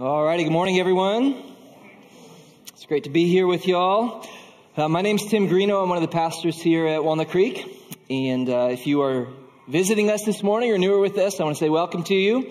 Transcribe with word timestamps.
All 0.00 0.24
righty, 0.24 0.44
good 0.44 0.52
morning, 0.52 0.80
everyone. 0.80 1.44
It's 2.68 2.86
great 2.86 3.04
to 3.04 3.10
be 3.10 3.26
here 3.28 3.46
with 3.46 3.68
y'all. 3.68 4.26
Uh, 4.74 4.88
my 4.88 5.02
name's 5.02 5.26
Tim 5.26 5.46
Greeno. 5.46 5.82
I'm 5.82 5.90
one 5.90 5.98
of 5.98 6.02
the 6.02 6.08
pastors 6.08 6.58
here 6.58 6.86
at 6.86 7.04
Walnut 7.04 7.28
Creek. 7.28 7.66
And 8.08 8.48
uh, 8.48 8.68
if 8.70 8.86
you 8.86 9.02
are 9.02 9.28
visiting 9.68 10.08
us 10.10 10.24
this 10.24 10.42
morning 10.42 10.72
or 10.72 10.78
newer 10.78 10.98
with 11.00 11.18
us, 11.18 11.38
I 11.38 11.44
want 11.44 11.54
to 11.54 11.62
say 11.62 11.68
welcome 11.68 12.02
to 12.04 12.14
you. 12.14 12.50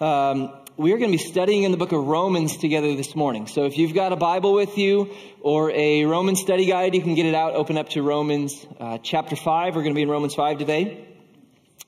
Um, 0.00 0.54
we 0.78 0.94
are 0.94 0.96
going 0.96 1.12
to 1.12 1.18
be 1.18 1.22
studying 1.22 1.64
in 1.64 1.70
the 1.70 1.76
book 1.76 1.92
of 1.92 2.02
Romans 2.02 2.56
together 2.56 2.96
this 2.96 3.14
morning. 3.14 3.46
So 3.46 3.66
if 3.66 3.76
you've 3.76 3.92
got 3.92 4.14
a 4.14 4.16
Bible 4.16 4.54
with 4.54 4.78
you 4.78 5.14
or 5.42 5.70
a 5.72 6.06
Roman 6.06 6.34
study 6.34 6.64
guide, 6.64 6.94
you 6.94 7.02
can 7.02 7.14
get 7.14 7.26
it 7.26 7.34
out, 7.34 7.52
open 7.56 7.76
up 7.76 7.90
to 7.90 8.00
Romans 8.00 8.64
uh, 8.80 8.96
chapter 9.02 9.36
5. 9.36 9.76
We're 9.76 9.82
going 9.82 9.92
to 9.92 9.98
be 9.98 10.00
in 10.00 10.08
Romans 10.08 10.34
5 10.34 10.56
today. 10.56 11.15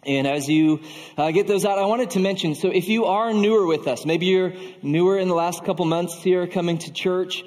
And 0.04 0.28
as 0.28 0.48
you 0.48 0.80
uh, 1.16 1.32
get 1.32 1.48
those 1.48 1.64
out, 1.64 1.78
I 1.78 1.84
wanted 1.86 2.10
to 2.10 2.20
mention 2.20 2.54
so 2.54 2.68
if 2.68 2.88
you 2.88 3.06
are 3.06 3.32
newer 3.32 3.66
with 3.66 3.88
us, 3.88 4.06
maybe 4.06 4.26
you're 4.26 4.52
newer 4.80 5.18
in 5.18 5.26
the 5.26 5.34
last 5.34 5.64
couple 5.64 5.84
months 5.86 6.22
here 6.22 6.46
coming 6.46 6.78
to 6.78 6.92
church, 6.92 7.42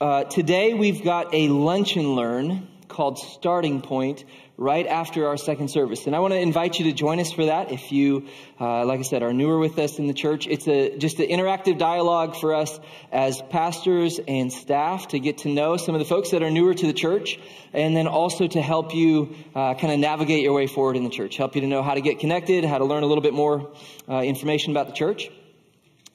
uh, 0.00 0.24
today 0.24 0.72
we've 0.72 1.02
got 1.02 1.34
a 1.34 1.48
lunch 1.48 1.96
and 1.96 2.14
learn 2.14 2.68
called 2.86 3.18
Starting 3.18 3.82
Point 3.82 4.24
right 4.60 4.86
after 4.86 5.26
our 5.26 5.38
second 5.38 5.70
service. 5.70 6.06
And 6.06 6.14
I 6.14 6.18
want 6.18 6.34
to 6.34 6.38
invite 6.38 6.78
you 6.78 6.84
to 6.84 6.92
join 6.92 7.18
us 7.18 7.32
for 7.32 7.46
that. 7.46 7.72
If 7.72 7.92
you, 7.92 8.26
uh, 8.60 8.84
like 8.84 8.98
I 8.98 9.02
said, 9.02 9.22
are 9.22 9.32
newer 9.32 9.58
with 9.58 9.78
us 9.78 9.98
in 9.98 10.06
the 10.06 10.12
church, 10.12 10.46
it's 10.46 10.68
a, 10.68 10.98
just 10.98 11.18
an 11.18 11.28
interactive 11.28 11.78
dialogue 11.78 12.36
for 12.36 12.54
us 12.54 12.78
as 13.10 13.40
pastors 13.48 14.20
and 14.28 14.52
staff 14.52 15.08
to 15.08 15.18
get 15.18 15.38
to 15.38 15.48
know 15.48 15.78
some 15.78 15.94
of 15.94 15.98
the 15.98 16.04
folks 16.04 16.32
that 16.32 16.42
are 16.42 16.50
newer 16.50 16.74
to 16.74 16.86
the 16.86 16.92
church 16.92 17.40
and 17.72 17.96
then 17.96 18.06
also 18.06 18.46
to 18.46 18.60
help 18.60 18.94
you 18.94 19.34
uh, 19.54 19.72
kind 19.72 19.94
of 19.94 19.98
navigate 19.98 20.42
your 20.42 20.52
way 20.52 20.66
forward 20.66 20.94
in 20.94 21.04
the 21.04 21.10
church, 21.10 21.38
help 21.38 21.54
you 21.54 21.62
to 21.62 21.66
know 21.66 21.82
how 21.82 21.94
to 21.94 22.02
get 22.02 22.18
connected, 22.18 22.62
how 22.62 22.76
to 22.76 22.84
learn 22.84 23.02
a 23.02 23.06
little 23.06 23.22
bit 23.22 23.32
more 23.32 23.72
uh, 24.10 24.20
information 24.20 24.72
about 24.72 24.86
the 24.88 24.92
church. 24.92 25.30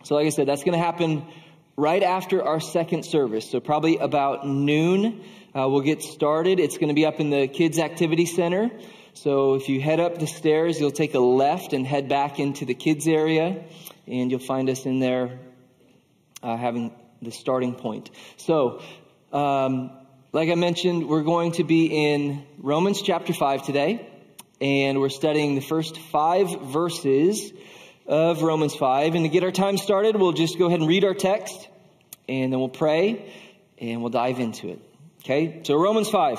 So, 0.03 0.13
like 0.13 0.27
I 0.27 0.29
said, 0.29 0.47
that's 0.47 0.63
going 0.63 0.77
to 0.77 0.85
happen 0.85 1.25
right 1.77 2.03
after 2.03 2.45
our 2.45 2.59
second 2.59 3.05
service. 3.05 3.49
So, 3.49 3.59
probably 3.59 3.97
about 3.97 4.47
noon. 4.47 5.23
Uh, 5.55 5.69
we'll 5.69 5.79
get 5.79 6.03
started. 6.03 6.59
It's 6.59 6.77
going 6.77 6.89
to 6.89 6.93
be 6.93 7.05
up 7.05 7.21
in 7.21 7.29
the 7.29 7.47
Kids 7.47 7.79
Activity 7.79 8.25
Center. 8.25 8.69
So 9.13 9.53
if 9.53 9.69
you 9.69 9.79
head 9.79 10.01
up 10.01 10.19
the 10.19 10.27
stairs, 10.27 10.77
you'll 10.81 10.91
take 10.91 11.13
a 11.13 11.19
left 11.19 11.71
and 11.71 11.87
head 11.87 12.09
back 12.09 12.41
into 12.41 12.65
the 12.65 12.73
kids 12.73 13.07
area, 13.07 13.63
and 14.05 14.29
you'll 14.29 14.41
find 14.41 14.69
us 14.69 14.85
in 14.85 14.99
there 14.99 15.39
uh, 16.43 16.57
having 16.57 16.93
the 17.21 17.31
starting 17.31 17.73
point. 17.73 18.11
So, 18.35 18.81
um, 19.31 19.91
like 20.33 20.49
I 20.49 20.55
mentioned, 20.55 21.07
we're 21.07 21.23
going 21.23 21.53
to 21.53 21.63
be 21.63 21.85
in 21.85 22.45
Romans 22.57 23.01
chapter 23.01 23.31
5 23.31 23.63
today, 23.63 24.05
and 24.59 24.99
we're 24.99 25.07
studying 25.07 25.55
the 25.55 25.61
first 25.61 25.97
five 25.97 26.63
verses 26.63 27.53
of 28.05 28.41
Romans 28.41 28.75
5. 28.75 29.15
And 29.15 29.23
to 29.23 29.29
get 29.29 29.45
our 29.45 29.53
time 29.53 29.77
started, 29.77 30.17
we'll 30.17 30.33
just 30.33 30.59
go 30.59 30.65
ahead 30.65 30.81
and 30.81 30.89
read 30.89 31.05
our 31.05 31.13
text, 31.13 31.69
and 32.27 32.51
then 32.51 32.59
we'll 32.59 32.67
pray, 32.67 33.31
and 33.77 34.01
we'll 34.01 34.09
dive 34.09 34.41
into 34.41 34.67
it. 34.67 34.81
Okay, 35.25 35.61
so 35.63 35.73
Romans 35.75 36.07
5, 36.11 36.37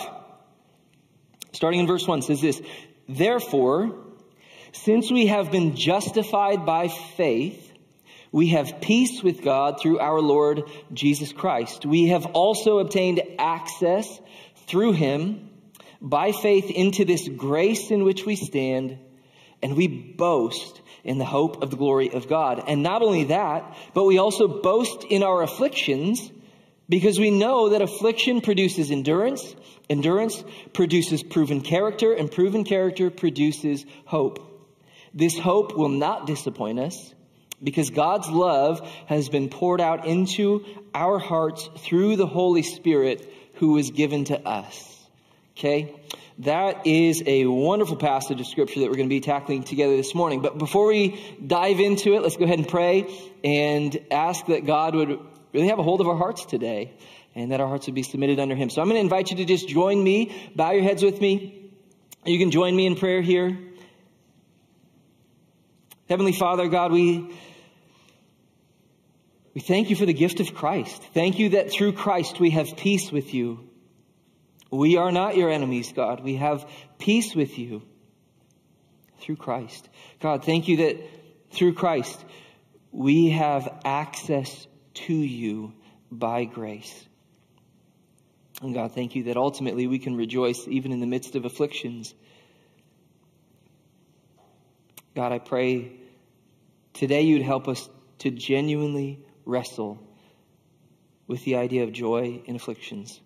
starting 1.50 1.80
in 1.80 1.88
verse 1.88 2.06
1, 2.06 2.22
says 2.22 2.40
this 2.40 2.62
Therefore, 3.08 3.96
since 4.70 5.10
we 5.10 5.26
have 5.26 5.50
been 5.50 5.74
justified 5.74 6.64
by 6.64 6.86
faith, 6.86 7.72
we 8.30 8.50
have 8.50 8.80
peace 8.80 9.24
with 9.24 9.42
God 9.42 9.80
through 9.80 9.98
our 9.98 10.20
Lord 10.20 10.70
Jesus 10.92 11.32
Christ. 11.32 11.84
We 11.84 12.10
have 12.10 12.26
also 12.26 12.78
obtained 12.78 13.20
access 13.40 14.20
through 14.68 14.92
him 14.92 15.50
by 16.00 16.30
faith 16.30 16.70
into 16.70 17.04
this 17.04 17.28
grace 17.28 17.90
in 17.90 18.04
which 18.04 18.24
we 18.24 18.36
stand, 18.36 19.00
and 19.64 19.76
we 19.76 19.88
boast 19.88 20.80
in 21.02 21.18
the 21.18 21.24
hope 21.24 21.60
of 21.60 21.70
the 21.70 21.76
glory 21.76 22.14
of 22.14 22.28
God. 22.28 22.62
And 22.68 22.84
not 22.84 23.02
only 23.02 23.24
that, 23.24 23.76
but 23.94 24.04
we 24.04 24.18
also 24.18 24.46
boast 24.46 25.02
in 25.02 25.24
our 25.24 25.42
afflictions 25.42 26.30
because 26.88 27.18
we 27.18 27.30
know 27.30 27.70
that 27.70 27.82
affliction 27.82 28.40
produces 28.40 28.90
endurance, 28.90 29.54
endurance 29.90 30.42
produces 30.72 31.22
proven 31.22 31.60
character, 31.60 32.12
and 32.12 32.30
proven 32.30 32.64
character 32.64 33.10
produces 33.10 33.84
hope. 34.04 34.42
This 35.12 35.38
hope 35.38 35.76
will 35.76 35.88
not 35.88 36.26
disappoint 36.26 36.78
us 36.78 37.14
because 37.62 37.90
God's 37.90 38.28
love 38.28 38.86
has 39.06 39.28
been 39.28 39.48
poured 39.48 39.80
out 39.80 40.06
into 40.06 40.64
our 40.94 41.18
hearts 41.18 41.68
through 41.78 42.16
the 42.16 42.26
Holy 42.26 42.62
Spirit 42.62 43.32
who 43.54 43.72
was 43.72 43.90
given 43.90 44.24
to 44.24 44.46
us. 44.46 44.92
Okay? 45.56 45.94
That 46.40 46.86
is 46.86 47.22
a 47.24 47.46
wonderful 47.46 47.96
passage 47.96 48.40
of 48.40 48.46
scripture 48.46 48.80
that 48.80 48.90
we're 48.90 48.96
going 48.96 49.08
to 49.08 49.14
be 49.14 49.20
tackling 49.20 49.62
together 49.62 49.96
this 49.96 50.14
morning. 50.14 50.42
But 50.42 50.58
before 50.58 50.86
we 50.86 51.18
dive 51.44 51.80
into 51.80 52.14
it, 52.14 52.22
let's 52.22 52.36
go 52.36 52.44
ahead 52.44 52.58
and 52.58 52.68
pray 52.68 53.06
and 53.42 53.98
ask 54.10 54.44
that 54.46 54.66
God 54.66 54.94
would 54.94 55.18
really 55.52 55.68
have 55.68 55.78
a 55.78 55.82
hold 55.82 56.00
of 56.00 56.08
our 56.08 56.16
hearts 56.16 56.44
today 56.44 56.92
and 57.34 57.52
that 57.52 57.60
our 57.60 57.68
hearts 57.68 57.86
would 57.86 57.94
be 57.94 58.02
submitted 58.02 58.40
under 58.40 58.54
Him. 58.54 58.70
So 58.70 58.80
I'm 58.80 58.88
going 58.88 58.96
to 58.96 59.02
invite 59.02 59.30
you 59.30 59.36
to 59.38 59.44
just 59.44 59.68
join 59.68 60.02
me, 60.02 60.34
bow 60.54 60.72
your 60.72 60.82
heads 60.82 61.02
with 61.02 61.20
me. 61.20 61.70
You 62.24 62.38
can 62.38 62.50
join 62.50 62.74
me 62.74 62.86
in 62.86 62.96
prayer 62.96 63.22
here. 63.22 63.56
Heavenly 66.08 66.32
Father, 66.32 66.68
God, 66.68 66.92
we, 66.92 67.30
we 69.54 69.60
thank 69.60 69.90
you 69.90 69.96
for 69.96 70.06
the 70.06 70.14
gift 70.14 70.40
of 70.40 70.54
Christ. 70.54 71.02
Thank 71.14 71.38
you 71.38 71.50
that 71.50 71.70
through 71.70 71.92
Christ 71.92 72.40
we 72.40 72.50
have 72.50 72.76
peace 72.76 73.12
with 73.12 73.34
you. 73.34 73.68
We 74.70 74.96
are 74.96 75.12
not 75.12 75.36
your 75.36 75.50
enemies, 75.50 75.92
God. 75.92 76.22
We 76.22 76.36
have 76.36 76.68
peace 76.98 77.34
with 77.34 77.58
you 77.58 77.82
through 79.20 79.36
Christ. 79.36 79.88
God, 80.20 80.44
thank 80.44 80.68
you 80.68 80.78
that 80.78 80.96
through 81.50 81.74
Christ 81.74 82.24
we 82.92 83.30
have 83.30 83.80
access 83.84 84.66
to 85.06 85.14
you 85.14 85.72
by 86.10 86.44
grace. 86.44 87.06
And 88.62 88.74
God, 88.74 88.92
thank 88.92 89.14
you 89.14 89.24
that 89.24 89.36
ultimately 89.36 89.86
we 89.86 89.98
can 89.98 90.16
rejoice 90.16 90.66
even 90.66 90.92
in 90.92 91.00
the 91.00 91.06
midst 91.06 91.34
of 91.34 91.44
afflictions. 91.44 92.14
God, 95.14 95.32
I 95.32 95.38
pray 95.38 95.92
today 96.94 97.22
you'd 97.22 97.42
help 97.42 97.68
us 97.68 97.88
to 98.20 98.30
genuinely 98.30 99.24
wrestle 99.44 99.98
with 101.26 101.44
the 101.44 101.56
idea 101.56 101.84
of 101.84 101.92
joy 101.92 102.42
in 102.46 102.56
afflictions. 102.56 103.20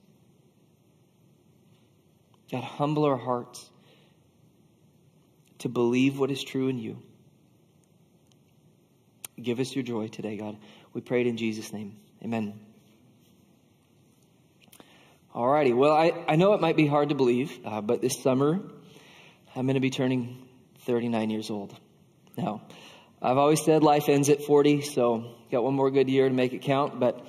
God, 2.51 2.65
humble 2.65 3.05
our 3.05 3.17
hearts 3.17 3.71
to 5.59 5.69
believe 5.69 6.19
what 6.19 6.31
is 6.31 6.43
true 6.43 6.69
in 6.69 6.79
you. 6.79 7.01
Give 9.41 9.61
us 9.61 9.75
your 9.75 9.85
joy 9.85 10.09
today, 10.09 10.37
God. 10.37 10.57
We 10.93 11.01
pray 11.01 11.21
it 11.21 11.27
in 11.27 11.37
Jesus' 11.37 11.73
name. 11.73 11.97
Amen. 12.23 12.59
Alrighty. 15.35 15.77
Well, 15.77 15.93
I, 15.93 16.13
I 16.27 16.37
know 16.37 16.55
it 16.55 16.61
might 16.61 16.77
be 16.77 16.87
hard 16.87 17.11
to 17.11 17.15
believe, 17.15 17.57
uh, 17.65 17.81
but 17.81 18.01
this 18.01 18.21
summer 18.21 18.61
I'm 19.55 19.67
going 19.67 19.75
to 19.75 19.81
be 19.81 19.91
turning 19.91 20.49
39 20.87 21.31
years 21.31 21.51
old. 21.51 21.75
Now, 22.37 22.63
I've 23.23 23.37
always 23.37 23.65
said 23.65 23.83
life 23.83 24.09
ends 24.09 24.29
at 24.29 24.43
40, 24.43 24.83
so 24.83 25.35
got 25.51 25.63
one 25.63 25.75
more 25.75 25.91
good 25.91 26.09
year 26.09 26.29
to 26.29 26.35
make 26.35 26.53
it 26.53 26.63
count. 26.63 26.99
But 26.99 27.27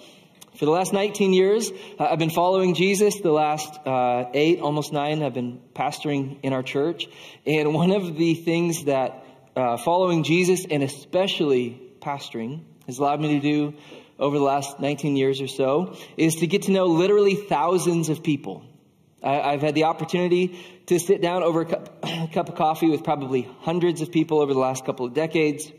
for 0.58 0.66
the 0.66 0.72
last 0.72 0.94
19 0.94 1.34
years, 1.34 1.72
uh, 2.00 2.06
I've 2.06 2.20
been 2.20 2.30
following 2.30 2.76
Jesus. 2.76 3.20
The 3.22 3.32
last 3.32 3.74
uh, 3.86 4.26
eight, 4.34 4.60
almost 4.60 4.94
nine, 4.94 5.24
I've 5.24 5.34
been 5.34 5.62
pastoring 5.76 6.40
in 6.44 6.54
our 6.54 6.64
church. 6.64 7.08
And 7.46 7.74
one 7.74 7.92
of 7.92 8.16
the 8.16 8.36
things 8.36 8.86
that 8.86 9.26
uh, 9.56 9.78
following 9.78 10.24
Jesus 10.24 10.66
and 10.70 10.84
especially 10.84 11.82
pastoring 12.00 12.64
has 12.91 13.00
allowed 13.00 13.22
me 13.22 13.40
to 13.40 13.40
do 13.40 13.74
over 14.19 14.38
the 14.38 14.44
last 14.44 14.79
19 14.79 15.16
years 15.16 15.41
or 15.41 15.47
so 15.47 15.97
is 16.16 16.35
to 16.35 16.47
get 16.47 16.63
to 16.63 16.72
know 16.72 16.85
literally 16.85 17.35
thousands 17.35 18.09
of 18.09 18.22
people. 18.22 18.63
I, 19.24 19.52
have 19.52 19.62
had 19.62 19.75
the 19.75 19.85
opportunity 19.85 20.59
to 20.88 21.00
sit 21.00 21.22
down 21.22 21.44
over 21.44 21.62
a 21.62 21.66
cup, 21.66 22.03
a 22.03 22.28
cup 22.34 22.50
of 22.50 22.56
coffee 22.56 22.90
with 22.90 23.03
probably 23.03 23.47
hundreds 23.62 24.02
of 24.02 24.11
people 24.11 24.40
over 24.40 24.53
the 24.53 24.59
last 24.59 24.85
couple 24.85 25.05
of 25.05 25.14
decades. 25.14 25.72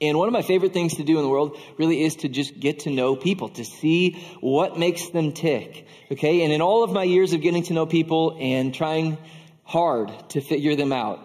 And 0.00 0.18
one 0.18 0.28
of 0.28 0.32
my 0.32 0.42
favorite 0.42 0.72
things 0.72 0.96
to 0.96 1.04
do 1.04 1.16
in 1.18 1.22
the 1.22 1.28
world 1.28 1.58
really 1.78 2.02
is 2.02 2.16
to 2.16 2.28
just 2.28 2.58
get 2.58 2.80
to 2.80 2.90
know 2.90 3.16
people, 3.16 3.50
to 3.50 3.64
see 3.64 4.22
what 4.40 4.78
makes 4.78 5.10
them 5.10 5.32
tick. 5.32 5.86
Okay. 6.10 6.42
And 6.42 6.52
in 6.52 6.60
all 6.60 6.82
of 6.82 6.92
my 6.92 7.04
years 7.04 7.32
of 7.32 7.40
getting 7.40 7.62
to 7.64 7.72
know 7.72 7.86
people 7.86 8.36
and 8.38 8.74
trying 8.74 9.16
hard 9.64 10.12
to 10.30 10.40
figure 10.40 10.74
them 10.74 10.92
out, 10.92 11.20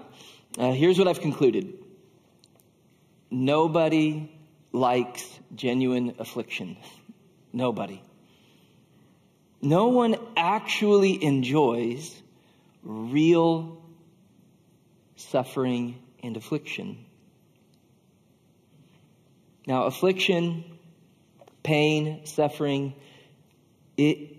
uh, 0.58 0.72
here's 0.72 0.98
what 0.98 1.08
I've 1.08 1.22
concluded. 1.22 1.74
Nobody 3.30 4.32
likes 4.72 5.28
genuine 5.56 6.16
affliction. 6.20 6.78
Nobody. 7.54 8.02
No 9.62 9.88
one 9.88 10.16
actually 10.36 11.24
enjoys 11.24 12.22
real 12.84 13.82
suffering 15.16 16.00
and 16.22 16.38
affliction. 16.38 17.06
Now, 19.66 19.84
affliction, 19.84 20.64
pain, 21.64 22.26
suffering, 22.26 22.94
it 23.98 24.38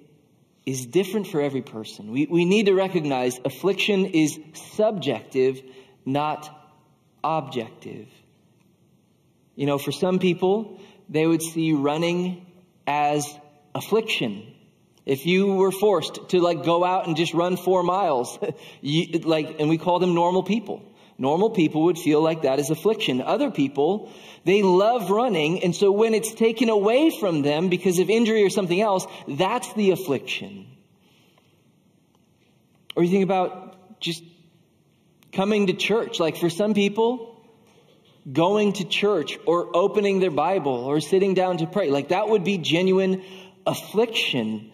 is 0.64 0.86
different 0.86 1.26
for 1.26 1.40
every 1.40 1.62
person. 1.62 2.12
We, 2.12 2.26
we 2.26 2.44
need 2.44 2.66
to 2.66 2.74
recognize 2.74 3.38
affliction 3.44 4.06
is 4.06 4.38
subjective, 4.54 5.60
not 6.06 6.48
objective. 7.22 8.08
You 9.58 9.66
know, 9.66 9.76
for 9.76 9.90
some 9.90 10.20
people, 10.20 10.78
they 11.08 11.26
would 11.26 11.42
see 11.42 11.72
running 11.72 12.46
as 12.86 13.26
affliction. 13.74 14.54
If 15.04 15.26
you 15.26 15.52
were 15.54 15.72
forced 15.72 16.28
to 16.28 16.40
like 16.40 16.62
go 16.62 16.84
out 16.84 17.08
and 17.08 17.16
just 17.16 17.34
run 17.34 17.56
four 17.56 17.82
miles, 17.82 18.38
you, 18.80 19.18
like, 19.18 19.58
and 19.58 19.68
we 19.68 19.76
call 19.76 19.98
them 19.98 20.14
normal 20.14 20.44
people. 20.44 20.80
Normal 21.18 21.50
people 21.50 21.82
would 21.86 21.98
feel 21.98 22.22
like 22.22 22.42
that 22.42 22.60
is 22.60 22.70
affliction. 22.70 23.20
Other 23.20 23.50
people, 23.50 24.12
they 24.44 24.62
love 24.62 25.10
running, 25.10 25.64
and 25.64 25.74
so 25.74 25.90
when 25.90 26.14
it's 26.14 26.32
taken 26.32 26.68
away 26.68 27.10
from 27.10 27.42
them 27.42 27.68
because 27.68 27.98
of 27.98 28.08
injury 28.10 28.44
or 28.44 28.50
something 28.50 28.80
else, 28.80 29.08
that's 29.26 29.72
the 29.72 29.90
affliction. 29.90 30.68
Or 32.94 33.02
you 33.02 33.10
think 33.10 33.24
about 33.24 33.98
just 33.98 34.22
coming 35.32 35.66
to 35.66 35.72
church. 35.72 36.20
Like 36.20 36.36
for 36.36 36.48
some 36.48 36.74
people, 36.74 37.37
going 38.32 38.74
to 38.74 38.84
church 38.84 39.38
or 39.46 39.76
opening 39.76 40.20
their 40.20 40.30
Bible 40.30 40.72
or 40.72 41.00
sitting 41.00 41.34
down 41.34 41.58
to 41.58 41.66
pray, 41.66 41.90
like 41.90 42.08
that 42.08 42.28
would 42.28 42.44
be 42.44 42.58
genuine 42.58 43.22
affliction. 43.66 44.70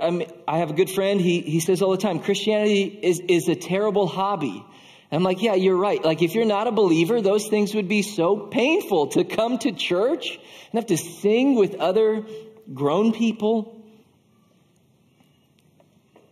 I, 0.00 0.10
mean, 0.10 0.30
I 0.46 0.58
have 0.58 0.70
a 0.70 0.74
good 0.74 0.90
friend, 0.90 1.20
he, 1.20 1.40
he 1.40 1.60
says 1.60 1.82
all 1.82 1.90
the 1.90 1.96
time, 1.96 2.20
Christianity 2.20 2.84
is, 3.02 3.20
is 3.20 3.48
a 3.48 3.54
terrible 3.54 4.06
hobby. 4.06 4.64
I'm 5.12 5.24
like, 5.24 5.42
yeah, 5.42 5.54
you're 5.54 5.76
right. 5.76 6.02
Like, 6.04 6.22
if 6.22 6.34
you're 6.34 6.44
not 6.44 6.68
a 6.68 6.72
believer, 6.72 7.20
those 7.20 7.48
things 7.48 7.74
would 7.74 7.88
be 7.88 8.02
so 8.02 8.36
painful 8.36 9.08
to 9.08 9.24
come 9.24 9.58
to 9.58 9.72
church 9.72 10.36
and 10.36 10.78
have 10.78 10.86
to 10.86 10.96
sing 10.96 11.56
with 11.56 11.74
other 11.76 12.24
grown 12.72 13.12
people. 13.12 13.82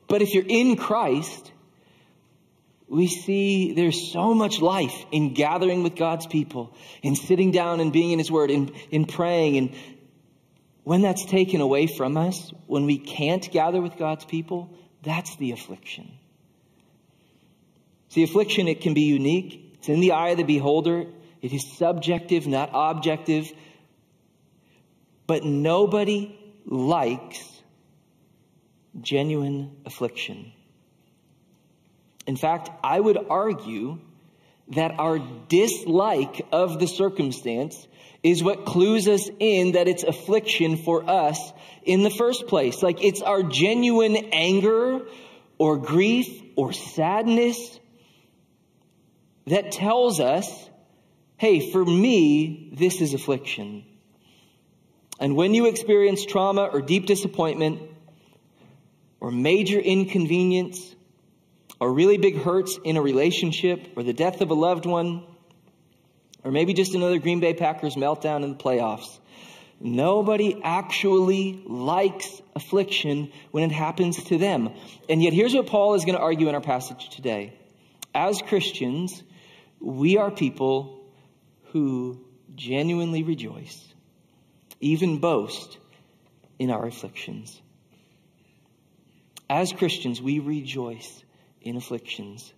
But 0.06 0.22
if 0.22 0.32
you're 0.32 0.46
in 0.46 0.76
Christ, 0.76 1.50
we 2.98 3.06
see 3.06 3.74
there's 3.74 4.10
so 4.10 4.34
much 4.34 4.60
life 4.60 5.06
in 5.12 5.32
gathering 5.32 5.84
with 5.84 5.94
God's 5.94 6.26
people, 6.26 6.74
in 7.00 7.14
sitting 7.14 7.52
down 7.52 7.78
and 7.78 7.92
being 7.92 8.10
in 8.10 8.18
His 8.18 8.28
Word, 8.28 8.50
in, 8.50 8.72
in 8.90 9.04
praying. 9.04 9.56
And 9.56 9.74
when 10.82 11.00
that's 11.00 11.24
taken 11.24 11.60
away 11.60 11.86
from 11.86 12.16
us, 12.16 12.52
when 12.66 12.86
we 12.86 12.98
can't 12.98 13.48
gather 13.52 13.80
with 13.80 13.96
God's 13.96 14.24
people, 14.24 14.74
that's 15.04 15.36
the 15.36 15.52
affliction. 15.52 16.10
See, 18.08 18.24
affliction, 18.24 18.66
it 18.66 18.80
can 18.80 18.94
be 18.94 19.02
unique. 19.02 19.76
It's 19.78 19.88
in 19.88 20.00
the 20.00 20.10
eye 20.10 20.30
of 20.30 20.38
the 20.38 20.42
beholder. 20.42 21.06
It 21.40 21.52
is 21.52 21.78
subjective, 21.78 22.48
not 22.48 22.70
objective. 22.74 23.52
But 25.28 25.44
nobody 25.44 26.36
likes 26.66 27.62
genuine 29.00 29.76
affliction. 29.86 30.52
In 32.28 32.36
fact, 32.36 32.68
I 32.84 33.00
would 33.00 33.16
argue 33.30 34.00
that 34.68 35.00
our 35.00 35.18
dislike 35.48 36.46
of 36.52 36.78
the 36.78 36.86
circumstance 36.86 37.88
is 38.22 38.44
what 38.44 38.66
clues 38.66 39.08
us 39.08 39.30
in 39.38 39.72
that 39.72 39.88
it's 39.88 40.02
affliction 40.02 40.76
for 40.76 41.08
us 41.08 41.40
in 41.84 42.02
the 42.02 42.10
first 42.10 42.46
place. 42.46 42.82
Like 42.82 43.02
it's 43.02 43.22
our 43.22 43.42
genuine 43.42 44.16
anger 44.34 45.06
or 45.56 45.78
grief 45.78 46.42
or 46.54 46.74
sadness 46.74 47.80
that 49.46 49.72
tells 49.72 50.20
us, 50.20 50.68
hey, 51.38 51.72
for 51.72 51.82
me, 51.82 52.74
this 52.74 53.00
is 53.00 53.14
affliction. 53.14 53.86
And 55.18 55.34
when 55.34 55.54
you 55.54 55.64
experience 55.64 56.26
trauma 56.26 56.64
or 56.64 56.82
deep 56.82 57.06
disappointment 57.06 57.80
or 59.18 59.30
major 59.30 59.78
inconvenience 59.78 60.94
or 61.80 61.92
really 61.92 62.18
big 62.18 62.36
hurts 62.38 62.78
in 62.84 62.96
a 62.96 63.02
relationship 63.02 63.92
or 63.96 64.02
the 64.02 64.12
death 64.12 64.40
of 64.40 64.50
a 64.50 64.54
loved 64.54 64.86
one 64.86 65.24
or 66.44 66.50
maybe 66.50 66.72
just 66.72 66.94
another 66.94 67.18
Green 67.18 67.40
Bay 67.40 67.54
Packers 67.54 67.94
meltdown 67.94 68.42
in 68.42 68.50
the 68.50 68.56
playoffs, 68.56 69.18
nobody 69.80 70.60
actually 70.62 71.62
likes 71.66 72.40
affliction 72.54 73.32
when 73.50 73.64
it 73.64 73.72
happens 73.72 74.22
to 74.24 74.38
them. 74.38 74.70
And 75.08 75.22
yet 75.22 75.32
here's 75.32 75.54
what 75.54 75.66
Paul 75.66 75.94
is 75.94 76.04
going 76.04 76.16
to 76.16 76.22
argue 76.22 76.48
in 76.48 76.54
our 76.54 76.60
passage 76.60 77.10
today. 77.10 77.54
As 78.14 78.40
Christians, 78.40 79.22
we 79.80 80.16
are 80.16 80.30
people 80.30 81.04
who 81.72 82.24
genuinely 82.54 83.22
rejoice, 83.22 83.84
even 84.80 85.18
boast 85.18 85.76
in 86.58 86.70
our 86.70 86.86
afflictions. 86.86 87.60
As 89.50 89.72
Christians, 89.72 90.20
we 90.20 90.38
rejoice 90.40 91.22
in 91.68 91.76
afflictions 91.76 92.52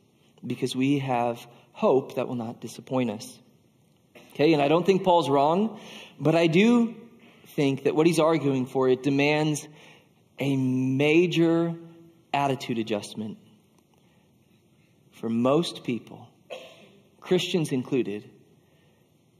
because 0.47 0.75
we 0.75 0.99
have 0.99 1.47
hope 1.73 2.17
that 2.17 2.29
will 2.29 2.37
not 2.37 2.61
disappoint 2.61 3.11
us. 3.11 3.39
Okay, 4.33 4.53
and 4.53 4.63
I 4.63 4.69
don't 4.69 4.87
think 4.87 5.05
Paul's 5.05 5.29
wrong, 5.29 5.79
but 6.19 6.35
I 6.35 6.47
do 6.47 6.95
think 7.49 7.85
that 7.85 7.95
what 7.95 8.07
he's 8.07 8.19
arguing 8.19 8.67
for 8.67 8.89
it 8.89 9.03
demands 9.03 9.67
a 10.39 10.57
major 10.57 11.75
attitude 12.33 12.79
adjustment 12.79 13.39
for 15.13 15.29
most 15.29 15.85
people 15.85 16.31
Christians 17.21 17.71
included, 17.71 18.29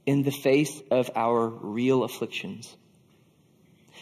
in 0.05 0.23
the 0.23 0.31
face 0.31 0.81
of 0.89 1.09
our 1.15 1.47
real 1.47 2.03
afflictions. 2.03 2.75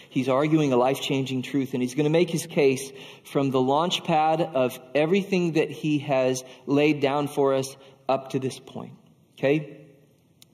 He's 0.09 0.27
arguing 0.27 0.73
a 0.73 0.77
life 0.77 1.01
changing 1.01 1.44
truth, 1.44 1.73
and 1.73 1.81
he's 1.81 1.94
going 1.94 2.06
to 2.06 2.09
make 2.09 2.29
his 2.29 2.47
case 2.47 2.91
from 3.25 3.51
the 3.51 3.61
launch 3.61 4.03
pad 4.03 4.41
of 4.41 4.79
everything 4.95 5.53
that 5.53 5.69
he 5.69 6.00
has 6.00 6.44
laid 6.65 7.00
down 7.00 7.27
for 7.27 7.53
us 7.53 7.75
up 8.07 8.31
to 8.31 8.39
this 8.39 8.59
point. 8.59 8.94
Okay? 9.38 9.77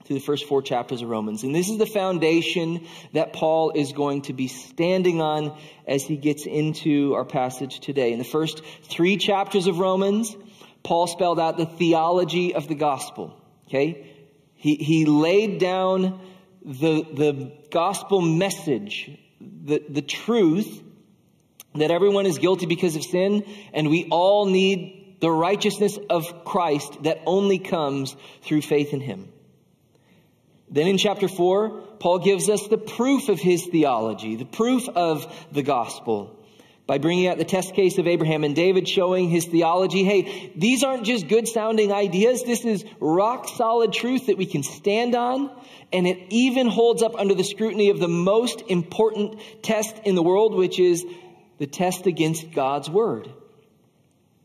Through 0.04 0.16
the 0.16 0.24
first 0.24 0.44
four 0.44 0.62
chapters 0.62 1.02
of 1.02 1.08
Romans. 1.08 1.42
And 1.42 1.54
this 1.54 1.68
is 1.68 1.78
the 1.78 1.86
foundation 1.86 2.86
that 3.12 3.32
Paul 3.32 3.72
is 3.74 3.92
going 3.92 4.22
to 4.22 4.32
be 4.32 4.46
standing 4.46 5.20
on 5.20 5.58
as 5.88 6.04
he 6.04 6.16
gets 6.16 6.46
into 6.46 7.14
our 7.14 7.24
passage 7.24 7.80
today. 7.80 8.12
In 8.12 8.18
the 8.18 8.24
first 8.24 8.62
three 8.84 9.16
chapters 9.16 9.66
of 9.66 9.78
Romans, 9.78 10.36
Paul 10.84 11.06
spelled 11.08 11.40
out 11.40 11.56
the 11.56 11.66
theology 11.66 12.54
of 12.54 12.68
the 12.68 12.76
gospel. 12.76 13.34
Okay? 13.66 14.12
He, 14.54 14.76
he 14.76 15.06
laid 15.06 15.58
down 15.58 16.20
the, 16.64 17.02
the 17.02 17.52
gospel 17.70 18.20
message, 18.20 19.10
the, 19.40 19.82
the 19.88 20.02
truth 20.02 20.82
that 21.74 21.90
everyone 21.90 22.26
is 22.26 22.38
guilty 22.38 22.66
because 22.66 22.96
of 22.96 23.04
sin, 23.04 23.44
and 23.72 23.90
we 23.90 24.08
all 24.10 24.46
need 24.46 25.16
the 25.20 25.30
righteousness 25.30 25.98
of 26.10 26.44
Christ 26.44 27.02
that 27.04 27.20
only 27.26 27.58
comes 27.58 28.16
through 28.42 28.62
faith 28.62 28.92
in 28.92 29.00
Him. 29.00 29.32
Then 30.68 30.88
in 30.88 30.98
chapter 30.98 31.28
4, 31.28 31.80
Paul 32.00 32.18
gives 32.18 32.48
us 32.48 32.66
the 32.66 32.78
proof 32.78 33.28
of 33.28 33.38
his 33.38 33.66
theology, 33.66 34.36
the 34.36 34.44
proof 34.44 34.88
of 34.88 35.32
the 35.52 35.62
gospel 35.62 36.35
by 36.86 36.98
bringing 36.98 37.26
out 37.26 37.36
the 37.38 37.44
test 37.44 37.74
case 37.74 37.98
of 37.98 38.06
Abraham 38.06 38.44
and 38.44 38.54
David, 38.54 38.88
showing 38.88 39.28
his 39.28 39.44
theology. 39.44 40.04
Hey, 40.04 40.52
these 40.54 40.84
aren't 40.84 41.04
just 41.04 41.26
good 41.26 41.48
sounding 41.48 41.92
ideas. 41.92 42.44
This 42.44 42.64
is 42.64 42.84
rock 43.00 43.48
solid 43.48 43.92
truth 43.92 44.26
that 44.26 44.38
we 44.38 44.46
can 44.46 44.62
stand 44.62 45.14
on. 45.14 45.50
And 45.92 46.06
it 46.06 46.18
even 46.30 46.68
holds 46.68 47.02
up 47.02 47.16
under 47.16 47.34
the 47.34 47.44
scrutiny 47.44 47.90
of 47.90 47.98
the 47.98 48.08
most 48.08 48.62
important 48.68 49.40
test 49.62 49.96
in 50.04 50.14
the 50.14 50.22
world, 50.22 50.54
which 50.54 50.78
is 50.78 51.04
the 51.58 51.66
test 51.66 52.06
against 52.06 52.52
God's 52.52 52.88
word. 52.88 53.28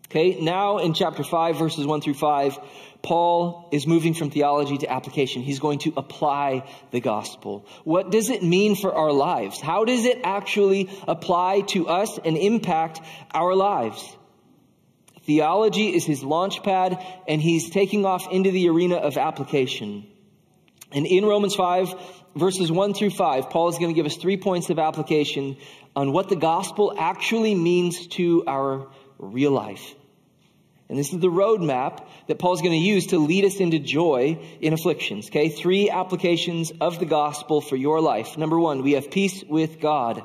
Okay, 0.08 0.42
now 0.42 0.80
in 0.80 0.94
chapter 0.94 1.24
5, 1.24 1.58
verses 1.58 1.86
1 1.86 2.02
through 2.02 2.16
5, 2.16 2.60
Paul 3.04 3.70
is 3.72 3.88
moving 3.88 4.14
from 4.14 4.30
theology 4.30 4.78
to 4.80 4.92
application. 4.92 5.42
He's 5.42 5.60
going 5.60 5.80
to 5.80 5.94
apply 5.98 6.70
the 6.92 7.00
gospel. 7.00 7.66
What 7.84 8.12
does 8.12 8.30
it 8.30 8.44
mean 8.44 8.76
for 8.76 8.94
our 8.94 9.12
lives? 9.12 9.60
How 9.60 9.86
does 9.86 10.06
it 10.06 10.20
actually 10.24 10.90
apply 11.08 11.62
to 11.70 11.88
us 11.88 12.20
and 12.24 12.38
impact 12.38 13.02
our 13.34 13.56
lives? 13.56 14.16
Theology 15.24 15.96
is 15.96 16.06
his 16.06 16.24
launch 16.24 16.64
pad, 16.64 17.04
and 17.28 17.42
he's 17.42 17.70
taking 17.70 18.06
off 18.06 18.28
into 18.32 18.52
the 18.52 18.70
arena 18.70 18.96
of 18.96 19.18
application. 19.18 20.08
And 20.92 21.06
in 21.06 21.26
Romans 21.26 21.56
5, 21.56 21.94
verses 22.36 22.72
1 22.72 22.94
through 22.94 23.12
5, 23.12 23.50
Paul 23.50 23.70
is 23.70 23.78
going 23.78 23.90
to 23.90 23.96
give 23.96 24.06
us 24.06 24.18
three 24.18 24.38
points 24.38 24.70
of 24.70 24.78
application 24.78 25.58
on 25.96 26.12
what 26.12 26.30
the 26.30 26.36
gospel 26.36 26.94
actually 26.98 27.56
means 27.56 28.08
to 28.08 28.44
our 28.48 28.90
real 29.18 29.52
life. 29.52 29.96
And 30.92 31.00
this 31.00 31.14
is 31.14 31.20
the 31.20 31.30
roadmap 31.30 32.06
that 32.28 32.38
Paul's 32.38 32.62
going 32.62 32.74
to 32.74 32.78
use 32.78 33.08
to 33.08 33.18
lead 33.18 33.46
us 33.46 33.62
into 33.62 33.80
joy 33.80 34.38
in 34.60 34.74
afflictions. 34.74 35.30
Okay, 35.30 35.48
three 35.48 35.90
applications 35.90 36.74
of 36.82 37.00
the 37.00 37.06
gospel 37.06 37.62
for 37.62 37.78
your 37.78 38.02
life. 38.02 38.38
Number 38.38 38.60
one, 38.60 38.84
we 38.84 38.92
have 38.92 39.10
peace 39.10 39.42
with 39.42 39.80
God. 39.80 40.22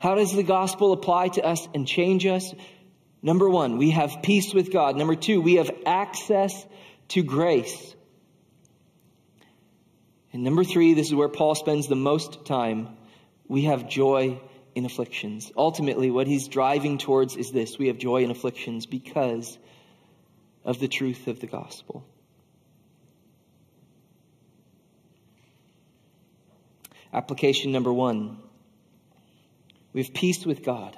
How 0.00 0.16
does 0.16 0.34
the 0.34 0.42
gospel 0.42 0.92
apply 0.92 1.28
to 1.28 1.42
us 1.42 1.68
and 1.72 1.86
change 1.86 2.26
us? 2.26 2.52
Number 3.22 3.48
one, 3.48 3.78
we 3.78 3.90
have 3.90 4.22
peace 4.24 4.52
with 4.52 4.72
God. 4.72 4.96
Number 4.96 5.14
two, 5.14 5.40
we 5.40 5.54
have 5.54 5.70
access 5.86 6.66
to 7.10 7.22
grace. 7.22 7.94
And 10.32 10.42
number 10.42 10.64
three, 10.64 10.94
this 10.94 11.06
is 11.06 11.14
where 11.14 11.28
Paul 11.28 11.54
spends 11.54 11.86
the 11.86 11.94
most 11.94 12.44
time. 12.44 12.88
We 13.46 13.66
have 13.66 13.88
joy 13.88 14.40
in 14.74 14.84
afflictions. 14.84 15.52
Ultimately, 15.56 16.10
what 16.10 16.26
he's 16.26 16.48
driving 16.48 16.98
towards 16.98 17.36
is 17.36 17.50
this 17.50 17.78
we 17.78 17.88
have 17.88 17.98
joy 17.98 18.22
in 18.22 18.30
afflictions 18.30 18.86
because 18.86 19.58
of 20.64 20.78
the 20.78 20.88
truth 20.88 21.26
of 21.26 21.40
the 21.40 21.46
gospel. 21.46 22.04
Application 27.12 27.72
number 27.72 27.92
one 27.92 28.38
we 29.92 30.02
have 30.02 30.14
peace 30.14 30.46
with 30.46 30.62
God. 30.62 30.96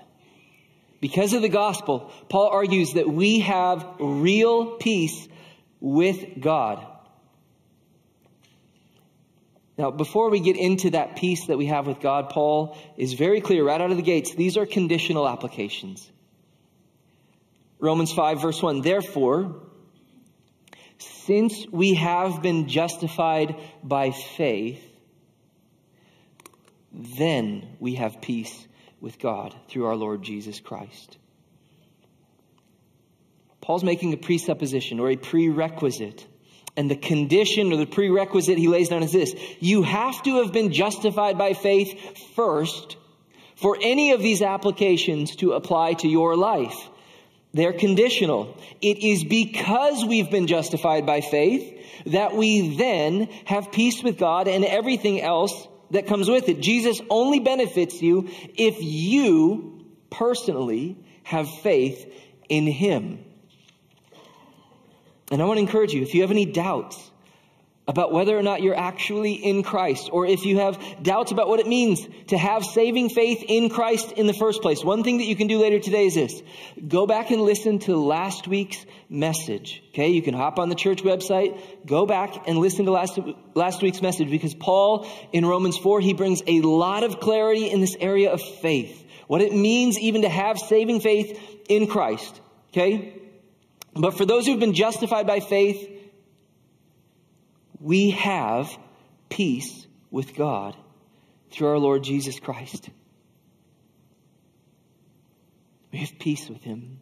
Because 1.00 1.32
of 1.32 1.42
the 1.42 1.48
gospel, 1.48 2.12
Paul 2.28 2.48
argues 2.48 2.92
that 2.92 3.08
we 3.08 3.40
have 3.40 3.86
real 3.98 4.76
peace 4.76 5.28
with 5.80 6.40
God. 6.40 6.86
Now, 9.82 9.90
before 9.90 10.30
we 10.30 10.38
get 10.38 10.56
into 10.56 10.90
that 10.90 11.16
peace 11.16 11.46
that 11.46 11.58
we 11.58 11.66
have 11.66 11.88
with 11.88 11.98
God, 11.98 12.28
Paul 12.28 12.78
is 12.96 13.14
very 13.14 13.40
clear 13.40 13.64
right 13.64 13.80
out 13.80 13.90
of 13.90 13.96
the 13.96 14.02
gates. 14.04 14.32
These 14.32 14.56
are 14.56 14.64
conditional 14.64 15.28
applications. 15.28 16.08
Romans 17.80 18.12
5, 18.12 18.40
verse 18.40 18.62
1. 18.62 18.82
Therefore, 18.82 19.56
since 20.98 21.66
we 21.72 21.94
have 21.94 22.42
been 22.42 22.68
justified 22.68 23.56
by 23.82 24.12
faith, 24.12 24.80
then 26.92 27.76
we 27.80 27.96
have 27.96 28.20
peace 28.22 28.68
with 29.00 29.18
God 29.18 29.52
through 29.66 29.86
our 29.86 29.96
Lord 29.96 30.22
Jesus 30.22 30.60
Christ. 30.60 31.18
Paul's 33.60 33.82
making 33.82 34.12
a 34.12 34.16
presupposition 34.16 35.00
or 35.00 35.10
a 35.10 35.16
prerequisite. 35.16 36.24
And 36.76 36.90
the 36.90 36.96
condition 36.96 37.72
or 37.72 37.76
the 37.76 37.86
prerequisite 37.86 38.56
he 38.56 38.68
lays 38.68 38.88
down 38.88 39.02
is 39.02 39.12
this 39.12 39.34
you 39.60 39.82
have 39.82 40.22
to 40.22 40.42
have 40.42 40.52
been 40.52 40.72
justified 40.72 41.36
by 41.36 41.52
faith 41.52 42.28
first 42.34 42.96
for 43.56 43.78
any 43.80 44.12
of 44.12 44.22
these 44.22 44.42
applications 44.42 45.36
to 45.36 45.52
apply 45.52 45.94
to 45.94 46.08
your 46.08 46.36
life. 46.36 46.88
They're 47.54 47.74
conditional. 47.74 48.56
It 48.80 49.04
is 49.04 49.24
because 49.24 50.04
we've 50.04 50.30
been 50.30 50.46
justified 50.46 51.04
by 51.04 51.20
faith 51.20 51.78
that 52.06 52.34
we 52.34 52.76
then 52.76 53.28
have 53.44 53.70
peace 53.72 54.02
with 54.02 54.18
God 54.18 54.48
and 54.48 54.64
everything 54.64 55.20
else 55.20 55.68
that 55.90 56.06
comes 56.06 56.28
with 56.28 56.48
it. 56.48 56.60
Jesus 56.60 57.00
only 57.10 57.40
benefits 57.40 58.00
you 58.00 58.30
if 58.56 58.76
you 58.80 59.84
personally 60.10 60.96
have 61.22 61.48
faith 61.58 62.10
in 62.48 62.66
Him. 62.66 63.22
And 65.32 65.40
I 65.40 65.46
want 65.46 65.56
to 65.56 65.62
encourage 65.62 65.94
you 65.94 66.02
if 66.02 66.14
you 66.14 66.20
have 66.20 66.30
any 66.30 66.44
doubts 66.44 67.10
about 67.88 68.12
whether 68.12 68.36
or 68.36 68.42
not 68.42 68.60
you're 68.60 68.76
actually 68.76 69.32
in 69.32 69.62
Christ, 69.62 70.10
or 70.12 70.26
if 70.26 70.44
you 70.44 70.58
have 70.58 70.78
doubts 71.02 71.32
about 71.32 71.48
what 71.48 71.58
it 71.58 71.66
means 71.66 72.06
to 72.26 72.36
have 72.36 72.62
saving 72.64 73.08
faith 73.08 73.42
in 73.48 73.70
Christ 73.70 74.12
in 74.12 74.26
the 74.26 74.34
first 74.34 74.60
place, 74.60 74.84
one 74.84 75.02
thing 75.02 75.18
that 75.18 75.24
you 75.24 75.34
can 75.34 75.46
do 75.46 75.58
later 75.58 75.80
today 75.80 76.04
is 76.04 76.14
this 76.14 76.42
go 76.86 77.06
back 77.06 77.30
and 77.30 77.40
listen 77.40 77.78
to 77.80 77.96
last 77.96 78.46
week's 78.46 78.84
message. 79.08 79.82
Okay, 79.88 80.10
you 80.10 80.20
can 80.20 80.34
hop 80.34 80.58
on 80.58 80.68
the 80.68 80.74
church 80.74 81.02
website, 81.02 81.58
go 81.86 82.04
back 82.04 82.46
and 82.46 82.58
listen 82.58 82.84
to 82.84 82.90
last, 82.90 83.18
last 83.54 83.80
week's 83.82 84.02
message 84.02 84.28
because 84.28 84.54
Paul 84.54 85.08
in 85.32 85.46
Romans 85.46 85.78
4, 85.78 86.02
he 86.02 86.12
brings 86.12 86.42
a 86.46 86.60
lot 86.60 87.04
of 87.04 87.20
clarity 87.20 87.70
in 87.70 87.80
this 87.80 87.96
area 87.98 88.30
of 88.30 88.42
faith, 88.42 89.02
what 89.28 89.40
it 89.40 89.54
means 89.54 89.98
even 89.98 90.22
to 90.22 90.28
have 90.28 90.58
saving 90.58 91.00
faith 91.00 91.40
in 91.70 91.86
Christ. 91.86 92.38
Okay? 92.72 93.21
But 93.94 94.16
for 94.16 94.24
those 94.24 94.46
who've 94.46 94.60
been 94.60 94.74
justified 94.74 95.26
by 95.26 95.40
faith, 95.40 95.88
we 97.80 98.10
have 98.10 98.70
peace 99.28 99.86
with 100.10 100.34
God 100.34 100.76
through 101.50 101.68
our 101.68 101.78
Lord 101.78 102.02
Jesus 102.02 102.38
Christ. 102.40 102.88
We 105.92 105.98
have 105.98 106.18
peace 106.18 106.48
with 106.48 106.62
Him. 106.62 106.98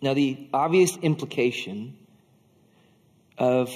Now, 0.00 0.14
the 0.14 0.48
obvious 0.52 0.96
implication 0.96 1.96
of 3.38 3.70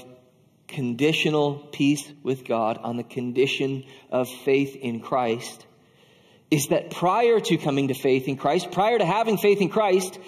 conditional 0.68 1.54
peace 1.72 2.10
with 2.22 2.44
God 2.44 2.78
on 2.78 2.96
the 2.96 3.02
condition 3.02 3.84
of 4.10 4.28
faith 4.28 4.76
in 4.76 5.00
Christ 5.00 5.66
is 6.50 6.68
that 6.68 6.90
prior 6.90 7.40
to 7.40 7.56
coming 7.56 7.88
to 7.88 7.94
faith 7.94 8.28
in 8.28 8.36
Christ, 8.36 8.70
prior 8.70 8.98
to 8.98 9.04
having 9.04 9.38
faith 9.38 9.60
in 9.60 9.68
Christ, 9.68 10.18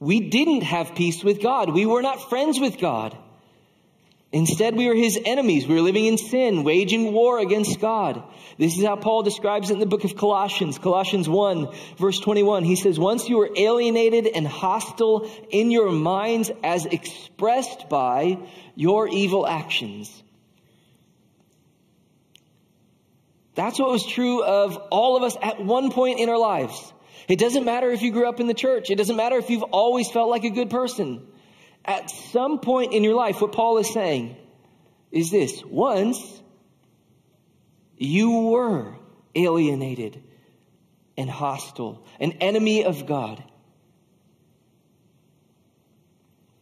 we 0.00 0.30
didn't 0.30 0.62
have 0.62 0.94
peace 0.94 1.22
with 1.22 1.42
God. 1.42 1.72
We 1.72 1.84
were 1.84 2.02
not 2.02 2.30
friends 2.30 2.58
with 2.58 2.78
God. 2.78 3.16
Instead, 4.32 4.76
we 4.76 4.86
were 4.86 4.94
his 4.94 5.18
enemies. 5.24 5.66
We 5.66 5.74
were 5.74 5.80
living 5.82 6.06
in 6.06 6.16
sin, 6.16 6.62
waging 6.62 7.12
war 7.12 7.40
against 7.40 7.80
God. 7.80 8.22
This 8.58 8.78
is 8.78 8.84
how 8.84 8.96
Paul 8.96 9.22
describes 9.22 9.70
it 9.70 9.74
in 9.74 9.80
the 9.80 9.86
book 9.86 10.04
of 10.04 10.16
Colossians. 10.16 10.78
Colossians 10.78 11.28
1, 11.28 11.68
verse 11.98 12.20
21. 12.20 12.64
He 12.64 12.76
says, 12.76 12.98
Once 12.98 13.28
you 13.28 13.38
were 13.38 13.50
alienated 13.54 14.28
and 14.28 14.46
hostile 14.46 15.28
in 15.50 15.70
your 15.70 15.90
minds 15.90 16.50
as 16.62 16.86
expressed 16.86 17.88
by 17.88 18.38
your 18.76 19.08
evil 19.08 19.46
actions. 19.46 20.22
That's 23.56 23.80
what 23.80 23.90
was 23.90 24.06
true 24.06 24.44
of 24.44 24.76
all 24.90 25.16
of 25.16 25.24
us 25.24 25.36
at 25.42 25.62
one 25.62 25.90
point 25.90 26.20
in 26.20 26.28
our 26.28 26.38
lives. 26.38 26.92
It 27.30 27.38
doesn't 27.38 27.64
matter 27.64 27.90
if 27.90 28.02
you 28.02 28.10
grew 28.10 28.28
up 28.28 28.40
in 28.40 28.48
the 28.48 28.54
church. 28.54 28.90
It 28.90 28.96
doesn't 28.96 29.16
matter 29.16 29.36
if 29.36 29.50
you've 29.50 29.62
always 29.62 30.10
felt 30.10 30.28
like 30.28 30.42
a 30.42 30.50
good 30.50 30.68
person. 30.68 31.24
At 31.84 32.10
some 32.10 32.58
point 32.58 32.92
in 32.92 33.04
your 33.04 33.14
life, 33.14 33.40
what 33.40 33.52
Paul 33.52 33.78
is 33.78 33.92
saying 33.92 34.36
is 35.12 35.30
this 35.30 35.62
once 35.64 36.18
you 37.96 38.48
were 38.48 38.96
alienated 39.34 40.22
and 41.16 41.30
hostile, 41.30 42.04
an 42.18 42.32
enemy 42.40 42.84
of 42.84 43.06
God 43.06 43.42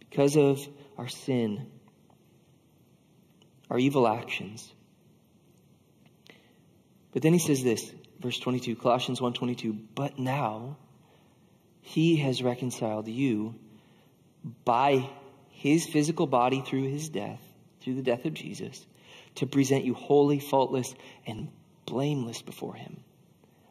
because 0.01 0.37
of 0.37 0.61
our 0.99 1.09
sin, 1.09 1.67
our 3.71 3.79
evil 3.79 4.07
actions. 4.07 4.71
But 7.13 7.23
then 7.23 7.33
he 7.33 7.39
says 7.39 7.63
this, 7.63 7.91
verse 8.21 8.39
22, 8.39 8.77
Colossians 8.77 9.21
1:22, 9.21 9.79
but 9.95 10.19
now 10.19 10.77
he 11.81 12.17
has 12.17 12.43
reconciled 12.43 13.09
you 13.09 13.55
by 14.65 15.09
his 15.51 15.87
physical 15.87 16.27
body 16.27 16.61
through 16.61 16.89
his 16.89 17.09
death, 17.09 17.41
through 17.81 17.95
the 17.95 18.03
death 18.03 18.25
of 18.25 18.35
Jesus, 18.35 18.87
to 19.37 19.47
present 19.47 19.85
you 19.85 19.95
holy, 19.95 20.39
faultless, 20.39 20.95
and 21.27 21.49
blameless 21.87 22.43
before 22.43 22.75
him. 22.75 23.01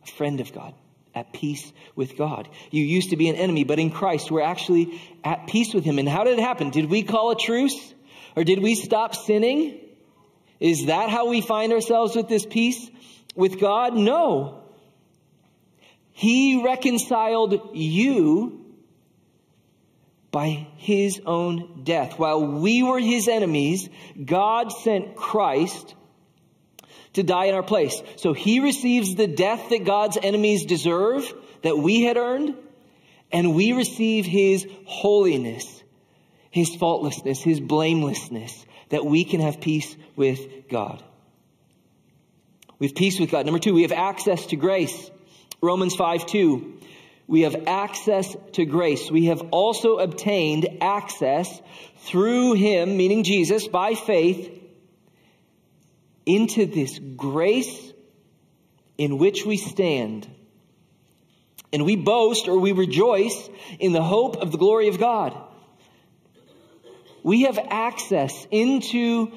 A 0.04 0.08
friend 0.08 0.40
of 0.40 0.54
God, 0.54 0.74
at 1.14 1.34
peace 1.34 1.72
with 1.96 2.18
God. 2.18 2.48
You 2.72 2.84
used 2.84 3.10
to 3.12 3.18
be 3.18 3.30
an 3.30 3.36
enemy, 3.36 3.64
but 3.64 3.80
in 3.80 3.92
Christ, 3.92 4.32
we're 4.32 4.42
actually 4.42 5.00
at 5.24 5.48
peace 5.48 5.74
with 5.74 5.84
him. 5.84 6.00
And 6.00 6.08
how 6.08 6.24
did 6.24 6.38
it 6.38 6.42
happen? 6.42 6.70
Did 6.70 6.90
we 6.90 7.04
call 7.04 7.32
a 7.32 7.36
truce? 7.36 7.94
Or 8.36 8.44
did 8.44 8.62
we 8.62 8.76
stop 8.76 9.16
sinning? 9.16 9.80
Is 10.60 10.86
that 10.88 11.10
how 11.10 11.28
we 11.28 11.42
find 11.42 11.74
ourselves 11.74 12.16
with 12.16 12.28
this 12.28 12.46
peace 12.46 12.90
with 13.38 13.60
God? 13.60 13.96
No. 13.96 14.64
He 16.12 16.62
reconciled 16.64 17.72
you 17.74 18.66
by 20.32 20.68
his 20.78 21.22
own 21.26 21.84
death. 21.84 22.20
While 22.20 22.46
we 22.46 22.84
were 22.84 23.00
his 23.00 23.28
enemies, 23.28 23.88
God 24.24 24.72
sent 24.72 25.16
Christ 25.16 25.96
to 27.14 27.24
die 27.24 27.46
in 27.46 27.56
our 27.56 27.64
place. 27.64 28.02
So 28.18 28.34
he 28.34 28.60
receives 28.60 29.16
the 29.16 29.28
death 29.28 29.70
that 29.70 29.86
God's 29.86 30.18
enemies 30.22 30.66
deserve, 30.66 31.32
that 31.62 31.78
we 31.78 32.02
had 32.02 32.18
earned, 32.18 32.56
and 33.32 33.56
we 33.56 33.74
receive 33.74 34.26
his 34.26 34.68
holiness, 34.86 35.84
his 36.52 36.76
faultlessness, 36.76 37.42
his 37.42 37.60
blamelessness, 37.60 38.66
that 38.90 39.06
we 39.06 39.24
can 39.24 39.40
have 39.40 39.62
peace 39.62 39.96
with 40.16 40.68
God. 40.70 41.04
We 42.80 42.88
have 42.88 42.96
peace 42.96 43.20
with 43.20 43.32
God. 43.32 43.46
Number 43.46 43.60
two, 43.60 43.74
we 43.74 43.84
have 43.84 43.92
access 43.92 44.46
to 44.48 44.56
grace. 44.56 45.12
Romans 45.62 45.96
5 45.96 46.26
2 46.26 46.78
we 47.28 47.42
have 47.42 47.68
access 47.68 48.36
to 48.54 48.66
grace. 48.66 49.12
We 49.12 49.26
have 49.26 49.50
also 49.52 49.98
obtained 49.98 50.78
access 50.80 51.62
through 51.98 52.54
him, 52.54 52.96
meaning 52.96 53.24
Jesus, 53.24 53.68
by 53.68 53.96
faith, 53.96 54.50
into 56.26 56.66
this 56.66 56.98
grace 57.00 57.94
in 58.98 59.18
which 59.18 59.46
we 59.46 59.58
stand. 59.58 60.28
And 61.74 61.84
we 61.84 61.98
boast 61.98 62.48
or 62.48 62.58
we 62.60 62.72
rejoice 62.72 63.50
in 63.78 63.92
the 63.92 64.02
hope 64.02 64.38
of 64.38 64.54
the 64.54 64.58
glory 64.58 64.88
of 64.88 64.98
God. 64.98 65.38
We 67.24 67.42
have 67.42 67.60
access 67.70 68.48
into 68.52 69.34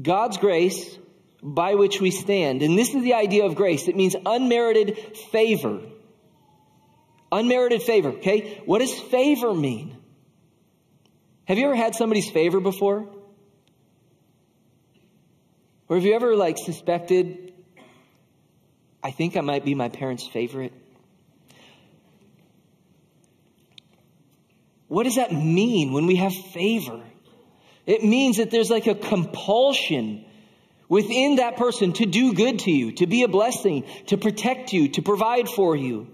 God's 0.00 0.36
grace 0.38 0.98
by 1.42 1.74
which 1.74 2.00
we 2.00 2.10
stand. 2.10 2.62
And 2.62 2.76
this 2.76 2.94
is 2.94 3.02
the 3.02 3.14
idea 3.14 3.44
of 3.44 3.54
grace. 3.54 3.88
It 3.88 3.96
means 3.96 4.14
unmerited 4.26 4.98
favor. 5.30 5.80
Unmerited 7.32 7.82
favor, 7.82 8.10
okay? 8.10 8.62
What 8.66 8.80
does 8.80 8.98
favor 8.98 9.54
mean? 9.54 9.96
Have 11.44 11.58
you 11.58 11.66
ever 11.66 11.76
had 11.76 11.94
somebody's 11.94 12.30
favor 12.30 12.60
before? 12.60 13.08
Or 15.88 15.96
have 15.96 16.04
you 16.04 16.14
ever 16.14 16.36
like 16.36 16.58
suspected, 16.58 17.52
I 19.02 19.10
think 19.10 19.36
I 19.36 19.40
might 19.40 19.64
be 19.64 19.74
my 19.74 19.88
parents' 19.88 20.26
favorite? 20.26 20.72
What 24.86 25.04
does 25.04 25.16
that 25.16 25.32
mean 25.32 25.92
when 25.92 26.06
we 26.06 26.16
have 26.16 26.32
favor? 26.32 27.00
It 27.86 28.04
means 28.04 28.36
that 28.36 28.50
there's 28.50 28.70
like 28.70 28.86
a 28.86 28.94
compulsion 28.94 30.24
within 30.90 31.36
that 31.36 31.56
person 31.56 31.92
to 31.94 32.04
do 32.04 32.34
good 32.34 32.58
to 32.58 32.70
you, 32.70 32.92
to 32.92 33.06
be 33.06 33.22
a 33.22 33.28
blessing, 33.28 33.84
to 34.08 34.18
protect 34.18 34.74
you, 34.74 34.88
to 34.88 35.00
provide 35.00 35.48
for 35.48 35.74
you. 35.74 36.08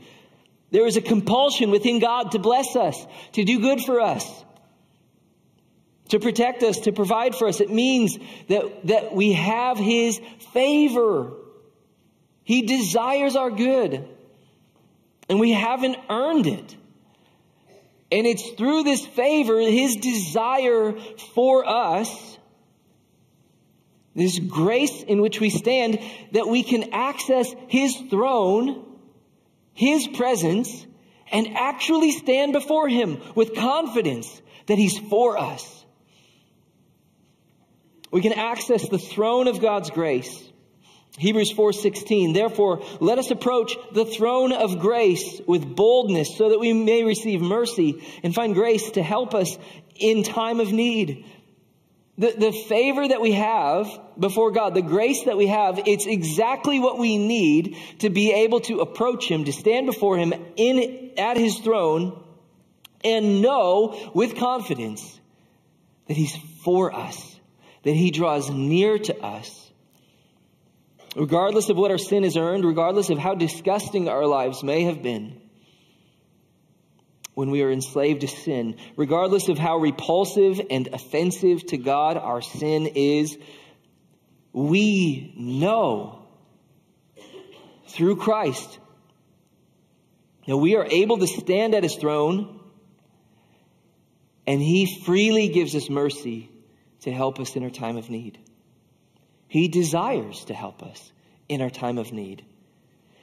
There 0.70 0.86
is 0.86 0.98
a 0.98 1.00
compulsion 1.00 1.70
within 1.70 1.98
God 1.98 2.32
to 2.32 2.38
bless 2.38 2.76
us, 2.76 3.04
to 3.32 3.44
do 3.44 3.58
good 3.58 3.80
for 3.80 4.00
us, 4.00 4.44
to 6.10 6.20
protect 6.20 6.62
us, 6.62 6.80
to 6.80 6.92
provide 6.92 7.34
for 7.34 7.48
us. 7.48 7.60
It 7.60 7.70
means 7.70 8.18
that, 8.48 8.86
that 8.86 9.14
we 9.14 9.32
have 9.32 9.78
His 9.78 10.20
favor. 10.52 11.32
He 12.44 12.62
desires 12.62 13.34
our 13.34 13.50
good, 13.50 14.06
and 15.30 15.40
we 15.40 15.52
haven't 15.52 15.96
earned 16.10 16.46
it. 16.46 16.76
And 18.12 18.26
it's 18.26 18.50
through 18.50 18.82
this 18.82 19.06
favor, 19.06 19.58
His 19.58 19.96
desire 19.96 20.92
for 21.34 21.66
us, 21.66 22.35
this 24.16 24.38
grace 24.40 25.02
in 25.02 25.20
which 25.20 25.38
we 25.38 25.50
stand, 25.50 26.00
that 26.32 26.48
we 26.48 26.64
can 26.64 26.92
access 26.92 27.54
His 27.68 27.94
throne 28.10 28.86
his 29.76 30.08
presence 30.08 30.86
and 31.30 31.54
actually 31.54 32.10
stand 32.10 32.52
before 32.52 32.88
him 32.88 33.20
with 33.34 33.54
confidence 33.54 34.42
that 34.66 34.78
he's 34.78 34.98
for 34.98 35.38
us. 35.38 35.84
We 38.10 38.22
can 38.22 38.32
access 38.32 38.88
the 38.88 38.98
throne 38.98 39.48
of 39.48 39.60
God's 39.60 39.90
grace. 39.90 40.42
Hebrews 41.18 41.52
4:16 41.52 42.32
Therefore 42.32 42.82
let 43.00 43.18
us 43.18 43.30
approach 43.30 43.76
the 43.92 44.06
throne 44.06 44.52
of 44.52 44.78
grace 44.78 45.40
with 45.46 45.76
boldness 45.76 46.36
so 46.36 46.48
that 46.48 46.60
we 46.60 46.72
may 46.72 47.04
receive 47.04 47.42
mercy 47.42 48.02
and 48.22 48.34
find 48.34 48.54
grace 48.54 48.92
to 48.92 49.02
help 49.02 49.34
us 49.34 49.58
in 49.94 50.22
time 50.22 50.60
of 50.60 50.72
need. 50.72 51.26
The, 52.18 52.32
the 52.32 52.52
favor 52.52 53.06
that 53.06 53.20
we 53.20 53.32
have 53.32 53.86
before 54.18 54.50
God, 54.50 54.74
the 54.74 54.82
grace 54.82 55.24
that 55.24 55.36
we 55.36 55.48
have, 55.48 55.80
it's 55.86 56.06
exactly 56.06 56.80
what 56.80 56.98
we 56.98 57.18
need 57.18 57.76
to 57.98 58.08
be 58.08 58.32
able 58.32 58.60
to 58.60 58.80
approach 58.80 59.30
Him, 59.30 59.44
to 59.44 59.52
stand 59.52 59.86
before 59.86 60.16
Him 60.16 60.32
in, 60.56 61.12
at 61.18 61.36
His 61.36 61.58
throne 61.58 62.22
and 63.04 63.42
know 63.42 64.10
with 64.14 64.36
confidence 64.36 65.20
that 66.06 66.16
He's 66.16 66.34
for 66.64 66.94
us, 66.94 67.38
that 67.82 67.94
He 67.94 68.10
draws 68.10 68.50
near 68.50 68.98
to 68.98 69.22
us. 69.22 69.70
Regardless 71.14 71.68
of 71.68 71.76
what 71.76 71.90
our 71.90 71.98
sin 71.98 72.22
has 72.22 72.36
earned, 72.36 72.64
regardless 72.64 73.10
of 73.10 73.18
how 73.18 73.34
disgusting 73.34 74.08
our 74.08 74.26
lives 74.26 74.62
may 74.62 74.84
have 74.84 75.02
been, 75.02 75.40
when 77.36 77.50
we 77.50 77.60
are 77.60 77.70
enslaved 77.70 78.22
to 78.22 78.28
sin. 78.28 78.76
Regardless 78.96 79.50
of 79.50 79.58
how 79.58 79.76
repulsive 79.76 80.58
and 80.70 80.88
offensive 80.88 81.66
to 81.66 81.76
God 81.76 82.16
our 82.16 82.40
sin 82.40 82.86
is, 82.94 83.36
we 84.54 85.34
know 85.36 86.26
through 87.88 88.16
Christ 88.16 88.78
that 90.46 90.56
we 90.56 90.76
are 90.76 90.86
able 90.86 91.18
to 91.18 91.26
stand 91.26 91.74
at 91.74 91.82
his 91.82 91.96
throne 91.96 92.58
and 94.46 94.62
he 94.62 95.02
freely 95.04 95.48
gives 95.48 95.74
us 95.74 95.90
mercy 95.90 96.50
to 97.00 97.12
help 97.12 97.38
us 97.38 97.54
in 97.54 97.64
our 97.64 97.70
time 97.70 97.98
of 97.98 98.08
need. 98.08 98.38
He 99.46 99.68
desires 99.68 100.46
to 100.46 100.54
help 100.54 100.82
us 100.82 101.12
in 101.50 101.60
our 101.60 101.68
time 101.68 101.98
of 101.98 102.12
need. 102.12 102.46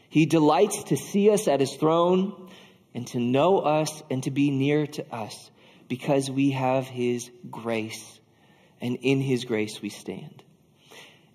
He 0.08 0.28
delights 0.28 0.84
to 0.84 0.98
see 0.98 1.32
us 1.32 1.48
at 1.48 1.62
his 1.62 1.74
throne 1.74 2.52
and 2.94 3.08
to 3.08 3.20
know 3.20 3.60
us 3.60 4.04
and 4.10 4.24
to 4.24 4.32
be 4.32 4.52
near 4.52 4.88
to 4.88 5.14
us 5.14 5.52
because 5.88 6.30
we 6.30 6.52
have 6.52 6.88
His 6.88 7.30
grace, 7.50 8.20
and 8.82 8.98
in 9.02 9.22
His 9.22 9.46
grace 9.46 9.82
we 9.82 9.90
stand. 9.90 10.44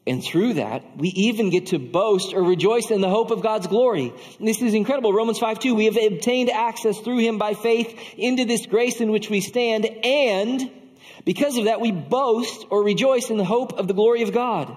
And 0.06 0.24
through 0.24 0.54
that, 0.54 0.96
we 0.96 1.08
even 1.08 1.50
get 1.50 1.66
to 1.66 1.78
boast 1.78 2.32
or 2.32 2.42
rejoice 2.42 2.90
in 2.90 3.02
the 3.02 3.10
hope 3.10 3.30
of 3.30 3.42
God's 3.42 3.66
glory. 3.66 4.10
And 4.38 4.48
this 4.48 4.62
is 4.62 4.72
incredible. 4.72 5.12
Romans 5.12 5.38
5 5.38 5.58
2, 5.58 5.74
we 5.74 5.84
have 5.84 5.98
obtained 5.98 6.48
access 6.48 6.98
through 6.98 7.18
him 7.18 7.36
by 7.36 7.52
faith 7.52 7.94
into 8.16 8.46
this 8.46 8.64
grace 8.64 9.02
in 9.02 9.10
which 9.10 9.28
we 9.28 9.42
stand. 9.42 9.84
And 9.84 10.70
because 11.26 11.58
of 11.58 11.66
that, 11.66 11.82
we 11.82 11.92
boast 11.92 12.64
or 12.70 12.82
rejoice 12.82 13.28
in 13.28 13.36
the 13.36 13.44
hope 13.44 13.74
of 13.74 13.86
the 13.86 13.92
glory 13.92 14.22
of 14.22 14.32
God. 14.32 14.74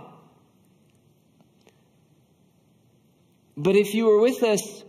But 3.56 3.78
if 3.78 3.94
you 3.94 4.08
were 4.08 4.20
with 4.20 4.44
us 4.44 4.81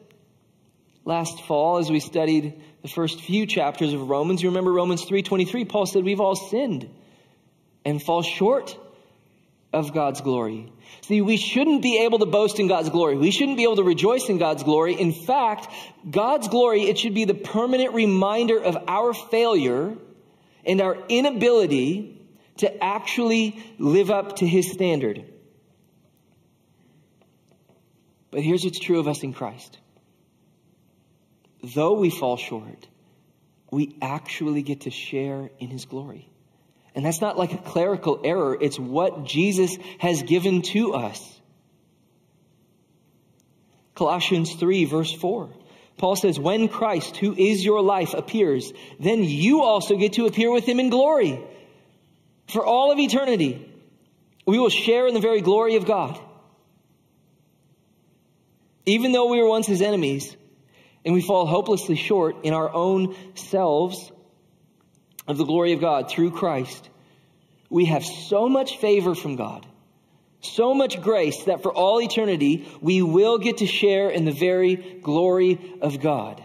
last 1.05 1.43
fall 1.43 1.79
as 1.79 1.91
we 1.91 2.01
studied 2.01 2.61
the 2.83 2.89
first 2.89 3.21
few 3.21 3.47
chapters 3.47 3.93
of 3.93 4.09
Romans. 4.09 4.43
You 4.43 4.51
remember 4.51 4.73
Romans 4.73 5.05
3:23, 5.05 5.65
Paul 5.65 5.87
said 5.87 6.05
we've 6.05 6.21
all 6.21 6.37
sinned 6.37 6.89
and 7.85 8.03
fall 8.03 8.23
short 8.23 8.77
of 9.73 9.93
God's 9.95 10.21
glory. 10.21 10.71
See, 11.03 11.23
we 11.23 11.37
shouldn't 11.37 11.83
be 11.83 12.05
able 12.05 12.19
to 12.19 12.27
boast 12.27 12.61
in 12.61 12.69
God's 12.69 12.91
glory. 12.91 13.17
We 13.17 13.31
shouldn't 13.31 13.57
be 13.57 13.65
able 13.65 13.77
to 13.77 13.83
rejoice 13.83 14.29
in 14.29 14.39
God's 14.39 14.63
glory. 14.63 14.95
In 14.95 15.13
fact, 15.13 15.69
God's 16.09 16.49
glory, 16.49 16.83
it 16.85 16.99
should 16.99 17.15
be 17.15 17.25
the 17.25 17.35
permanent 17.35 17.95
reminder 17.95 18.63
of 18.63 18.77
our 18.87 19.15
failure 19.15 19.97
and 20.65 20.81
our 20.81 20.97
inability 21.09 22.21
to 22.59 22.85
actually 22.85 23.63
live 23.79 24.11
up 24.11 24.37
to 24.37 24.47
his 24.47 24.71
standard. 24.71 25.25
But 28.31 28.43
here's 28.43 28.65
what's 28.65 28.79
true 28.79 29.01
of 29.01 29.09
us 29.09 29.23
in 29.23 29.33
Christ 29.33 29.79
though 31.63 31.95
we 31.95 32.11
fall 32.11 32.37
short, 32.37 32.89
we 33.71 33.97
actually 34.03 34.63
get 34.63 34.83
to 34.83 34.91
share 34.91 35.51
in 35.59 35.69
his 35.69 35.85
glory. 35.85 36.29
And 36.95 37.05
that's 37.05 37.21
not 37.21 37.39
like 37.39 37.53
a 37.53 37.59
clerical 37.59 38.21
error, 38.25 38.57
it's 38.61 38.79
what 38.79 39.25
Jesus 39.25 39.77
has 39.99 40.23
given 40.23 40.63
to 40.63 40.95
us. 40.95 41.41
Colossians 43.95 44.55
3, 44.55 44.85
verse 44.85 45.13
4. 45.13 45.51
Paul 45.97 46.17
says, 46.17 46.39
When 46.39 46.69
Christ, 46.69 47.17
who 47.17 47.35
is 47.35 47.65
your 47.65 47.83
life, 47.83 48.15
appears, 48.15 48.73
then 48.99 49.25
you 49.25 49.63
also 49.63 49.97
get 49.97 50.15
to 50.15 50.27
appear 50.27 50.51
with 50.51 50.65
him 50.65 50.81
in 50.81 50.91
glory. 50.91 51.43
For 52.49 52.65
all 52.65 52.91
of 52.91 52.99
eternity, 52.99 53.69
we 54.47 54.59
will 54.59 54.71
share 54.71 55.07
in 55.07 55.15
the 55.15 55.21
very 55.21 55.41
glory 55.41 55.77
of 55.77 55.87
God. 55.87 56.19
Even 58.85 59.13
though 59.13 59.31
we 59.31 59.41
were 59.41 59.49
once 59.49 59.67
his 59.67 59.81
enemies, 59.81 60.37
and 61.05 61.15
we 61.15 61.21
fall 61.21 61.47
hopelessly 61.47 61.97
short 61.97 62.45
in 62.45 62.55
our 62.55 62.73
own 62.73 63.17
selves 63.35 64.11
of 65.27 65.39
the 65.39 65.45
glory 65.45 65.73
of 65.73 65.81
God 65.81 66.11
through 66.11 66.33
Christ, 66.33 66.89
we 67.71 67.87
have 67.87 68.05
so 68.05 68.49
much 68.49 68.79
favor 68.79 69.15
from 69.15 69.37
God, 69.37 69.67
so 70.41 70.75
much 70.75 71.01
grace 71.01 71.45
that 71.45 71.63
for 71.63 71.73
all 71.73 72.01
eternity 72.01 72.69
we 72.81 73.03
will 73.03 73.39
get 73.39 73.59
to 73.59 73.67
share 73.67 74.11
in 74.11 74.25
the 74.25 74.33
very 74.33 74.77
glory 74.77 75.77
of 75.81 76.01
God. 76.01 76.43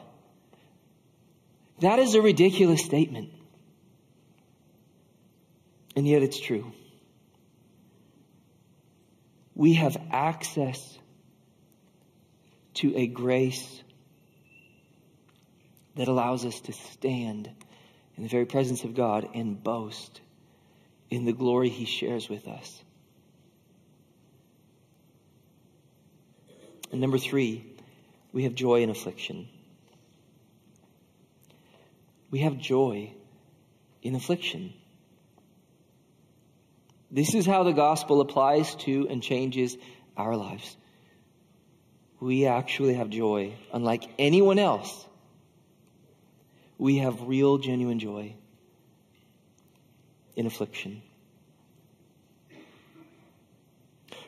That 1.80 2.00
is 2.00 2.16
a 2.16 2.22
ridiculous 2.22 2.84
statement. 2.84 3.32
And 5.96 6.08
yet 6.08 6.24
it's 6.24 6.40
true. 6.40 6.72
We 9.54 9.74
have 9.74 9.98
access 10.12 10.98
to 12.76 12.96
a 12.96 13.08
grace 13.08 13.82
that 15.98 16.08
allows 16.08 16.46
us 16.46 16.60
to 16.62 16.74
stand 16.74 17.50
in 18.16 18.24
the 18.24 18.30
very 18.30 18.46
presence 18.46 18.84
of 18.84 18.96
God 18.96 19.28
and 19.34 19.62
boast 19.62 20.22
in 21.10 21.26
the 21.26 21.34
glory 21.34 21.70
he 21.70 21.86
shares 21.86 22.30
with 22.30 22.48
us. 22.48 22.84
And 26.92 27.02
number 27.02 27.18
three, 27.18 27.66
we 28.32 28.44
have 28.44 28.56
joy 28.56 28.82
in 28.82 28.90
affliction. 28.90 29.48
We 32.30 32.40
have 32.40 32.58
joy 32.58 33.14
in 34.02 34.16
affliction. 34.16 34.74
This 37.10 37.34
is 37.34 37.46
how 37.46 37.64
the 37.64 37.72
gospel 37.72 38.22
applies 38.22 38.76
to 38.76 39.08
and 39.10 39.24
changes 39.24 39.78
our 40.16 40.36
lives. 40.36 40.78
We 42.20 42.46
actually 42.46 42.96
have 42.96 43.10
joy, 43.10 43.56
unlike 43.74 44.04
anyone 44.20 44.60
else 44.60 45.07
we 46.78 47.00
have 47.00 47.22
real, 47.24 47.58
genuine 47.58 48.00
joy 48.00 48.36
in 50.36 50.46
affliction. 50.46 51.02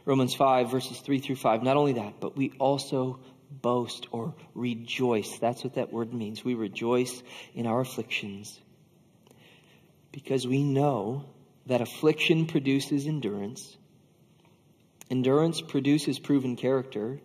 Romans 0.05 0.33
5, 0.33 0.71
verses 0.71 0.99
3 0.99 1.19
through 1.19 1.35
5. 1.35 1.61
Not 1.61 1.77
only 1.77 1.93
that, 1.93 2.19
but 2.19 2.35
we 2.35 2.53
also 2.57 3.19
boast 3.51 4.07
or 4.11 4.33
rejoice. 4.55 5.37
That's 5.39 5.63
what 5.63 5.75
that 5.75 5.93
word 5.93 6.13
means. 6.13 6.43
We 6.43 6.55
rejoice 6.55 7.21
in 7.53 7.67
our 7.67 7.81
afflictions 7.81 8.59
because 10.11 10.47
we 10.47 10.63
know 10.63 11.25
that 11.67 11.81
affliction 11.81 12.47
produces 12.47 13.05
endurance. 13.05 13.77
Endurance 15.11 15.61
produces 15.61 16.19
proven 16.19 16.55
character, 16.55 17.19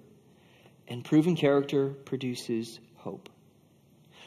and 0.89 1.05
proven 1.05 1.37
character 1.37 1.89
produces 1.89 2.79
hope. 2.97 3.29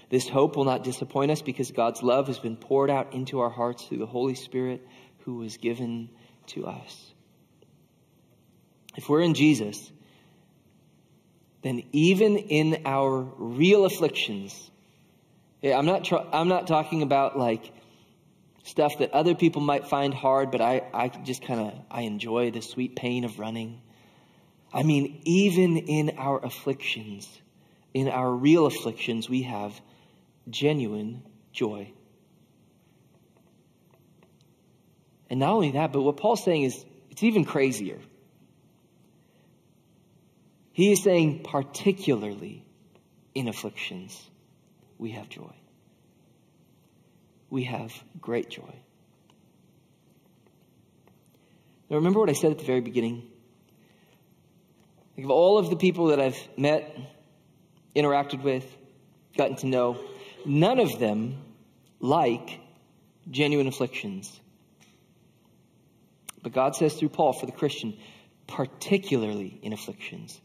This 0.10 0.28
hope 0.30 0.56
will 0.56 0.64
not 0.64 0.84
disappoint 0.84 1.32
us 1.32 1.42
because 1.42 1.72
God's 1.72 2.02
love 2.02 2.28
has 2.28 2.40
been 2.40 2.56
poured 2.56 2.90
out 2.90 3.14
into 3.14 3.40
our 3.40 3.50
hearts 3.50 3.84
through 3.84 3.98
the 3.98 4.06
Holy 4.06 4.36
Spirit 4.36 4.88
who 5.20 5.36
was 5.36 5.58
given 5.58 6.10
to 6.48 6.66
us. 6.66 7.14
if 8.96 9.10
we're 9.10 9.22
in 9.22 9.34
Jesus, 9.34 9.92
then 11.62 11.84
even 11.92 12.38
in 12.38 12.84
our 12.86 13.20
real 13.38 13.86
afflictions, 13.86 14.72
I'm 15.64 15.86
not, 15.86 16.06
tr- 16.06 16.16
I'm 16.32 16.48
not 16.48 16.68
talking 16.68 17.02
about 17.02 17.38
like 17.38 17.72
stuff 18.64 19.00
that 19.00 19.12
other 19.12 19.36
people 19.36 19.62
might 19.62 19.88
find 19.88 20.14
hard, 20.14 20.52
but 20.52 20.62
I, 20.62 20.84
I 20.94 21.10
just 21.10 21.42
kind 21.42 21.60
of, 21.60 21.74
I 21.92 22.02
enjoy 22.02 22.52
the 22.52 22.62
sweet 22.62 22.96
pain 22.96 23.24
of 23.24 23.40
running. 23.40 23.82
I 24.74 24.84
mean, 24.84 25.22
even 25.26 25.78
in 25.78 26.18
our 26.18 26.44
afflictions, 26.44 27.30
in 27.94 28.10
our 28.10 28.30
real 28.30 28.66
afflictions, 28.66 29.30
we 29.30 29.44
have 29.44 29.80
genuine 30.50 31.24
joy. 31.52 31.92
And 35.30 35.40
not 35.40 35.52
only 35.52 35.72
that, 35.72 35.92
but 35.92 36.02
what 36.02 36.18
Paul's 36.18 36.44
saying 36.44 36.64
is 36.64 36.86
it's 37.10 37.24
even 37.24 37.46
crazier. 37.46 38.00
He 40.72 40.92
is 40.92 41.04
saying, 41.04 41.44
particularly 41.44 42.64
in 43.34 43.48
afflictions, 43.48 44.30
we 44.98 45.12
have 45.12 45.28
joy. 45.28 45.54
We 47.50 47.64
have 47.64 47.92
great 48.22 48.50
joy. 48.50 48.76
Now, 51.90 51.96
remember 51.96 52.20
what 52.20 52.30
I 52.30 52.34
said 52.34 52.52
at 52.52 52.60
the 52.60 52.66
very 52.66 52.82
beginning? 52.82 53.24
Think 55.16 55.26
of 55.26 55.32
all 55.32 55.58
of 55.58 55.70
the 55.70 55.78
people 55.78 56.08
that 56.08 56.20
I've 56.20 56.38
met, 56.58 56.96
interacted 57.96 58.44
with, 58.44 58.66
gotten 59.36 59.56
to 59.58 59.68
know, 59.68 59.98
none 60.48 60.80
of 60.80 61.00
them 61.00 61.38
like 62.00 62.60
genuine 63.30 63.68
afflictions. 63.68 64.40
But 66.42 66.54
God 66.54 66.76
says 66.76 66.94
through 66.94 67.10
Paul 67.10 67.34
for 67.34 67.46
the 67.46 67.52
Christian, 67.52 67.98
particularly 68.48 69.60
in 69.62 69.74
afflictions, 69.74 70.40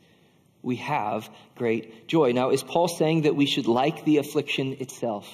we 0.62 0.76
have 0.76 1.28
great 1.56 2.08
joy. 2.08 2.32
Now, 2.32 2.50
is 2.50 2.62
Paul 2.62 2.88
saying 2.88 3.22
that 3.22 3.36
we 3.36 3.46
should 3.46 3.66
like 3.66 4.04
the 4.04 4.18
affliction 4.18 4.76
itself? 4.80 5.28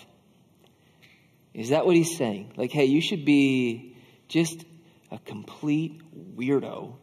Is 1.54 1.70
that 1.70 1.87
what 1.87 1.96
he's 1.96 2.16
saying? 2.16 2.52
Like, 2.57 2.70
hey, 2.72 2.85
you 2.85 3.00
should 3.00 3.24
be 3.24 3.96
just 4.28 4.64
a 5.11 5.18
complete 5.18 6.00
weirdo 6.37 6.94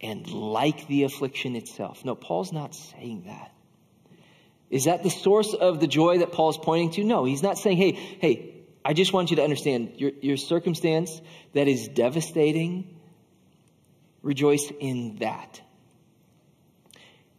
and 0.00 0.26
like 0.30 0.86
the 0.88 1.04
affliction 1.04 1.56
itself. 1.56 2.04
No, 2.04 2.14
Paul's 2.14 2.52
not 2.52 2.74
saying 2.74 3.24
that. 3.26 3.52
Is 4.70 4.84
that 4.84 5.02
the 5.02 5.10
source 5.10 5.52
of 5.52 5.80
the 5.80 5.88
joy 5.88 6.18
that 6.18 6.32
Paul's 6.32 6.56
pointing 6.56 6.92
to? 6.92 7.04
No, 7.04 7.24
he's 7.24 7.42
not 7.42 7.58
saying, 7.58 7.76
hey, 7.76 7.92
hey, 7.92 8.54
I 8.84 8.94
just 8.94 9.12
want 9.12 9.30
you 9.30 9.36
to 9.36 9.42
understand 9.42 9.94
your, 9.96 10.12
your 10.22 10.36
circumstance 10.36 11.20
that 11.52 11.68
is 11.68 11.88
devastating, 11.88 12.96
rejoice 14.22 14.72
in 14.78 15.16
that. 15.16 15.60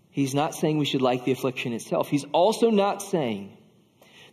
He's 0.09 0.35
not 0.35 0.53
saying 0.53 0.77
we 0.77 0.85
should 0.85 1.01
like 1.01 1.23
the 1.23 1.31
affliction 1.31 1.71
itself. 1.71 2.09
He's 2.09 2.25
also 2.33 2.69
not 2.69 3.01
saying 3.01 3.57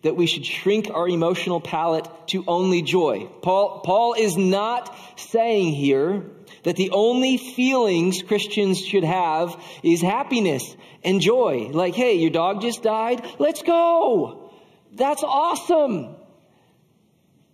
that 0.02 0.16
we 0.16 0.26
should 0.26 0.44
shrink 0.44 0.90
our 0.90 1.08
emotional 1.08 1.60
palate 1.60 2.08
to 2.28 2.44
only 2.48 2.82
joy. 2.82 3.26
Paul, 3.42 3.80
Paul 3.80 4.14
is 4.14 4.36
not 4.36 4.94
saying 5.16 5.72
here 5.72 6.24
that 6.68 6.76
the 6.76 6.90
only 6.90 7.38
feelings 7.38 8.22
Christians 8.22 8.78
should 8.78 9.02
have 9.02 9.58
is 9.82 10.02
happiness 10.02 10.76
and 11.02 11.18
joy. 11.18 11.70
Like, 11.72 11.94
hey, 11.94 12.16
your 12.16 12.28
dog 12.28 12.60
just 12.60 12.82
died. 12.82 13.26
Let's 13.38 13.62
go. 13.62 14.52
That's 14.92 15.22
awesome. 15.22 16.14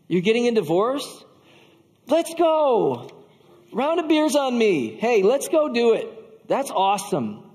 You're 0.09 0.23
getting 0.23 0.49
a 0.49 0.51
divorce? 0.51 1.07
Let's 2.09 2.35
go. 2.35 3.09
Round 3.73 4.01
of 4.01 4.09
beers 4.09 4.35
on 4.35 4.59
me. 4.59 4.97
Hey, 4.97 5.23
let's 5.23 5.47
go 5.47 5.73
do 5.73 5.93
it. 5.93 6.49
That's 6.49 6.73
awesome. 6.73 7.49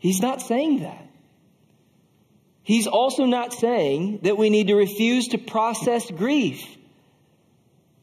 He's 0.00 0.20
not 0.20 0.42
saying 0.42 0.80
that. 0.80 1.06
He's 2.64 2.88
also 2.88 3.24
not 3.24 3.52
saying 3.52 4.18
that 4.24 4.36
we 4.36 4.50
need 4.50 4.66
to 4.66 4.74
refuse 4.74 5.28
to 5.28 5.38
process 5.38 6.10
grief 6.10 6.66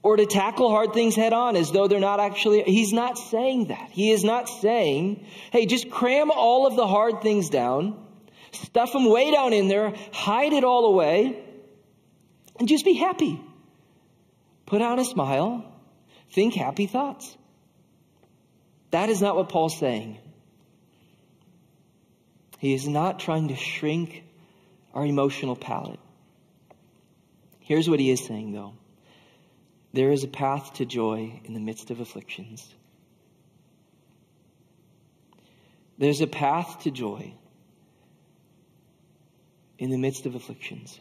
or 0.08 0.15
to 0.15 0.26
tackle 0.26 0.70
hard 0.70 0.93
things 0.93 1.17
head 1.17 1.34
on 1.34 1.58
as 1.58 1.74
though 1.74 1.89
they're 1.89 2.00
not 2.00 2.22
actually. 2.22 2.63
He's 2.63 2.93
not 2.93 3.17
saying 3.17 3.67
that. 3.67 3.89
He 3.91 4.10
is 4.12 4.24
not 4.24 4.48
saying, 4.48 5.26
hey, 5.52 5.65
just 5.65 5.89
cram 5.89 6.32
all 6.32 6.65
of 6.65 6.78
the 6.78 6.88
hard 6.88 7.22
things 7.22 7.50
down, 7.50 8.02
stuff 8.54 8.93
them 8.93 9.10
way 9.10 9.32
down 9.32 9.52
in 9.52 9.67
there, 9.67 9.93
hide 10.13 10.54
it 10.54 10.63
all 10.63 10.86
away, 10.86 11.43
and 12.58 12.70
just 12.70 12.86
be 12.86 12.93
happy. 12.93 13.38
Put 14.65 14.82
on 14.82 14.98
a 14.98 15.04
smile, 15.04 15.70
think 16.32 16.54
happy 16.54 16.88
thoughts. 16.88 17.38
That 18.91 19.10
is 19.10 19.22
not 19.22 19.36
what 19.36 19.50
Paul's 19.50 19.78
saying. 19.78 20.20
He 22.60 22.74
is 22.74 22.88
not 22.88 23.20
trying 23.20 23.50
to 23.50 23.58
shrink 23.58 24.24
our 24.93 25.06
emotional 25.06 25.58
palate. 25.58 26.00
Here's 27.60 27.89
what 27.89 28.00
he 28.00 28.10
is 28.10 28.24
saying, 28.26 28.54
though 28.54 28.72
there 29.97 30.12
is 30.12 30.23
a 30.23 30.27
path 30.27 30.75
to 30.75 30.86
joy 30.86 31.41
in 31.45 31.55
the 31.55 31.60
midst 31.60 31.89
of 31.89 31.99
afflictions. 31.99 32.71
There's 35.97 36.21
a 36.21 36.27
path 36.27 36.83
to 36.83 36.91
joy 36.91 37.33
in 39.79 39.89
the 39.89 39.97
midst 39.97 40.27
of 40.27 40.36
afflictions. 40.36 40.99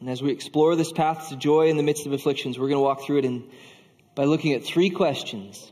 And 0.00 0.10
as 0.10 0.20
we 0.20 0.32
explore 0.32 0.74
this 0.74 0.90
path 0.90 1.28
to 1.28 1.36
joy 1.36 1.68
in 1.68 1.76
the 1.76 1.84
midst 1.84 2.06
of 2.06 2.12
afflictions, 2.12 2.58
we're 2.58 2.66
going 2.66 2.78
to 2.78 2.82
walk 2.82 3.04
through 3.04 3.18
it 3.18 3.24
and 3.24 3.48
by 4.16 4.24
looking 4.24 4.54
at 4.54 4.64
three 4.64 4.90
questions, 4.90 5.70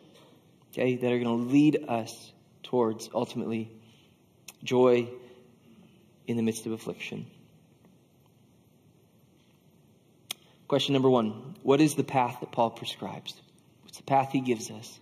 okay, 0.70 0.94
that 0.94 1.12
are 1.12 1.18
going 1.18 1.24
to 1.24 1.50
lead 1.52 1.85
us 1.88 2.33
towards 2.62 3.11
ultimately 3.12 3.72
joy 4.62 5.09
in 6.29 6.37
the 6.37 6.43
midst 6.43 6.67
of 6.67 6.73
affliction. 6.73 7.27
Question 10.69 10.93
number 10.93 11.11
one 11.11 11.57
What 11.62 11.81
is 11.81 11.97
the 11.97 12.05
path 12.05 12.37
that 12.41 12.53
Paul 12.53 12.71
prescribes? 12.71 13.35
What's 13.83 13.97
the 13.97 14.05
path 14.05 14.31
he 14.31 14.41
gives 14.41 14.71
us 14.71 15.01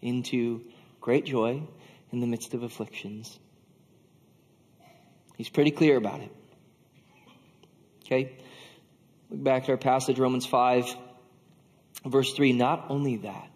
into 0.00 0.62
great 1.00 1.26
joy 1.26 1.62
in 2.10 2.20
the 2.20 2.26
midst 2.26 2.54
of 2.54 2.62
afflictions? 2.62 3.38
He's 5.36 5.48
pretty 5.48 5.70
clear 5.70 5.96
about 5.96 6.20
it. 6.20 6.32
Okay? 8.04 8.36
Look 9.30 9.44
back 9.44 9.64
at 9.64 9.70
our 9.70 9.76
passage, 9.76 10.18
Romans 10.18 10.46
5, 10.46 10.96
Verse 12.04 12.32
3 12.34 12.52
Not 12.52 12.86
only 12.88 13.16
that, 13.18 13.48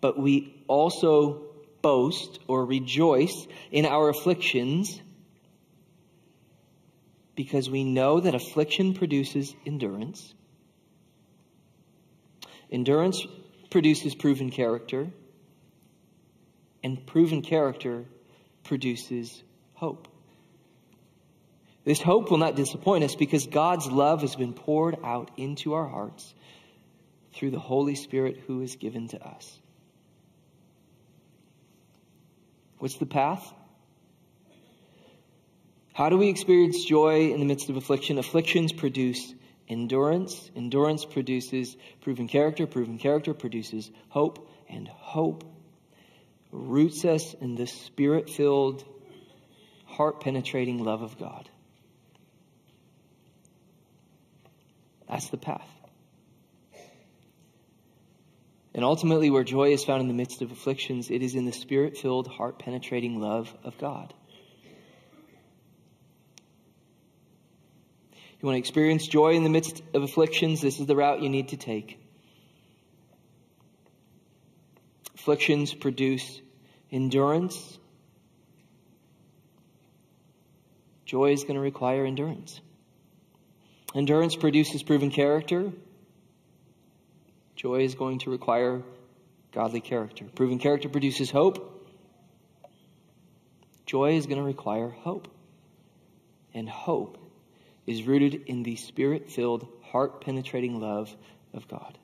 but 0.00 0.18
we 0.18 0.62
also 0.68 1.42
boast 1.82 2.38
or 2.46 2.64
rejoice 2.64 3.46
in 3.70 3.86
our 3.86 4.08
afflictions 4.08 5.00
because 7.36 7.70
we 7.70 7.84
know 7.84 8.18
that 8.18 8.34
affliction 8.34 8.94
produces 8.94 9.54
endurance. 9.64 10.34
Endurance 12.72 13.24
produces 13.70 14.14
proven 14.14 14.50
character, 14.50 15.06
and 16.82 17.06
proven 17.06 17.42
character 17.42 18.04
produces 18.64 19.42
hope. 19.74 20.08
This 21.84 22.02
hope 22.02 22.30
will 22.30 22.38
not 22.38 22.56
disappoint 22.56 23.04
us 23.04 23.14
because 23.14 23.46
God's 23.46 23.86
love 23.86 24.22
has 24.22 24.34
been 24.34 24.54
poured 24.54 24.96
out 25.04 25.30
into 25.36 25.74
our 25.74 25.86
hearts 25.86 26.34
through 27.34 27.52
the 27.52 27.60
Holy 27.60 27.94
Spirit 27.94 28.42
who 28.46 28.62
is 28.62 28.74
given 28.74 29.08
to 29.08 29.24
us. 29.24 29.60
What's 32.78 32.96
the 32.96 33.06
path? 33.06 33.52
How 35.96 36.10
do 36.10 36.18
we 36.18 36.28
experience 36.28 36.84
joy 36.84 37.30
in 37.32 37.40
the 37.40 37.46
midst 37.46 37.70
of 37.70 37.78
affliction? 37.78 38.18
Afflictions 38.18 38.70
produce 38.70 39.32
endurance. 39.66 40.50
Endurance 40.54 41.06
produces 41.06 41.74
proven 42.02 42.28
character. 42.28 42.66
Proven 42.66 42.98
character 42.98 43.32
produces 43.32 43.90
hope. 44.10 44.46
And 44.68 44.86
hope 44.88 45.50
roots 46.52 47.06
us 47.06 47.32
in 47.40 47.54
the 47.54 47.66
spirit 47.66 48.28
filled, 48.28 48.84
heart 49.86 50.20
penetrating 50.20 50.84
love 50.84 51.00
of 51.00 51.18
God. 51.18 51.48
That's 55.08 55.30
the 55.30 55.38
path. 55.38 55.70
And 58.74 58.84
ultimately, 58.84 59.30
where 59.30 59.44
joy 59.44 59.72
is 59.72 59.82
found 59.82 60.02
in 60.02 60.08
the 60.08 60.14
midst 60.14 60.42
of 60.42 60.52
afflictions, 60.52 61.10
it 61.10 61.22
is 61.22 61.34
in 61.34 61.46
the 61.46 61.52
spirit 61.52 61.96
filled, 61.96 62.28
heart 62.28 62.58
penetrating 62.58 63.18
love 63.18 63.50
of 63.64 63.78
God. 63.78 64.12
You 68.40 68.46
want 68.46 68.56
to 68.56 68.58
experience 68.58 69.06
joy 69.06 69.34
in 69.34 69.44
the 69.44 69.50
midst 69.50 69.82
of 69.94 70.02
afflictions? 70.02 70.60
This 70.60 70.78
is 70.78 70.86
the 70.86 70.94
route 70.94 71.22
you 71.22 71.30
need 71.30 71.48
to 71.48 71.56
take. 71.56 71.98
Afflictions 75.14 75.72
produce 75.72 76.40
endurance. 76.92 77.78
Joy 81.06 81.32
is 81.32 81.44
going 81.44 81.54
to 81.54 81.60
require 81.60 82.04
endurance. 82.04 82.60
Endurance 83.94 84.36
produces 84.36 84.82
proven 84.82 85.10
character. 85.10 85.72
Joy 87.54 87.84
is 87.84 87.94
going 87.94 88.18
to 88.20 88.30
require 88.30 88.82
godly 89.52 89.80
character. 89.80 90.26
Proven 90.34 90.58
character 90.58 90.90
produces 90.90 91.30
hope. 91.30 91.88
Joy 93.86 94.16
is 94.16 94.26
going 94.26 94.38
to 94.38 94.44
require 94.44 94.90
hope. 94.90 95.28
And 96.52 96.68
hope 96.68 97.25
is 97.86 98.02
rooted 98.02 98.34
in 98.46 98.62
the 98.62 98.76
spirit 98.76 99.30
filled, 99.30 99.66
heart 99.82 100.20
penetrating 100.20 100.80
love 100.80 101.14
of 101.54 101.68
God. 101.68 101.98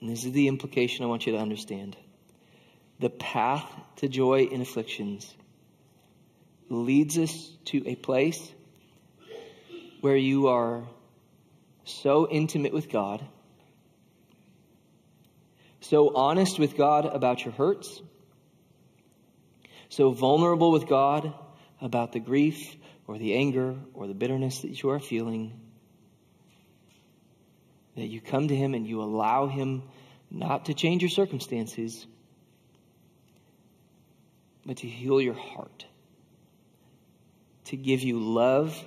And 0.00 0.08
this 0.08 0.24
is 0.24 0.32
the 0.32 0.48
implication 0.48 1.04
I 1.04 1.08
want 1.08 1.26
you 1.26 1.32
to 1.32 1.38
understand. 1.38 1.96
The 3.00 3.10
path 3.10 3.68
to 3.96 4.08
joy 4.08 4.44
in 4.44 4.60
afflictions 4.60 5.34
leads 6.68 7.18
us 7.18 7.50
to 7.66 7.86
a 7.86 7.96
place 7.96 8.52
where 10.00 10.16
you 10.16 10.48
are 10.48 10.84
so 11.84 12.28
intimate 12.30 12.72
with 12.72 12.90
God, 12.90 13.26
so 15.80 16.14
honest 16.14 16.58
with 16.58 16.76
God 16.76 17.06
about 17.06 17.44
your 17.44 17.54
hurts, 17.54 18.00
so 19.88 20.10
vulnerable 20.10 20.70
with 20.70 20.86
God 20.86 21.32
about 21.80 22.12
the 22.12 22.20
grief 22.20 22.76
or 23.06 23.18
the 23.18 23.34
anger 23.34 23.76
or 23.94 24.06
the 24.06 24.14
bitterness 24.14 24.60
that 24.60 24.82
you 24.82 24.90
are 24.90 25.00
feeling, 25.00 25.58
that 27.96 28.06
you 28.06 28.20
come 28.20 28.48
to 28.48 28.56
Him 28.56 28.74
and 28.74 28.86
you 28.86 29.02
allow 29.02 29.46
Him 29.46 29.82
not 30.30 30.66
to 30.66 30.74
change 30.74 31.02
your 31.02 31.08
circumstances, 31.08 32.06
but 34.66 34.78
to 34.78 34.86
heal 34.86 35.20
your 35.20 35.34
heart, 35.34 35.86
to 37.64 37.76
give 37.76 38.02
you 38.02 38.20
love 38.20 38.78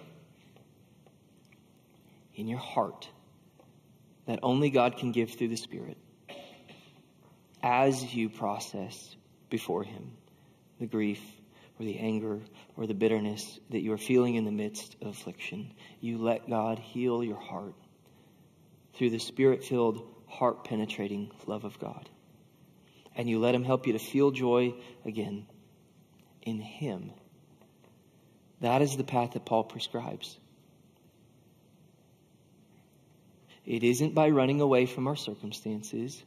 in 2.35 2.47
your 2.47 2.59
heart 2.59 3.09
that 4.27 4.39
only 4.43 4.69
God 4.69 4.97
can 4.97 5.11
give 5.11 5.31
through 5.31 5.49
the 5.49 5.57
Spirit 5.57 5.97
as 7.63 8.13
you 8.13 8.29
process 8.29 9.15
before 9.49 9.83
Him 9.83 10.11
the 10.81 10.87
grief 10.87 11.21
or 11.79 11.85
the 11.85 11.99
anger 11.99 12.41
or 12.75 12.87
the 12.87 12.93
bitterness 12.93 13.59
that 13.69 13.81
you 13.81 13.93
are 13.93 13.97
feeling 13.97 14.35
in 14.35 14.43
the 14.43 14.51
midst 14.51 14.97
of 15.01 15.09
affliction. 15.09 15.71
You 16.01 16.17
let 16.17 16.49
God 16.49 16.79
heal 16.79 17.23
your 17.23 17.39
heart 17.39 17.75
through 18.95 19.11
the 19.11 19.19
spirit 19.19 19.63
filled, 19.63 20.03
heart 20.27 20.65
penetrating 20.65 21.31
love 21.45 21.63
of 21.63 21.79
God. 21.79 22.09
And 23.15 23.29
you 23.29 23.39
let 23.39 23.53
Him 23.53 23.63
help 23.63 23.87
you 23.87 23.93
to 23.93 23.99
feel 23.99 24.31
joy 24.31 24.73
again 25.05 25.45
in 26.41 26.59
Him. 26.59 27.11
That 28.61 28.81
is 28.81 28.97
the 28.97 29.03
path 29.03 29.31
that 29.33 29.45
Paul 29.45 29.63
prescribes. 29.63 30.37
It 33.65 33.83
isn't 33.83 34.15
by 34.15 34.29
running 34.29 34.61
away 34.61 34.87
from 34.87 35.07
our 35.07 35.15
circumstances. 35.15 36.23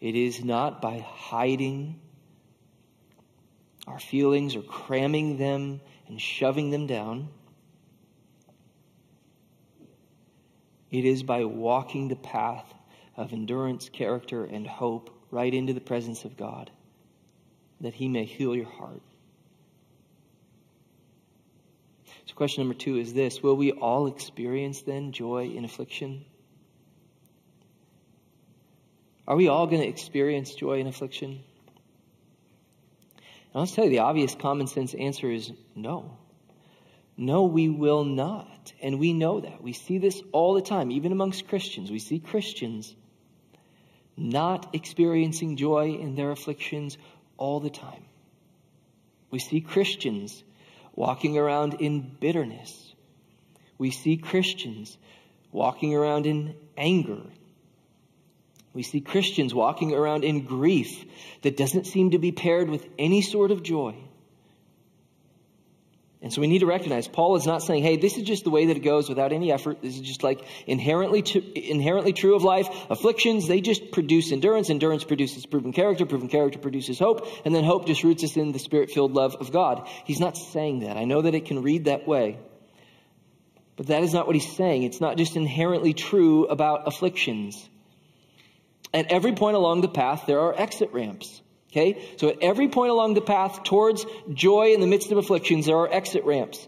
It 0.00 0.16
is 0.16 0.44
not 0.44 0.82
by 0.82 0.98
hiding 0.98 2.00
our 3.86 3.98
feelings 3.98 4.56
or 4.56 4.62
cramming 4.62 5.38
them 5.38 5.80
and 6.08 6.20
shoving 6.20 6.70
them 6.70 6.86
down. 6.86 7.28
It 10.90 11.04
is 11.04 11.22
by 11.22 11.44
walking 11.44 12.08
the 12.08 12.16
path 12.16 12.72
of 13.16 13.32
endurance, 13.32 13.88
character, 13.88 14.44
and 14.44 14.66
hope 14.66 15.10
right 15.30 15.52
into 15.52 15.72
the 15.72 15.80
presence 15.80 16.24
of 16.24 16.36
God 16.36 16.70
that 17.80 17.94
He 17.94 18.08
may 18.08 18.24
heal 18.24 18.54
your 18.54 18.66
heart. 18.66 19.02
So, 22.26 22.34
question 22.34 22.62
number 22.62 22.74
two 22.74 22.96
is 22.96 23.14
this 23.14 23.42
Will 23.42 23.56
we 23.56 23.72
all 23.72 24.06
experience 24.06 24.82
then 24.82 25.12
joy 25.12 25.46
in 25.48 25.64
affliction? 25.64 26.24
Are 29.28 29.36
we 29.36 29.48
all 29.48 29.66
going 29.66 29.82
to 29.82 29.88
experience 29.88 30.54
joy 30.54 30.78
in 30.78 30.86
affliction? 30.86 31.42
And 33.56 33.62
I'll 33.62 33.66
tell 33.66 33.84
you 33.84 33.90
the 33.90 34.00
obvious 34.00 34.34
common 34.34 34.66
sense 34.66 34.92
answer 34.92 35.30
is 35.30 35.50
no. 35.74 36.18
No, 37.16 37.44
we 37.44 37.70
will 37.70 38.04
not. 38.04 38.74
And 38.82 38.98
we 38.98 39.14
know 39.14 39.40
that. 39.40 39.62
We 39.62 39.72
see 39.72 39.96
this 39.96 40.22
all 40.32 40.52
the 40.52 40.60
time, 40.60 40.90
even 40.90 41.10
amongst 41.10 41.48
Christians. 41.48 41.90
We 41.90 41.98
see 41.98 42.18
Christians 42.18 42.94
not 44.14 44.74
experiencing 44.74 45.56
joy 45.56 45.94
in 45.94 46.16
their 46.16 46.32
afflictions 46.32 46.98
all 47.38 47.60
the 47.60 47.70
time. 47.70 48.04
We 49.30 49.38
see 49.38 49.62
Christians 49.62 50.44
walking 50.94 51.38
around 51.38 51.80
in 51.80 52.14
bitterness. 52.20 52.94
We 53.78 53.90
see 53.90 54.18
Christians 54.18 54.98
walking 55.50 55.94
around 55.94 56.26
in 56.26 56.56
anger 56.76 57.22
we 58.76 58.82
see 58.82 59.00
Christians 59.00 59.54
walking 59.54 59.94
around 59.94 60.22
in 60.22 60.44
grief 60.44 61.04
that 61.42 61.56
doesn't 61.56 61.86
seem 61.86 62.10
to 62.10 62.18
be 62.18 62.30
paired 62.30 62.68
with 62.68 62.86
any 62.98 63.22
sort 63.22 63.50
of 63.50 63.62
joy. 63.62 63.96
And 66.22 66.32
so 66.32 66.40
we 66.40 66.46
need 66.46 66.58
to 66.58 66.66
recognize 66.66 67.06
Paul 67.06 67.36
is 67.36 67.46
not 67.46 67.62
saying, 67.62 67.82
hey, 67.82 67.96
this 67.96 68.16
is 68.16 68.24
just 68.24 68.44
the 68.44 68.50
way 68.50 68.66
that 68.66 68.76
it 68.76 68.80
goes 68.80 69.08
without 69.08 69.32
any 69.32 69.52
effort. 69.52 69.80
This 69.80 69.94
is 69.94 70.00
just 70.00 70.22
like 70.22 70.44
inherently, 70.66 71.24
inherently 71.54 72.12
true 72.12 72.34
of 72.34 72.42
life. 72.42 72.68
Afflictions, 72.90 73.46
they 73.48 73.60
just 73.60 73.92
produce 73.92 74.32
endurance. 74.32 74.68
Endurance 74.68 75.04
produces 75.04 75.46
proven 75.46 75.72
character. 75.72 76.04
Proven 76.04 76.28
character 76.28 76.58
produces 76.58 76.98
hope. 76.98 77.26
And 77.44 77.54
then 77.54 77.64
hope 77.64 77.86
just 77.86 78.02
roots 78.02 78.24
us 78.24 78.36
in 78.36 78.52
the 78.52 78.58
spirit 78.58 78.90
filled 78.90 79.12
love 79.12 79.36
of 79.36 79.52
God. 79.52 79.88
He's 80.04 80.20
not 80.20 80.36
saying 80.36 80.80
that. 80.80 80.96
I 80.96 81.04
know 81.04 81.22
that 81.22 81.34
it 81.34 81.44
can 81.44 81.62
read 81.62 81.84
that 81.84 82.08
way. 82.08 82.38
But 83.76 83.88
that 83.88 84.02
is 84.02 84.12
not 84.12 84.26
what 84.26 84.34
he's 84.34 84.56
saying. 84.56 84.82
It's 84.82 85.00
not 85.00 85.16
just 85.16 85.36
inherently 85.36 85.94
true 85.94 86.46
about 86.46 86.88
afflictions. 86.88 87.68
At 88.94 89.10
every 89.12 89.32
point 89.32 89.56
along 89.56 89.80
the 89.80 89.88
path, 89.88 90.24
there 90.26 90.40
are 90.40 90.54
exit 90.58 90.92
ramps. 90.92 91.42
Okay? 91.70 92.02
So 92.16 92.28
at 92.28 92.42
every 92.42 92.68
point 92.68 92.90
along 92.90 93.14
the 93.14 93.20
path 93.20 93.64
towards 93.64 94.06
joy 94.32 94.72
in 94.72 94.80
the 94.80 94.86
midst 94.86 95.12
of 95.12 95.18
afflictions, 95.18 95.66
there 95.66 95.76
are 95.76 95.92
exit 95.92 96.24
ramps. 96.24 96.66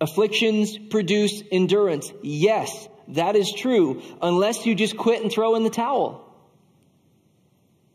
Afflictions 0.00 0.78
produce 0.78 1.42
endurance. 1.52 2.12
Yes, 2.22 2.88
that 3.08 3.36
is 3.36 3.52
true, 3.52 4.02
unless 4.22 4.66
you 4.66 4.74
just 4.74 4.96
quit 4.96 5.22
and 5.22 5.30
throw 5.30 5.54
in 5.56 5.62
the 5.62 5.70
towel. 5.70 6.26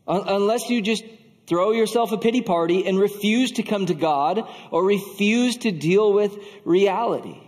Un- 0.06 0.24
unless 0.26 0.70
you 0.70 0.80
just 0.80 1.04
throw 1.46 1.72
yourself 1.72 2.12
a 2.12 2.18
pity 2.18 2.42
party 2.42 2.86
and 2.86 2.98
refuse 2.98 3.52
to 3.52 3.62
come 3.62 3.86
to 3.86 3.94
God 3.94 4.48
or 4.70 4.84
refuse 4.84 5.58
to 5.58 5.72
deal 5.72 6.12
with 6.12 6.36
reality. 6.64 7.40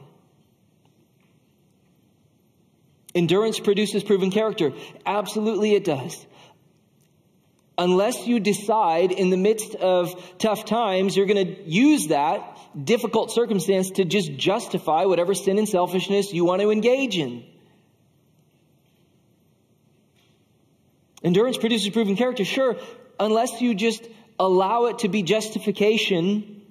Endurance 3.19 3.59
produces 3.59 4.05
proven 4.05 4.31
character. 4.31 4.73
Absolutely, 5.05 5.75
it 5.75 5.83
does. 5.83 6.25
Unless 7.77 8.29
you 8.29 8.39
decide 8.39 9.11
in 9.11 9.31
the 9.31 9.37
midst 9.37 9.75
of 9.75 10.39
tough 10.39 10.65
times, 10.65 11.17
you're 11.17 11.27
going 11.27 11.45
to 11.45 11.63
use 11.69 12.07
that 12.09 12.57
difficult 12.81 13.33
circumstance 13.33 13.91
to 13.91 14.05
just 14.05 14.37
justify 14.37 15.05
whatever 15.05 15.35
sin 15.35 15.59
and 15.59 15.69
selfishness 15.69 16.33
you 16.33 16.45
want 16.45 16.63
to 16.63 16.71
engage 16.71 17.19
in. 17.19 17.45
Endurance 21.25 21.59
produces 21.59 21.91
proven 21.91 22.15
character, 22.15 22.45
sure, 22.45 22.77
unless 23.19 23.61
you 23.61 23.75
just 23.75 24.09
allow 24.39 24.85
it 24.85 25.01
to 25.01 25.09
be 25.09 25.25
justification 25.25 26.63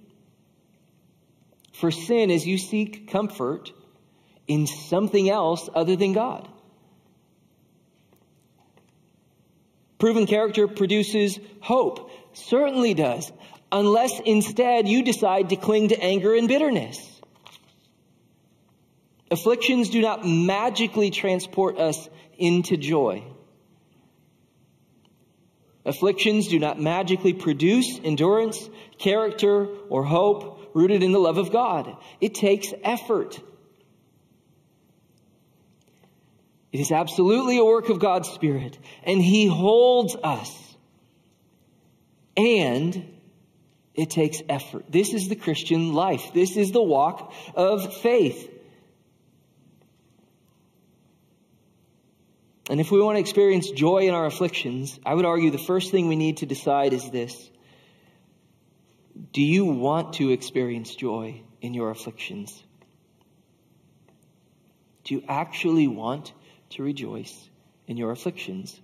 for 1.73 1.91
sin 1.91 2.31
as 2.31 2.47
you 2.47 2.57
seek 2.57 3.11
comfort 3.11 3.73
in 4.47 4.67
something 4.67 5.29
else 5.29 5.69
other 5.73 5.95
than 5.95 6.13
God. 6.13 6.47
Proven 9.99 10.27
character 10.27 10.67
produces 10.67 11.39
hope. 11.59 12.11
Certainly 12.33 12.93
does. 12.93 13.31
Unless 13.71 14.21
instead 14.25 14.87
you 14.87 15.03
decide 15.03 15.49
to 15.49 15.55
cling 15.55 15.89
to 15.89 16.01
anger 16.01 16.35
and 16.35 16.47
bitterness. 16.47 16.97
Afflictions 19.29 19.89
do 19.89 20.01
not 20.01 20.25
magically 20.25 21.11
transport 21.11 21.77
us 21.77 22.07
into 22.37 22.77
joy. 22.77 23.23
Afflictions 25.83 26.47
do 26.47 26.59
not 26.59 26.79
magically 26.79 27.33
produce 27.33 27.99
endurance, 28.03 28.69
character, 28.99 29.67
or 29.89 30.03
hope 30.03 30.71
rooted 30.73 31.01
in 31.01 31.11
the 31.11 31.19
love 31.19 31.37
of 31.37 31.51
God. 31.51 31.95
It 32.21 32.35
takes 32.35 32.73
effort. 32.83 33.39
It 36.71 36.79
is 36.79 36.91
absolutely 36.91 37.57
a 37.57 37.65
work 37.65 37.89
of 37.89 37.99
God's 37.99 38.29
Spirit, 38.29 38.77
and 39.03 39.21
He 39.21 39.47
holds 39.47 40.15
us. 40.21 40.75
And 42.35 43.17
it 43.95 44.11
takes 44.11 44.41
effort. 44.47 44.85
This 44.89 45.13
is 45.13 45.27
the 45.27 45.35
Christian 45.35 45.93
life. 45.93 46.31
This 46.33 46.55
is 46.55 46.71
the 46.71 46.83
walk 46.83 47.33
of 47.55 47.95
faith. 48.01 48.53
And 52.69 52.81
if 52.81 52.91
we 52.91 53.01
want 53.01 53.15
to 53.15 53.21
experience 53.21 53.71
joy 53.71 54.07
in 54.07 54.13
our 54.13 54.25
afflictions, 54.25 54.99
I 55.05 55.13
would 55.13 55.25
argue 55.25 55.51
the 55.51 55.57
first 55.57 55.89
thing 55.89 56.07
we 56.07 56.15
need 56.15 56.37
to 56.37 56.45
decide 56.45 56.93
is 56.93 57.09
this 57.09 57.49
Do 59.31 59.41
you 59.41 59.65
want 59.65 60.13
to 60.13 60.31
experience 60.31 60.93
joy 60.93 61.41
in 61.61 61.73
your 61.73 61.89
afflictions? 61.89 62.61
Do 65.05 65.15
you 65.15 65.23
actually 65.27 65.87
want 65.87 66.33
to 66.71 66.83
rejoice 66.83 67.49
in 67.87 67.97
your 67.97 68.11
afflictions? 68.11 68.79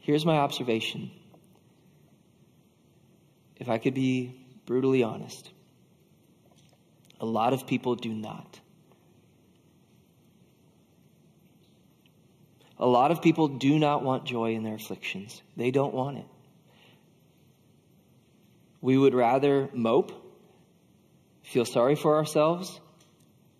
Here's 0.00 0.26
my 0.26 0.36
observation. 0.36 1.10
If 3.56 3.68
I 3.68 3.78
could 3.78 3.94
be 3.94 4.44
brutally 4.66 5.02
honest, 5.02 5.50
a 7.20 7.26
lot 7.26 7.52
of 7.52 7.66
people 7.66 7.94
do 7.94 8.12
not. 8.12 8.60
A 12.78 12.86
lot 12.86 13.12
of 13.12 13.22
people 13.22 13.46
do 13.46 13.78
not 13.78 14.02
want 14.02 14.24
joy 14.24 14.54
in 14.54 14.64
their 14.64 14.74
afflictions. 14.74 15.40
They 15.56 15.70
don't 15.70 15.94
want 15.94 16.18
it. 16.18 16.26
We 18.80 18.98
would 18.98 19.14
rather 19.14 19.70
mope, 19.72 20.10
feel 21.44 21.64
sorry 21.64 21.94
for 21.94 22.16
ourselves, 22.16 22.80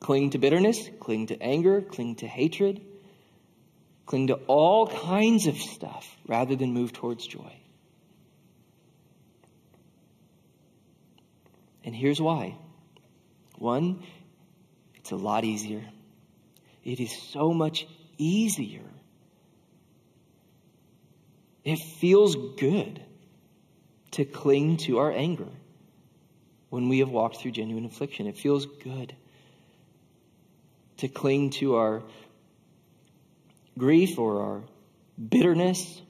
cling 0.02 0.30
to 0.30 0.38
bitterness, 0.38 0.90
cling 0.98 1.28
to 1.28 1.40
anger, 1.40 1.80
cling 1.80 2.16
to 2.16 2.26
hatred, 2.26 2.80
cling 4.04 4.26
to 4.26 4.34
all 4.48 4.88
kinds 4.88 5.46
of 5.46 5.56
stuff 5.56 6.16
rather 6.26 6.56
than 6.56 6.72
move 6.72 6.92
towards 6.92 7.24
joy. 7.24 7.52
And 11.84 11.94
here's 11.94 12.20
why. 12.20 12.56
One, 13.58 14.02
it's 14.96 15.12
a 15.12 15.16
lot 15.16 15.44
easier. 15.44 15.84
It 16.84 16.98
is 16.98 17.16
so 17.30 17.52
much 17.52 17.86
easier. 18.18 18.90
It 21.64 21.78
feels 21.78 22.34
good 22.58 23.00
to 24.12 24.24
cling 24.24 24.78
to 24.78 24.98
our 24.98 25.12
anger 25.12 25.48
when 26.70 26.88
we 26.88 26.98
have 26.98 27.10
walked 27.10 27.36
through 27.36 27.52
genuine 27.52 27.84
affliction. 27.84 28.26
It 28.26 28.36
feels 28.36 28.66
good 28.66 29.14
to 30.98 31.08
cling 31.08 31.50
to 31.50 31.76
our 31.76 32.02
grief 33.78 34.18
or 34.18 34.40
our 34.42 34.62
bitterness. 35.28 36.00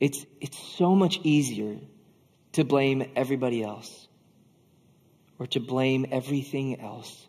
It's, 0.00 0.24
it's 0.40 0.58
so 0.76 0.94
much 0.94 1.20
easier 1.22 1.76
to 2.52 2.64
blame 2.64 3.10
everybody 3.16 3.62
else 3.62 4.08
or 5.38 5.46
to 5.48 5.60
blame 5.60 6.06
everything 6.10 6.80
else 6.80 7.26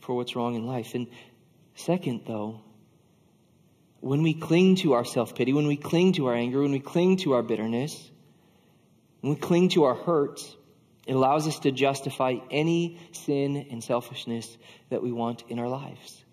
for 0.00 0.14
what's 0.14 0.36
wrong 0.36 0.54
in 0.54 0.66
life. 0.66 0.94
And 0.94 1.08
second, 1.74 2.22
though, 2.26 2.60
when 4.00 4.22
we 4.22 4.34
cling 4.34 4.76
to 4.76 4.92
our 4.92 5.04
self 5.04 5.34
pity, 5.34 5.52
when 5.52 5.66
we 5.66 5.76
cling 5.76 6.12
to 6.14 6.26
our 6.26 6.34
anger, 6.34 6.60
when 6.60 6.72
we 6.72 6.80
cling 6.80 7.16
to 7.18 7.32
our 7.32 7.42
bitterness, 7.42 8.10
when 9.20 9.34
we 9.34 9.40
cling 9.40 9.70
to 9.70 9.84
our 9.84 9.94
hurts, 9.94 10.56
it 11.06 11.14
allows 11.14 11.46
us 11.46 11.58
to 11.60 11.70
justify 11.70 12.36
any 12.50 12.98
sin 13.12 13.66
and 13.70 13.84
selfishness 13.84 14.56
that 14.88 15.02
we 15.02 15.12
want 15.12 15.44
in 15.48 15.58
our 15.58 15.68
lives. 15.68 16.24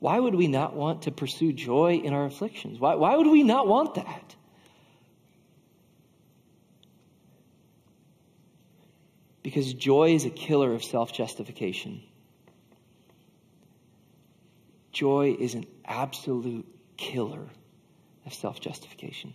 Why 0.00 0.18
would 0.18 0.34
we 0.34 0.48
not 0.48 0.74
want 0.74 1.02
to 1.02 1.10
pursue 1.10 1.52
joy 1.52 2.00
in 2.02 2.12
our 2.14 2.24
afflictions? 2.24 2.78
Why, 2.78 2.94
why 2.94 3.16
would 3.16 3.26
we 3.26 3.42
not 3.42 3.66
want 3.66 3.96
that? 3.96 4.34
Because 9.42 9.72
joy 9.72 10.14
is 10.14 10.24
a 10.24 10.30
killer 10.30 10.74
of 10.74 10.84
self 10.84 11.12
justification. 11.12 12.02
Joy 14.92 15.36
is 15.38 15.54
an 15.54 15.66
absolute 15.84 16.66
killer 16.96 17.46
of 18.30 18.34
self 18.34 18.60
justification. 18.60 19.34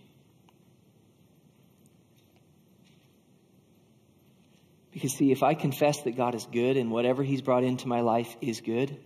Because, 4.90 5.12
see, 5.12 5.30
if 5.30 5.42
I 5.42 5.52
confess 5.52 6.02
that 6.02 6.16
God 6.16 6.34
is 6.34 6.46
good 6.46 6.78
and 6.78 6.90
whatever 6.90 7.22
He's 7.22 7.42
brought 7.42 7.64
into 7.64 7.86
my 7.86 8.00
life 8.00 8.34
is 8.40 8.62
good, 8.62 8.96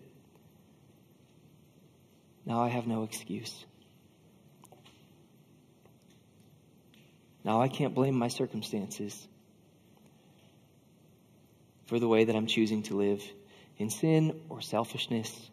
now 2.47 2.63
I 2.63 2.69
have 2.69 2.87
no 2.87 3.03
excuse. 3.03 3.65
Now 7.43 7.61
I 7.61 7.69
can't 7.69 7.95
blame 7.95 8.15
my 8.15 8.29
circumstances 8.29 9.27
for 11.87 11.99
the 11.99 12.07
way 12.07 12.25
that 12.25 12.37
I'm 12.37 12.47
choosing 12.47 12.85
to 12.85 12.95
live 12.97 13.23
in 13.79 13.91
sin 13.91 14.43
or 14.49 14.61
selfishness, 14.61 15.51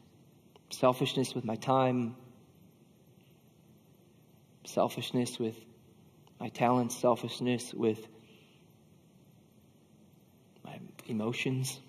selfishness 0.69 1.33
with 1.33 1.45
my 1.45 1.55
time, 1.55 2.15
selfishness 4.67 5.39
with 5.39 5.55
my 6.39 6.49
talents, 6.49 6.97
selfishness 6.97 7.73
with 7.73 8.05
my 10.63 10.79
emotions. 11.07 11.79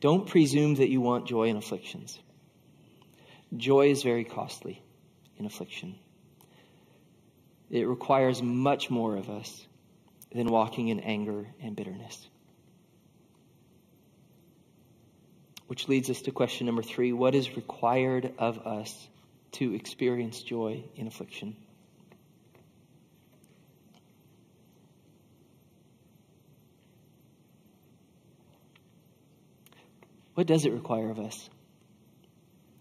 Don't 0.00 0.26
presume 0.26 0.76
that 0.76 0.88
you 0.88 1.00
want 1.00 1.26
joy 1.26 1.48
in 1.48 1.56
afflictions. 1.56 2.18
Joy 3.56 3.90
is 3.90 4.02
very 4.02 4.24
costly 4.24 4.82
in 5.38 5.46
affliction. 5.46 5.96
It 7.70 7.86
requires 7.86 8.42
much 8.42 8.90
more 8.90 9.16
of 9.16 9.30
us 9.30 9.66
than 10.32 10.48
walking 10.48 10.88
in 10.88 11.00
anger 11.00 11.46
and 11.62 11.76
bitterness. 11.76 12.28
Which 15.66 15.88
leads 15.88 16.10
us 16.10 16.22
to 16.22 16.32
question 16.32 16.66
number 16.66 16.82
three 16.82 17.12
What 17.12 17.34
is 17.34 17.56
required 17.56 18.32
of 18.38 18.58
us 18.66 19.08
to 19.52 19.74
experience 19.74 20.42
joy 20.42 20.84
in 20.94 21.06
affliction? 21.06 21.56
What 30.34 30.46
does 30.46 30.64
it 30.64 30.72
require 30.72 31.10
of 31.10 31.18
us 31.18 31.50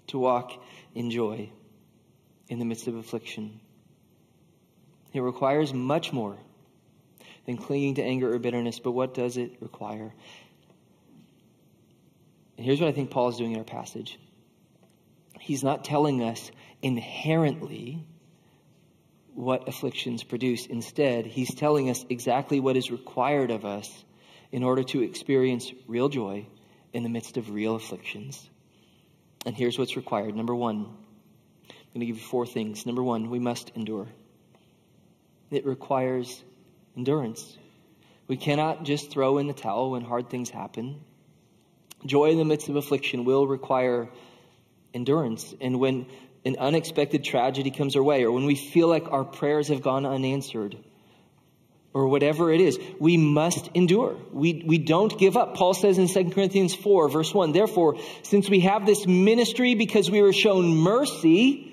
to 0.08 0.18
walk 0.18 0.64
in 0.96 1.12
joy 1.12 1.50
in 2.48 2.60
the 2.60 2.66
midst 2.66 2.88
of 2.88 2.96
affliction? 2.96 3.60
It 5.12 5.20
requires 5.20 5.74
much 5.74 6.14
more 6.14 6.38
than 7.46 7.58
clinging 7.58 7.96
to 7.96 8.04
anger 8.04 8.34
or 8.34 8.40
bitterness, 8.40 8.80
but 8.80 8.92
what 8.92 9.14
does 9.14 9.38
it 9.38 9.58
require? 9.60 10.14
And 12.58 12.66
here's 12.66 12.80
what 12.80 12.90
I 12.90 12.92
think 12.92 13.10
Paul 13.10 13.30
is 13.30 13.38
doing 13.38 13.54
in 13.54 13.58
our 13.58 13.64
passage. 13.64 14.20
He's 15.40 15.64
not 15.64 15.84
telling 15.84 16.22
us 16.22 16.52
inherently 16.82 18.06
what 19.34 19.68
afflictions 19.68 20.24
produce. 20.24 20.65
Instead, 20.65 21.26
he's 21.26 21.54
telling 21.54 21.89
us 21.89 22.06
exactly 22.10 22.60
what 22.60 22.78
is 22.78 22.92
required 22.92 23.52
of 23.52 23.65
us 23.65 24.04
in 24.52 24.63
order 24.63 24.84
to 24.84 25.02
experience 25.02 25.72
real 25.88 26.10
joy 26.10 26.46
in 26.94 27.04
the 27.04 27.10
midst 27.10 27.38
of 27.38 27.50
real 27.50 27.76
afflictions. 27.76 28.50
And 29.46 29.56
here's 29.56 29.78
what's 29.78 29.96
required. 29.96 30.36
Number 30.36 30.56
one, 30.56 30.76
I'm 31.70 31.76
going 31.94 32.02
to 32.02 32.06
give 32.06 32.18
you 32.18 32.24
four 32.24 32.46
things. 32.46 32.86
Number 32.86 33.04
one, 33.04 33.30
we 33.30 33.39
must 33.39 33.72
endure. 33.76 34.08
It 35.52 35.65
requires 35.65 36.44
endurance. 36.98 37.58
We 38.28 38.38
cannot 38.38 38.84
just 38.84 39.12
throw 39.12 39.38
in 39.38 39.48
the 39.48 39.54
towel 39.54 39.92
when 39.92 40.04
hard 40.04 40.30
things 40.30 40.50
happen. 40.50 41.02
Joy 42.06 42.32
in 42.32 42.38
the 42.38 42.46
midst 42.46 42.70
of 42.70 42.76
affliction 42.76 43.26
will 43.26 43.48
require 43.48 44.10
endurance. 44.94 45.54
And 45.62 45.80
when 45.80 46.08
an 46.50 46.58
unexpected 46.58 47.23
tragedy 47.23 47.71
comes 47.71 47.96
our 47.96 48.04
way, 48.04 48.23
or 48.23 48.32
when 48.32 48.46
we 48.46 48.56
feel 48.56 48.88
like 48.88 49.12
our 49.12 49.23
prayers 49.23 49.69
have 49.69 49.82
gone 49.82 50.06
unanswered, 50.06 50.78
or 51.94 52.08
whatever 52.08 52.52
it 52.52 52.60
is, 52.60 52.80
we 53.00 53.17
must 53.17 53.69
endure. 53.73 54.17
We, 54.32 54.63
we 54.65 54.78
don't 54.78 55.17
give 55.17 55.38
up. 55.38 55.56
Paul 55.56 55.73
says 55.73 55.98
in 55.98 56.08
2 56.08 56.32
Corinthians 56.32 56.76
4, 56.76 57.10
verse 57.10 57.34
1, 57.34 57.52
Therefore, 57.52 57.98
since 58.23 58.50
we 58.50 58.62
have 58.62 58.86
this 58.86 59.08
ministry 59.08 59.76
because 59.76 60.10
we 60.10 60.21
were 60.21 60.34
shown 60.34 60.76
mercy, 60.76 61.71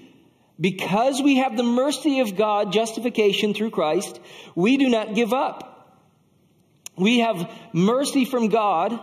because 0.61 1.21
we 1.21 1.37
have 1.37 1.57
the 1.57 1.63
mercy 1.63 2.21
of 2.21 2.37
God, 2.37 2.73
justification 2.73 3.55
through 3.55 3.71
Christ, 3.71 4.21
we 4.55 4.77
do 4.77 4.89
not 4.89 5.15
give 5.15 5.33
up. 5.33 5.73
We 6.97 7.19
have 7.21 7.51
mercy 7.73 8.25
from 8.25 8.49
God. 8.49 8.99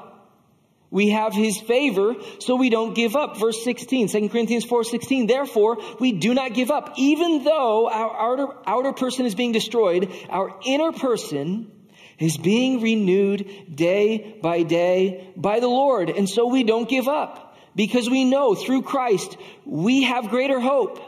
We 0.93 1.09
have 1.09 1.33
his 1.33 1.59
favor, 1.59 2.17
so 2.37 2.55
we 2.55 2.69
don't 2.69 2.93
give 2.93 3.15
up. 3.15 3.39
Verse 3.39 3.63
16, 3.63 4.09
2 4.09 4.29
Corinthians 4.29 4.63
4 4.63 4.83
16. 4.83 5.25
Therefore, 5.25 5.79
we 5.99 6.11
do 6.11 6.35
not 6.35 6.53
give 6.53 6.69
up. 6.69 6.93
Even 6.97 7.43
though 7.43 7.89
our 7.89 8.15
outer, 8.15 8.47
outer 8.67 8.93
person 8.93 9.25
is 9.25 9.33
being 9.33 9.53
destroyed, 9.53 10.13
our 10.29 10.55
inner 10.63 10.91
person 10.91 11.71
is 12.19 12.37
being 12.37 12.79
renewed 12.79 13.73
day 13.73 14.37
by 14.39 14.61
day 14.61 15.33
by 15.35 15.59
the 15.61 15.67
Lord. 15.67 16.11
And 16.11 16.29
so 16.29 16.45
we 16.45 16.63
don't 16.63 16.87
give 16.87 17.07
up 17.07 17.57
because 17.75 18.07
we 18.07 18.23
know 18.23 18.53
through 18.53 18.83
Christ 18.83 19.35
we 19.65 20.03
have 20.03 20.29
greater 20.29 20.59
hope. 20.59 20.99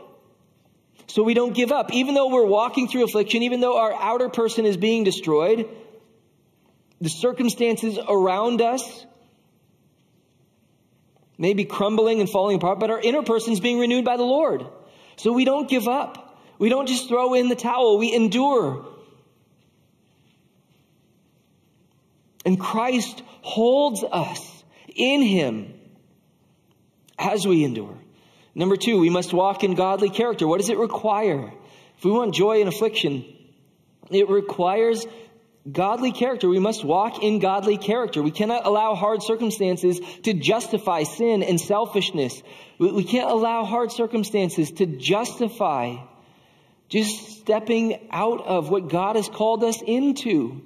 So 1.05 1.21
we 1.21 1.35
don't 1.35 1.53
give 1.53 1.71
up. 1.71 1.93
Even 1.93 2.15
though 2.15 2.29
we're 2.29 2.47
walking 2.47 2.87
through 2.87 3.03
affliction, 3.03 3.43
even 3.43 3.59
though 3.59 3.77
our 3.77 3.93
outer 3.93 4.29
person 4.29 4.65
is 4.65 4.77
being 4.77 5.03
destroyed, 5.03 5.69
the 6.99 7.09
circumstances 7.09 7.99
around 7.99 8.63
us 8.63 9.05
may 11.37 11.53
be 11.53 11.65
crumbling 11.65 12.19
and 12.21 12.29
falling 12.29 12.57
apart, 12.57 12.79
but 12.79 12.89
our 12.89 12.99
inner 12.99 13.23
person 13.23 13.53
is 13.53 13.59
being 13.59 13.79
renewed 13.79 14.05
by 14.05 14.17
the 14.17 14.23
Lord. 14.23 14.65
So 15.17 15.31
we 15.31 15.45
don't 15.45 15.69
give 15.69 15.87
up. 15.87 16.39
We 16.57 16.69
don't 16.69 16.87
just 16.87 17.09
throw 17.09 17.33
in 17.33 17.49
the 17.49 17.55
towel, 17.55 17.97
we 17.97 18.13
endure. 18.13 18.85
And 22.45 22.59
Christ 22.59 23.23
holds 23.41 24.03
us 24.03 24.63
in 24.95 25.21
Him 25.21 25.73
as 27.17 27.45
we 27.45 27.63
endure. 27.63 27.97
Number 28.53 28.77
two, 28.77 28.99
we 28.99 29.09
must 29.09 29.33
walk 29.33 29.63
in 29.63 29.75
godly 29.75 30.09
character. 30.09 30.47
What 30.47 30.61
does 30.61 30.69
it 30.69 30.77
require? 30.77 31.51
If 31.97 32.05
we 32.05 32.11
want 32.11 32.33
joy 32.33 32.61
in 32.61 32.67
affliction, 32.67 33.25
it 34.09 34.29
requires 34.29 35.05
godly 35.69 36.11
character. 36.11 36.47
We 36.47 36.59
must 36.59 36.83
walk 36.83 37.23
in 37.23 37.39
godly 37.39 37.77
character. 37.77 38.21
We 38.21 38.31
cannot 38.31 38.65
allow 38.65 38.95
hard 38.95 39.23
circumstances 39.23 39.99
to 40.23 40.33
justify 40.33 41.03
sin 41.03 41.43
and 41.43 41.59
selfishness. 41.59 42.41
We 42.77 43.03
can't 43.03 43.29
allow 43.29 43.65
hard 43.65 43.91
circumstances 43.91 44.71
to 44.73 44.85
justify 44.85 45.97
just 46.87 47.39
stepping 47.39 48.07
out 48.11 48.45
of 48.45 48.69
what 48.69 48.89
God 48.89 49.15
has 49.15 49.27
called 49.27 49.63
us 49.63 49.81
into. 49.81 50.61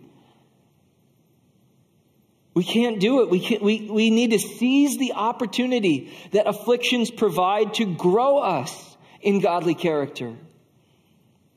We 2.54 2.64
can't 2.64 3.00
do 3.00 3.22
it. 3.22 3.30
We, 3.30 3.40
can, 3.40 3.62
we, 3.62 3.90
we 3.90 4.10
need 4.10 4.32
to 4.32 4.40
seize 4.40 4.98
the 4.98 5.14
opportunity 5.14 6.12
that 6.32 6.46
afflictions 6.46 7.10
provide 7.10 7.76
to 7.76 7.86
grow 7.86 8.40
us 8.40 8.98
in 9.22 9.40
godly 9.40 9.76
character. 9.76 10.36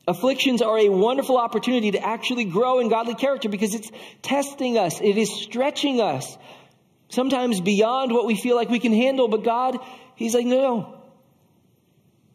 Afflictions 0.05 0.61
are 0.61 0.77
a 0.77 0.89
wonderful 0.89 1.37
opportunity 1.37 1.91
to 1.91 2.05
actually 2.05 2.43
grow 2.43 2.79
in 2.79 2.89
godly 2.89 3.15
character 3.15 3.47
because 3.47 3.73
it's 3.73 3.89
testing 4.21 4.77
us, 4.77 4.99
it 4.99 5.17
is 5.17 5.33
stretching 5.33 6.01
us, 6.01 6.37
sometimes 7.07 7.61
beyond 7.61 8.11
what 8.11 8.25
we 8.25 8.35
feel 8.35 8.55
like 8.57 8.69
we 8.69 8.79
can 8.79 8.93
handle. 8.93 9.29
But 9.29 9.43
God, 9.43 9.77
He's 10.15 10.33
like, 10.33 10.45
no, 10.45 10.61
no. 10.61 11.03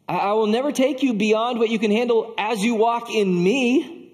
I, 0.07 0.17
I 0.17 0.33
will 0.33 0.47
never 0.47 0.71
take 0.71 1.03
you 1.03 1.13
beyond 1.13 1.59
what 1.59 1.69
you 1.69 1.77
can 1.77 1.91
handle 1.91 2.33
as 2.39 2.63
you 2.63 2.73
walk 2.73 3.11
in 3.13 3.43
me. 3.43 4.11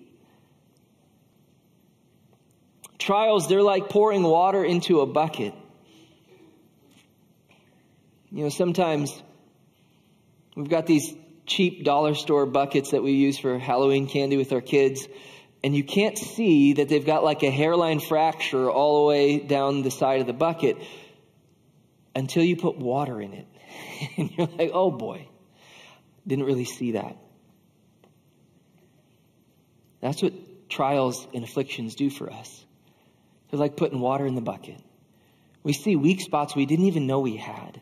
Trials, 2.99 3.47
they're 3.47 3.61
like 3.61 3.87
pouring 3.87 4.23
water 4.23 4.65
into 4.65 4.99
a 4.99 5.05
bucket. 5.05 5.53
You 8.31 8.43
know, 8.43 8.49
sometimes 8.49 9.21
we've 10.57 10.67
got 10.67 10.87
these 10.87 11.15
cheap 11.45 11.83
dollar 11.83 12.15
store 12.15 12.45
buckets 12.45 12.91
that 12.91 13.03
we 13.03 13.11
use 13.11 13.37
for 13.37 13.57
Halloween 13.57 14.07
candy 14.07 14.37
with 14.37 14.51
our 14.51 14.61
kids. 14.61 15.07
And 15.63 15.75
you 15.75 15.83
can't 15.83 16.17
see 16.17 16.73
that 16.73 16.89
they've 16.89 17.05
got 17.05 17.23
like 17.23 17.43
a 17.43 17.49
hairline 17.49 17.99
fracture 17.99 18.69
all 18.69 19.03
the 19.03 19.09
way 19.09 19.39
down 19.39 19.81
the 19.81 19.91
side 19.91 20.21
of 20.21 20.27
the 20.27 20.33
bucket 20.33 20.77
until 22.15 22.43
you 22.43 22.55
put 22.55 22.77
water 22.77 23.21
in 23.21 23.33
it. 23.33 23.47
and 24.17 24.31
you're 24.31 24.47
like, 24.47 24.71
oh 24.73 24.91
boy, 24.91 25.27
didn't 26.25 26.45
really 26.45 26.65
see 26.65 26.91
that. 26.91 27.17
That's 30.01 30.21
what 30.21 30.33
trials 30.69 31.27
and 31.33 31.43
afflictions 31.43 31.95
do 31.95 32.09
for 32.09 32.31
us. 32.31 32.63
They're 33.49 33.59
like 33.59 33.75
putting 33.75 33.99
water 33.99 34.25
in 34.25 34.35
the 34.35 34.41
bucket. 34.41 34.79
We 35.63 35.73
see 35.73 35.95
weak 35.95 36.21
spots 36.21 36.55
we 36.55 36.67
didn't 36.67 36.85
even 36.85 37.07
know 37.07 37.21
we 37.21 37.37
had. 37.37 37.81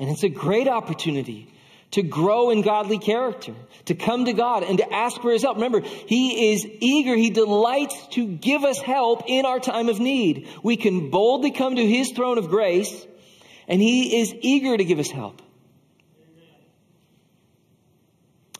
And 0.00 0.10
it's 0.10 0.24
a 0.24 0.28
great 0.28 0.66
opportunity 0.66 1.53
to 1.94 2.02
grow 2.02 2.50
in 2.50 2.62
godly 2.62 2.98
character, 2.98 3.54
to 3.84 3.94
come 3.94 4.24
to 4.24 4.32
God 4.32 4.64
and 4.64 4.78
to 4.78 4.92
ask 4.92 5.20
for 5.20 5.30
His 5.30 5.42
help. 5.42 5.56
Remember, 5.56 5.80
He 5.80 6.52
is 6.52 6.66
eager, 6.80 7.14
He 7.14 7.30
delights 7.30 8.08
to 8.08 8.26
give 8.26 8.64
us 8.64 8.80
help 8.80 9.22
in 9.28 9.46
our 9.46 9.60
time 9.60 9.88
of 9.88 10.00
need. 10.00 10.48
We 10.64 10.76
can 10.76 11.10
boldly 11.10 11.52
come 11.52 11.76
to 11.76 11.86
His 11.86 12.10
throne 12.10 12.38
of 12.38 12.48
grace, 12.48 13.06
and 13.68 13.80
He 13.80 14.20
is 14.20 14.34
eager 14.40 14.76
to 14.76 14.84
give 14.84 14.98
us 14.98 15.08
help. 15.08 15.40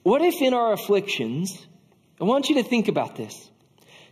What 0.05 0.22
if 0.22 0.41
in 0.41 0.55
our 0.55 0.72
afflictions, 0.72 1.66
I 2.20 2.24
want 2.24 2.51
you 2.51 2.57
to 2.57 2.62
think 2.62 2.87
about 2.87 3.16
this. 3.16 3.51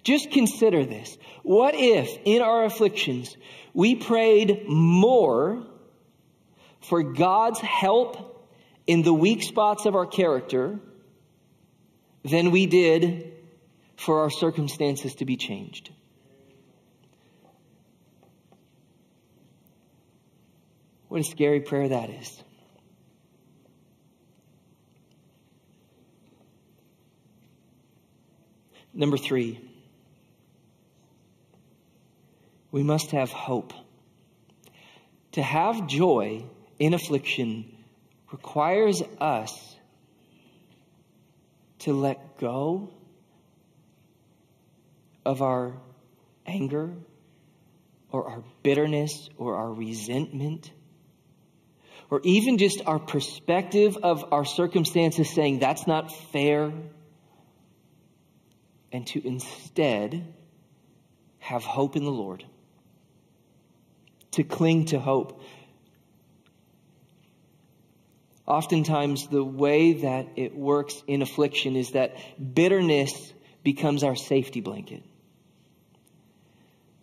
Just 0.03 0.33
consider 0.33 0.85
this. 0.85 1.17
What 1.45 1.77
if 1.77 2.19
in 2.25 2.43
our 2.43 2.65
afflictions 2.65 3.37
we 3.73 3.95
prayed 3.95 4.65
more 4.67 5.65
for 6.81 7.05
God's 7.05 7.61
help 7.61 8.32
in 8.87 9.03
the 9.03 9.13
weak 9.13 9.43
spots 9.43 9.87
of 9.87 9.95
our 9.95 10.07
character 10.07 10.79
than 12.25 12.51
we 12.51 12.67
did 12.67 13.33
for 13.97 14.21
our 14.21 14.31
circumstances 14.31 15.15
to 15.17 15.25
be 15.25 15.37
changed. 15.37 15.91
What 21.09 21.21
a 21.21 21.25
scary 21.25 21.61
prayer 21.61 21.89
that 21.89 22.11
is. 22.11 22.43
Number 28.95 29.17
three, 29.17 29.61
we 32.71 32.83
must 32.83 33.11
have 33.13 33.31
hope. 33.31 33.73
To 35.33 35.43
have 35.43 35.87
joy 35.87 36.45
in 36.79 36.93
affliction 36.93 37.82
requires 38.33 39.03
us 39.21 39.77
to 41.81 41.93
let 41.93 42.39
go 42.39 42.91
of 45.25 45.43
our 45.43 45.75
anger 46.47 46.95
or 48.11 48.29
our 48.29 48.45
bitterness 48.63 49.29
or 49.37 49.57
our 49.57 49.73
resentment 49.73 50.71
or 52.11 52.21
even 52.25 52.59
just 52.59 52.83
our 52.87 52.99
perspective 52.99 53.97
of 54.03 54.33
our 54.33 54.45
circumstances 54.45 55.31
saying 55.31 55.59
that's 55.59 55.87
not 55.87 56.13
fair 56.33 56.73
and 58.93 59.07
to 59.07 59.27
instead 59.27 60.35
have 61.39 61.65
hope 61.65 61.97
in 61.97 62.05
the 62.05 62.11
Lord 62.11 62.45
to 64.33 64.45
cling 64.45 64.87
to 64.87 64.99
hope 64.99 65.41
Oftentimes, 68.47 69.29
the 69.29 69.45
way 69.45 69.93
that 69.95 70.27
it 70.37 70.57
works 70.57 71.01
in 71.07 71.23
affliction 71.23 71.77
is 71.77 71.93
that 71.93 72.17
bitterness 72.55 73.33
becomes 73.63 74.03
our 74.03 74.17
safety 74.17 74.61
blanket. 74.61 75.03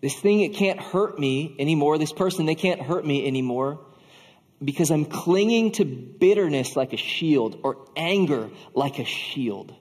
This 0.01 0.15
thing, 0.15 0.41
it 0.41 0.53
can't 0.53 0.79
hurt 0.79 1.17
me 1.17 1.55
anymore. 1.59 1.97
This 1.97 2.13
person, 2.13 2.45
they 2.45 2.55
can't 2.55 2.81
hurt 2.81 3.05
me 3.05 3.25
anymore 3.25 3.79
because 4.63 4.91
I'm 4.91 5.05
clinging 5.05 5.73
to 5.73 5.85
bitterness 5.85 6.75
like 6.75 6.93
a 6.93 6.97
shield 6.97 7.59
or 7.63 7.85
anger 7.95 8.49
like 8.73 8.99
a 8.99 9.05
shield. 9.05 9.73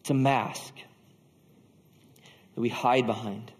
It's 0.00 0.10
a 0.10 0.14
mask 0.14 0.74
that 2.54 2.60
we 2.60 2.68
hide 2.68 3.06
behind. 3.06 3.52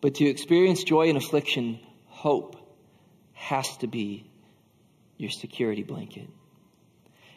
But 0.00 0.16
to 0.16 0.26
experience 0.26 0.84
joy 0.84 1.08
in 1.08 1.16
affliction, 1.16 1.80
hope 2.06 2.56
has 3.38 3.76
to 3.78 3.86
be 3.86 4.28
your 5.16 5.30
security 5.30 5.84
blanket. 5.84 6.28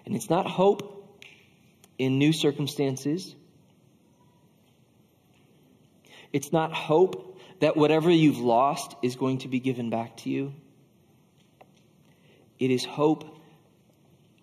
And 0.06 0.16
it's 0.16 0.30
not 0.30 0.48
hope 0.48 1.22
in 1.98 2.18
new 2.18 2.34
circumstances. 2.34 3.36
It's 6.34 6.52
not 6.52 6.74
hope 6.74 7.40
that 7.60 7.78
whatever 7.78 8.10
you've 8.10 8.40
lost 8.40 8.96
is 9.04 9.16
going 9.16 9.40
to 9.40 9.48
be 9.48 9.60
given 9.60 9.90
back 9.90 10.18
to 10.18 10.30
you. 10.30 10.54
It 12.58 12.72
is 12.72 12.84
hope 12.84 13.24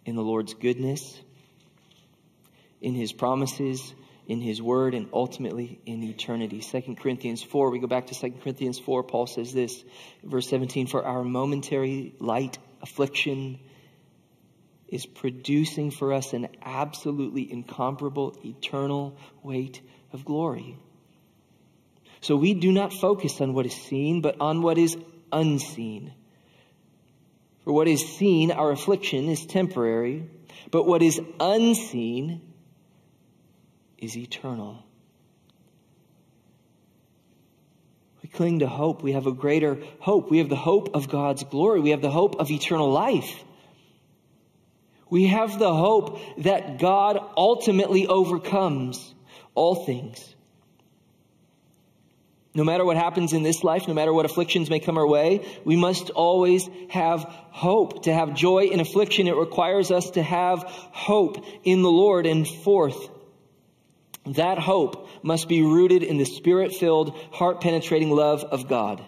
in 0.04 0.14
the 0.14 0.22
Lord's 0.22 0.54
goodness, 0.54 1.20
in 2.80 2.94
his 2.94 3.12
promises, 3.12 3.94
in 4.28 4.42
his 4.42 4.60
word 4.60 4.94
and 4.94 5.08
ultimately 5.12 5.80
in 5.86 6.04
eternity. 6.04 6.60
2 6.60 6.96
Corinthians 7.00 7.42
4, 7.42 7.70
we 7.70 7.78
go 7.78 7.86
back 7.86 8.08
to 8.08 8.14
2 8.14 8.38
Corinthians 8.42 8.78
4, 8.78 9.02
Paul 9.02 9.26
says 9.26 9.54
this, 9.54 9.82
verse 10.22 10.48
17, 10.50 10.86
for 10.86 11.04
our 11.04 11.24
momentary 11.24 12.14
light 12.20 12.58
affliction 12.82 13.58
is 14.86 15.06
producing 15.06 15.90
for 15.90 16.12
us 16.12 16.34
an 16.34 16.48
absolutely 16.62 17.50
incomparable 17.50 18.36
eternal 18.44 19.16
weight 19.42 19.80
of 20.12 20.26
glory. 20.26 20.76
So 22.20 22.36
we 22.36 22.52
do 22.52 22.70
not 22.70 22.92
focus 22.92 23.40
on 23.40 23.54
what 23.54 23.64
is 23.64 23.74
seen, 23.74 24.20
but 24.20 24.40
on 24.40 24.60
what 24.60 24.76
is 24.76 24.96
unseen. 25.32 26.12
For 27.64 27.72
what 27.72 27.88
is 27.88 28.06
seen, 28.16 28.50
our 28.50 28.72
affliction, 28.72 29.28
is 29.28 29.46
temporary, 29.46 30.28
but 30.70 30.86
what 30.86 31.02
is 31.02 31.18
unseen 31.40 32.42
is 33.98 34.16
eternal. 34.16 34.82
We 38.22 38.28
cling 38.28 38.60
to 38.60 38.68
hope. 38.68 39.02
We 39.02 39.12
have 39.12 39.26
a 39.26 39.32
greater 39.32 39.78
hope. 40.00 40.30
We 40.30 40.38
have 40.38 40.48
the 40.48 40.56
hope 40.56 40.94
of 40.94 41.08
God's 41.08 41.44
glory. 41.44 41.80
We 41.80 41.90
have 41.90 42.02
the 42.02 42.10
hope 42.10 42.36
of 42.40 42.50
eternal 42.50 42.90
life. 42.90 43.44
We 45.10 45.28
have 45.28 45.58
the 45.58 45.74
hope 45.74 46.20
that 46.38 46.78
God 46.78 47.18
ultimately 47.36 48.06
overcomes 48.06 49.14
all 49.54 49.86
things. 49.86 50.34
No 52.54 52.64
matter 52.64 52.84
what 52.84 52.96
happens 52.96 53.32
in 53.32 53.42
this 53.42 53.62
life, 53.62 53.86
no 53.86 53.94
matter 53.94 54.12
what 54.12 54.24
afflictions 54.24 54.68
may 54.68 54.80
come 54.80 54.98
our 54.98 55.06
way, 55.06 55.46
we 55.64 55.76
must 55.76 56.10
always 56.10 56.68
have 56.90 57.22
hope. 57.22 58.02
To 58.04 58.12
have 58.12 58.34
joy 58.34 58.64
in 58.64 58.80
affliction, 58.80 59.28
it 59.28 59.36
requires 59.36 59.90
us 59.90 60.10
to 60.10 60.22
have 60.22 60.64
hope 60.64 61.44
in 61.62 61.82
the 61.82 61.90
Lord. 61.90 62.26
And 62.26 62.46
fourth, 62.48 63.08
that 64.34 64.58
hope 64.58 65.08
must 65.22 65.48
be 65.48 65.62
rooted 65.62 66.02
in 66.02 66.18
the 66.18 66.24
spirit 66.24 66.72
filled, 66.72 67.16
heart 67.32 67.60
penetrating 67.60 68.10
love 68.10 68.44
of 68.44 68.68
God. 68.68 69.02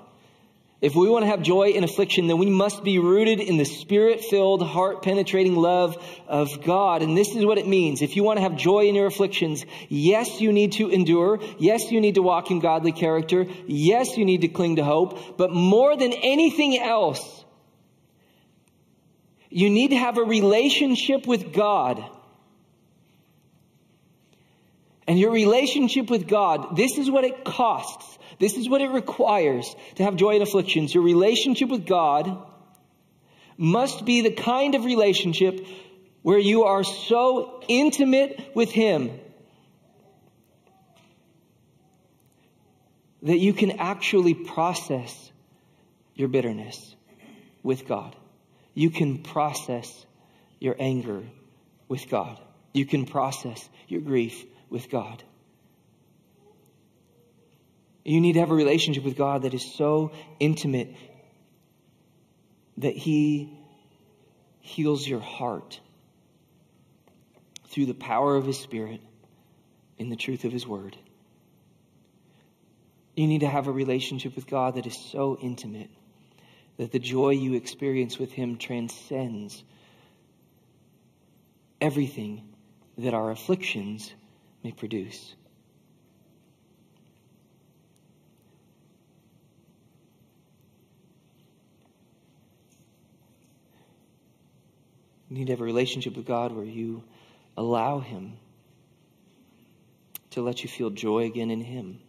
If 0.80 0.96
we 0.96 1.10
want 1.10 1.24
to 1.24 1.30
have 1.30 1.42
joy 1.42 1.68
in 1.68 1.84
affliction, 1.84 2.26
then 2.26 2.38
we 2.38 2.48
must 2.48 2.82
be 2.82 2.98
rooted 2.98 3.38
in 3.38 3.58
the 3.58 3.66
spirit 3.66 4.24
filled, 4.24 4.62
heart 4.62 5.02
penetrating 5.02 5.54
love 5.54 6.02
of 6.26 6.64
God. 6.64 7.02
And 7.02 7.14
this 7.14 7.36
is 7.36 7.44
what 7.44 7.58
it 7.58 7.66
means. 7.66 8.00
If 8.00 8.16
you 8.16 8.24
want 8.24 8.38
to 8.38 8.42
have 8.42 8.56
joy 8.56 8.86
in 8.86 8.94
your 8.94 9.06
afflictions, 9.06 9.66
yes, 9.90 10.40
you 10.40 10.52
need 10.52 10.72
to 10.72 10.88
endure. 10.88 11.38
Yes, 11.58 11.92
you 11.92 12.00
need 12.00 12.14
to 12.14 12.22
walk 12.22 12.50
in 12.50 12.60
godly 12.60 12.92
character. 12.92 13.46
Yes, 13.66 14.16
you 14.16 14.24
need 14.24 14.40
to 14.40 14.48
cling 14.48 14.76
to 14.76 14.84
hope. 14.84 15.36
But 15.36 15.52
more 15.52 15.98
than 15.98 16.14
anything 16.14 16.78
else, 16.78 17.44
you 19.50 19.68
need 19.68 19.88
to 19.88 19.96
have 19.96 20.16
a 20.16 20.22
relationship 20.22 21.26
with 21.26 21.52
God. 21.52 22.02
And 25.10 25.18
your 25.18 25.32
relationship 25.32 26.08
with 26.08 26.28
God, 26.28 26.76
this 26.76 26.96
is 26.96 27.10
what 27.10 27.24
it 27.24 27.44
costs. 27.44 28.16
This 28.38 28.56
is 28.56 28.68
what 28.68 28.80
it 28.80 28.90
requires 28.90 29.74
to 29.96 30.04
have 30.04 30.14
joy 30.14 30.36
in 30.36 30.42
afflictions. 30.42 30.94
Your 30.94 31.02
relationship 31.02 31.68
with 31.68 31.84
God 31.84 32.40
must 33.56 34.04
be 34.04 34.20
the 34.20 34.30
kind 34.30 34.76
of 34.76 34.84
relationship 34.84 35.66
where 36.22 36.38
you 36.38 36.62
are 36.62 36.84
so 36.84 37.60
intimate 37.66 38.52
with 38.54 38.70
Him 38.70 39.10
that 43.22 43.38
you 43.38 43.52
can 43.52 43.80
actually 43.80 44.34
process 44.34 45.32
your 46.14 46.28
bitterness 46.28 46.94
with 47.64 47.88
God. 47.88 48.14
You 48.74 48.90
can 48.90 49.24
process 49.24 50.06
your 50.60 50.76
anger 50.78 51.24
with 51.88 52.08
God. 52.08 52.38
You 52.72 52.86
can 52.86 53.06
process 53.06 53.68
your 53.88 54.02
grief 54.02 54.44
with 54.70 54.88
God. 54.88 55.22
You 58.04 58.20
need 58.20 58.34
to 58.34 58.40
have 58.40 58.50
a 58.50 58.54
relationship 58.54 59.04
with 59.04 59.16
God 59.16 59.42
that 59.42 59.52
is 59.52 59.74
so 59.74 60.12
intimate 60.38 60.94
that 62.78 62.96
He 62.96 63.58
heals 64.60 65.06
your 65.06 65.20
heart 65.20 65.80
through 67.68 67.86
the 67.86 67.94
power 67.94 68.36
of 68.36 68.46
His 68.46 68.58
Spirit 68.58 69.00
in 69.98 70.08
the 70.08 70.16
truth 70.16 70.44
of 70.44 70.52
His 70.52 70.66
Word. 70.66 70.96
You 73.16 73.26
need 73.26 73.40
to 73.40 73.48
have 73.48 73.66
a 73.66 73.72
relationship 73.72 74.34
with 74.34 74.46
God 74.46 74.76
that 74.76 74.86
is 74.86 74.96
so 74.96 75.36
intimate 75.40 75.90
that 76.78 76.92
the 76.92 76.98
joy 76.98 77.30
you 77.30 77.54
experience 77.54 78.18
with 78.18 78.32
Him 78.32 78.56
transcends 78.56 79.62
everything 81.80 82.42
that 82.96 83.12
our 83.12 83.30
afflictions 83.30 84.12
may 84.62 84.72
produce. 84.72 85.34
You 95.28 95.36
need 95.36 95.46
to 95.46 95.52
have 95.52 95.60
a 95.60 95.64
relationship 95.64 96.16
with 96.16 96.26
God 96.26 96.52
where 96.52 96.64
you 96.64 97.04
allow 97.56 98.00
Him 98.00 98.32
to 100.30 100.42
let 100.42 100.62
you 100.62 100.68
feel 100.68 100.90
joy 100.90 101.24
again 101.26 101.50
in 101.50 101.60
Him. 101.60 102.00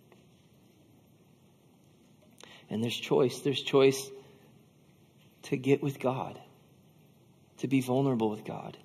And 2.69 2.83
there's 2.83 2.95
choice. 2.95 3.39
There's 3.39 3.61
choice 3.61 4.09
to 5.43 5.57
get 5.57 5.83
with 5.83 5.99
God, 5.99 6.39
to 7.57 7.67
be 7.67 7.81
vulnerable 7.81 8.29
with 8.29 8.43
God. 8.43 8.77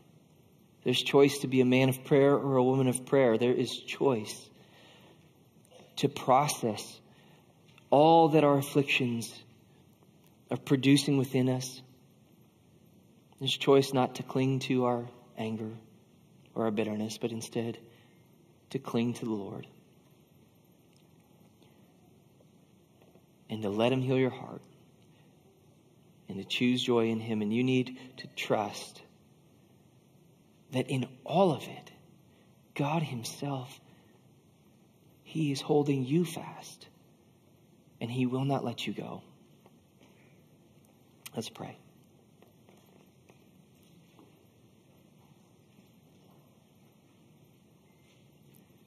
There's 0.86 1.02
choice 1.02 1.40
to 1.40 1.48
be 1.48 1.60
a 1.60 1.66
man 1.66 1.90
of 1.90 2.04
prayer 2.04 2.32
or 2.32 2.56
a 2.56 2.64
woman 2.64 2.86
of 2.86 3.04
prayer. 3.04 3.36
There 3.36 3.52
is 3.52 3.76
choice 3.76 4.48
to 5.96 6.08
process 6.08 7.00
all 7.90 8.30
that 8.30 8.44
our 8.44 8.56
afflictions 8.56 9.34
are 10.50 10.56
producing 10.56 11.18
within 11.18 11.50
us 11.50 11.82
there's 13.38 13.56
choice 13.56 13.92
not 13.92 14.16
to 14.16 14.22
cling 14.22 14.60
to 14.60 14.86
our 14.86 15.04
anger 15.36 15.70
or 16.54 16.64
our 16.64 16.70
bitterness, 16.70 17.18
but 17.18 17.32
instead 17.32 17.78
to 18.70 18.78
cling 18.78 19.14
to 19.14 19.24
the 19.26 19.32
Lord 19.32 19.66
and 23.50 23.62
to 23.62 23.68
let 23.68 23.92
Him 23.92 24.00
heal 24.00 24.16
your 24.16 24.30
heart 24.30 24.62
and 26.28 26.38
to 26.38 26.44
choose 26.44 26.82
joy 26.82 27.08
in 27.08 27.20
Him. 27.20 27.42
And 27.42 27.52
you 27.52 27.62
need 27.62 27.98
to 28.18 28.26
trust 28.28 29.02
that 30.72 30.88
in 30.88 31.06
all 31.24 31.52
of 31.52 31.62
it, 31.62 31.90
God 32.74 33.02
Himself, 33.02 33.80
He 35.22 35.52
is 35.52 35.60
holding 35.60 36.04
you 36.04 36.24
fast 36.24 36.88
and 38.00 38.10
He 38.10 38.26
will 38.26 38.44
not 38.44 38.64
let 38.64 38.86
you 38.86 38.92
go. 38.92 39.22
Let's 41.34 41.48
pray. 41.48 41.76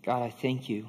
God, 0.04 0.24
I 0.24 0.30
thank 0.30 0.70
you 0.70 0.88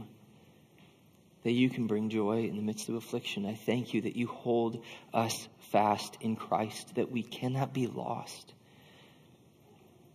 that 1.43 1.53
you 1.53 1.71
can 1.71 1.87
bring 1.87 2.11
joy 2.11 2.45
in 2.45 2.57
the 2.57 2.63
midst 2.63 2.89
of 2.89 2.95
affliction. 2.95 3.47
I 3.47 3.55
thank 3.55 3.95
you 3.95 4.03
that 4.03 4.17
you 4.17 4.27
hold 4.27 4.83
us 5.13 5.49
fast 5.73 6.17
in 6.21 6.37
Christ, 6.37 6.95
that 6.95 7.11
we 7.11 7.23
cannot 7.23 7.73
be 7.73 7.87
lost. 7.87 8.53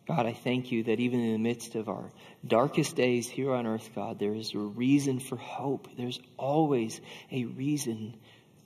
God, 0.07 0.27
I 0.27 0.33
thank 0.33 0.71
you 0.71 0.83
that 0.83 0.99
even 0.99 1.19
in 1.19 1.33
the 1.33 1.39
midst 1.39 1.73
of 1.73 1.89
our 1.89 2.11
darkest 2.45 2.95
days 2.95 3.27
here 3.27 3.51
on 3.53 3.65
earth, 3.65 3.89
God, 3.95 4.19
there 4.19 4.35
is 4.35 4.53
a 4.53 4.59
reason 4.59 5.19
for 5.19 5.35
hope. 5.35 5.87
There's 5.97 6.19
always 6.37 7.01
a 7.31 7.45
reason 7.45 8.15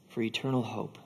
for 0.10 0.22
eternal 0.22 0.64
hope. 0.64 0.98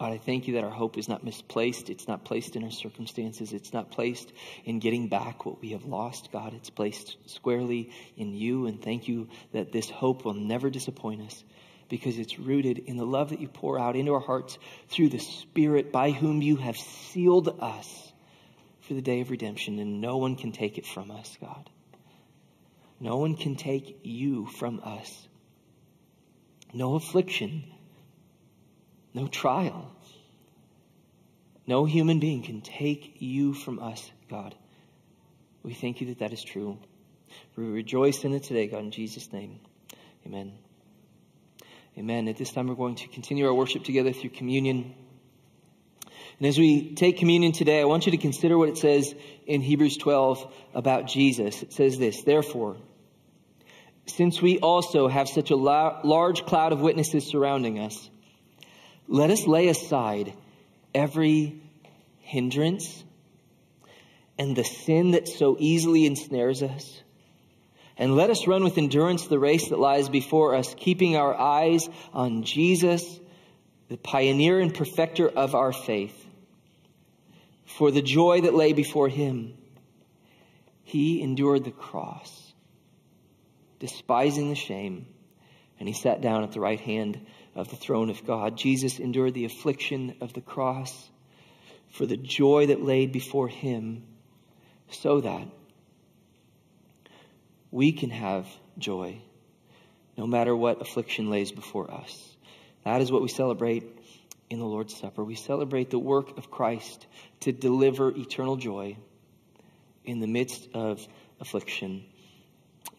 God, 0.00 0.12
I 0.12 0.18
thank 0.18 0.48
you 0.48 0.54
that 0.54 0.64
our 0.64 0.70
hope 0.70 0.98
is 0.98 1.08
not 1.08 1.24
misplaced. 1.24 1.88
It's 1.88 2.08
not 2.08 2.24
placed 2.24 2.56
in 2.56 2.64
our 2.64 2.70
circumstances. 2.70 3.52
It's 3.52 3.72
not 3.72 3.92
placed 3.92 4.30
in 4.64 4.80
getting 4.80 5.08
back 5.08 5.46
what 5.46 5.62
we 5.62 5.70
have 5.70 5.84
lost. 5.84 6.32
God, 6.32 6.52
it's 6.52 6.68
placed 6.68 7.16
squarely 7.26 7.92
in 8.16 8.34
you. 8.34 8.66
And 8.66 8.82
thank 8.82 9.08
you 9.08 9.28
that 9.52 9.72
this 9.72 9.88
hope 9.88 10.24
will 10.24 10.34
never 10.34 10.68
disappoint 10.68 11.22
us 11.22 11.44
because 11.88 12.18
it's 12.18 12.38
rooted 12.38 12.78
in 12.78 12.96
the 12.96 13.06
love 13.06 13.30
that 13.30 13.40
you 13.40 13.48
pour 13.48 13.78
out 13.78 13.96
into 13.96 14.12
our 14.12 14.20
hearts 14.20 14.58
through 14.88 15.10
the 15.10 15.18
Spirit 15.18 15.92
by 15.92 16.10
whom 16.10 16.42
you 16.42 16.56
have 16.56 16.76
sealed 16.76 17.56
us 17.60 18.05
for 18.86 18.94
the 18.94 19.02
day 19.02 19.20
of 19.20 19.30
redemption. 19.30 19.78
And 19.78 20.00
no 20.00 20.16
one 20.16 20.36
can 20.36 20.52
take 20.52 20.78
it 20.78 20.86
from 20.86 21.10
us, 21.10 21.36
God. 21.40 21.70
No 22.98 23.16
one 23.16 23.36
can 23.36 23.56
take 23.56 24.00
you 24.02 24.46
from 24.46 24.80
us. 24.84 25.28
No 26.72 26.94
affliction 26.94 27.64
no 29.16 29.26
trial. 29.26 29.90
No 31.66 31.86
human 31.86 32.20
being 32.20 32.42
can 32.42 32.60
take 32.60 33.16
you 33.18 33.54
from 33.54 33.80
us, 33.80 34.10
God. 34.28 34.54
We 35.62 35.72
thank 35.72 36.00
you 36.00 36.08
that 36.08 36.18
that 36.18 36.34
is 36.34 36.44
true. 36.44 36.78
We 37.56 37.64
rejoice 37.64 38.24
in 38.24 38.34
it 38.34 38.44
today, 38.44 38.66
God, 38.68 38.80
in 38.80 38.90
Jesus' 38.90 39.32
name. 39.32 39.58
Amen. 40.26 40.52
Amen. 41.96 42.28
At 42.28 42.36
this 42.36 42.52
time, 42.52 42.66
we're 42.68 42.74
going 42.74 42.96
to 42.96 43.08
continue 43.08 43.46
our 43.46 43.54
worship 43.54 43.84
together 43.84 44.12
through 44.12 44.30
communion. 44.30 44.94
And 46.38 46.46
as 46.46 46.58
we 46.58 46.94
take 46.94 47.18
communion 47.18 47.52
today, 47.52 47.80
I 47.80 47.84
want 47.84 48.06
you 48.06 48.12
to 48.12 48.18
consider 48.18 48.58
what 48.58 48.68
it 48.68 48.76
says 48.76 49.14
in 49.46 49.62
Hebrews 49.62 49.96
12 49.96 50.52
about 50.74 51.06
Jesus. 51.06 51.62
It 51.62 51.72
says 51.72 51.98
this 51.98 52.22
Therefore, 52.22 52.76
since 54.06 54.42
we 54.42 54.58
also 54.58 55.08
have 55.08 55.28
such 55.28 55.50
a 55.50 55.56
large 55.56 56.44
cloud 56.44 56.72
of 56.72 56.80
witnesses 56.80 57.26
surrounding 57.26 57.78
us, 57.78 58.10
let 59.08 59.30
us 59.30 59.46
lay 59.46 59.68
aside 59.68 60.34
every 60.94 61.60
hindrance 62.20 63.04
and 64.38 64.54
the 64.54 64.64
sin 64.64 65.12
that 65.12 65.28
so 65.28 65.56
easily 65.58 66.06
ensnares 66.06 66.62
us. 66.62 67.02
And 67.96 68.14
let 68.14 68.28
us 68.28 68.46
run 68.46 68.62
with 68.62 68.76
endurance 68.76 69.26
the 69.26 69.38
race 69.38 69.70
that 69.70 69.78
lies 69.78 70.10
before 70.10 70.54
us, 70.54 70.74
keeping 70.74 71.16
our 71.16 71.34
eyes 71.34 71.88
on 72.12 72.42
Jesus, 72.42 73.18
the 73.88 73.96
pioneer 73.96 74.60
and 74.60 74.74
perfecter 74.74 75.26
of 75.26 75.54
our 75.54 75.72
faith. 75.72 76.25
For 77.66 77.90
the 77.90 78.02
joy 78.02 78.42
that 78.42 78.54
lay 78.54 78.72
before 78.72 79.08
him, 79.08 79.54
he 80.82 81.20
endured 81.20 81.64
the 81.64 81.72
cross, 81.72 82.54
despising 83.80 84.48
the 84.48 84.54
shame, 84.54 85.06
and 85.78 85.88
he 85.88 85.94
sat 85.94 86.20
down 86.20 86.44
at 86.44 86.52
the 86.52 86.60
right 86.60 86.80
hand 86.80 87.20
of 87.54 87.68
the 87.68 87.76
throne 87.76 88.08
of 88.08 88.24
God. 88.24 88.56
Jesus 88.56 88.98
endured 88.98 89.34
the 89.34 89.44
affliction 89.44 90.16
of 90.20 90.32
the 90.32 90.40
cross 90.40 91.10
for 91.90 92.06
the 92.06 92.16
joy 92.16 92.66
that 92.66 92.82
lay 92.82 93.06
before 93.06 93.48
him 93.48 94.04
so 94.90 95.20
that 95.20 95.48
we 97.70 97.92
can 97.92 98.10
have 98.10 98.46
joy 98.78 99.18
no 100.16 100.26
matter 100.26 100.54
what 100.54 100.80
affliction 100.80 101.30
lays 101.30 101.52
before 101.52 101.90
us. 101.90 102.36
That 102.84 103.02
is 103.02 103.12
what 103.12 103.22
we 103.22 103.28
celebrate 103.28 103.95
in 104.48 104.58
the 104.58 104.64
Lord's 104.64 104.96
Supper. 104.96 105.24
We 105.24 105.34
celebrate 105.34 105.90
the 105.90 105.98
work 105.98 106.36
of 106.38 106.50
Christ 106.50 107.06
to 107.40 107.52
deliver 107.52 108.10
eternal 108.10 108.56
joy 108.56 108.96
in 110.04 110.20
the 110.20 110.26
midst 110.26 110.68
of 110.72 111.06
affliction. 111.40 112.04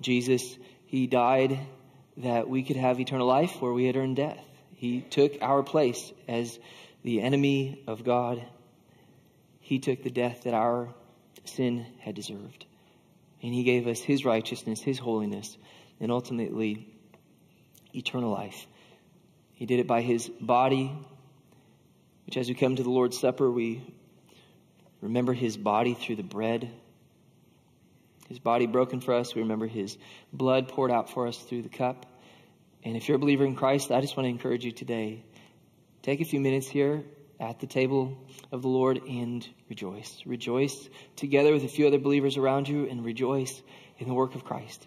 Jesus, 0.02 0.58
He 0.86 1.08
died 1.08 1.60
that 2.18 2.50
we 2.50 2.64
could 2.64 2.76
have 2.76 3.00
eternal 3.00 3.28
life 3.28 3.62
where 3.62 3.74
we 3.74 3.86
had 3.86 3.96
earned 3.96 4.18
death. 4.18 4.44
He 4.76 5.02
took 5.02 5.34
our 5.42 5.64
place 5.64 6.12
as 6.28 6.60
the 7.04 7.22
enemy 7.22 7.84
of 7.88 8.04
God. 8.04 8.44
He 9.60 9.80
took 9.80 10.04
the 10.04 10.12
death 10.12 10.44
that 10.44 10.54
our 10.54 10.94
sin 11.46 11.86
had 12.00 12.16
deserved. 12.16 12.66
And 13.42 13.54
He 13.54 13.64
gave 13.64 13.88
us 13.88 14.00
His 14.00 14.26
righteousness, 14.26 14.82
His 14.82 15.00
holiness, 15.00 15.58
and 16.00 16.12
ultimately 16.12 16.88
eternal 17.94 18.32
life. 18.32 18.68
He 19.54 19.66
did 19.66 19.80
it 19.80 19.88
by 19.88 20.02
His 20.02 20.30
body, 20.30 20.92
which 22.28 22.38
as 22.38 22.50
we 22.50 22.54
come 22.54 22.76
to 22.76 22.84
the 22.84 22.90
Lord's 22.90 23.18
Supper, 23.18 23.50
we 23.50 23.82
remember 25.02 25.34
His 25.34 25.56
body 25.58 25.94
through 25.94 26.18
the 26.18 26.24
bread. 26.24 26.70
His 28.28 28.38
body 28.38 28.68
broken 28.68 29.00
for 29.00 29.14
us. 29.14 29.34
We 29.34 29.42
remember 29.42 29.66
His 29.66 29.98
blood 30.34 30.68
poured 30.68 30.92
out 30.92 31.10
for 31.10 31.28
us 31.28 31.38
through 31.38 31.62
the 31.62 31.70
cup. 31.70 32.06
And 32.84 32.98
if 32.98 33.08
you're 33.08 33.16
a 33.16 33.20
believer 33.20 33.46
in 33.46 33.56
Christ, 33.56 33.92
I 33.92 34.02
just 34.02 34.18
want 34.18 34.26
to 34.26 34.30
encourage 34.30 34.66
you 34.66 34.74
today. 34.74 35.24
Take 36.04 36.20
a 36.20 36.26
few 36.26 36.42
minutes 36.42 36.68
here 36.68 37.06
at 37.40 37.62
the 37.62 37.68
table 37.68 38.18
of 38.52 38.62
the 38.62 38.68
Lord 38.68 39.02
and 39.08 39.48
rejoice. 39.70 40.22
Rejoice 40.26 40.90
together 41.16 41.54
with 41.54 41.64
a 41.64 41.70
few 41.70 41.88
other 41.88 42.00
believers 42.00 42.36
around 42.36 42.68
you 42.68 42.90
and 42.90 43.06
rejoice 43.06 43.62
in 44.00 44.08
the 44.10 44.14
work 44.14 44.36
of 44.36 44.44
Christ 44.44 44.86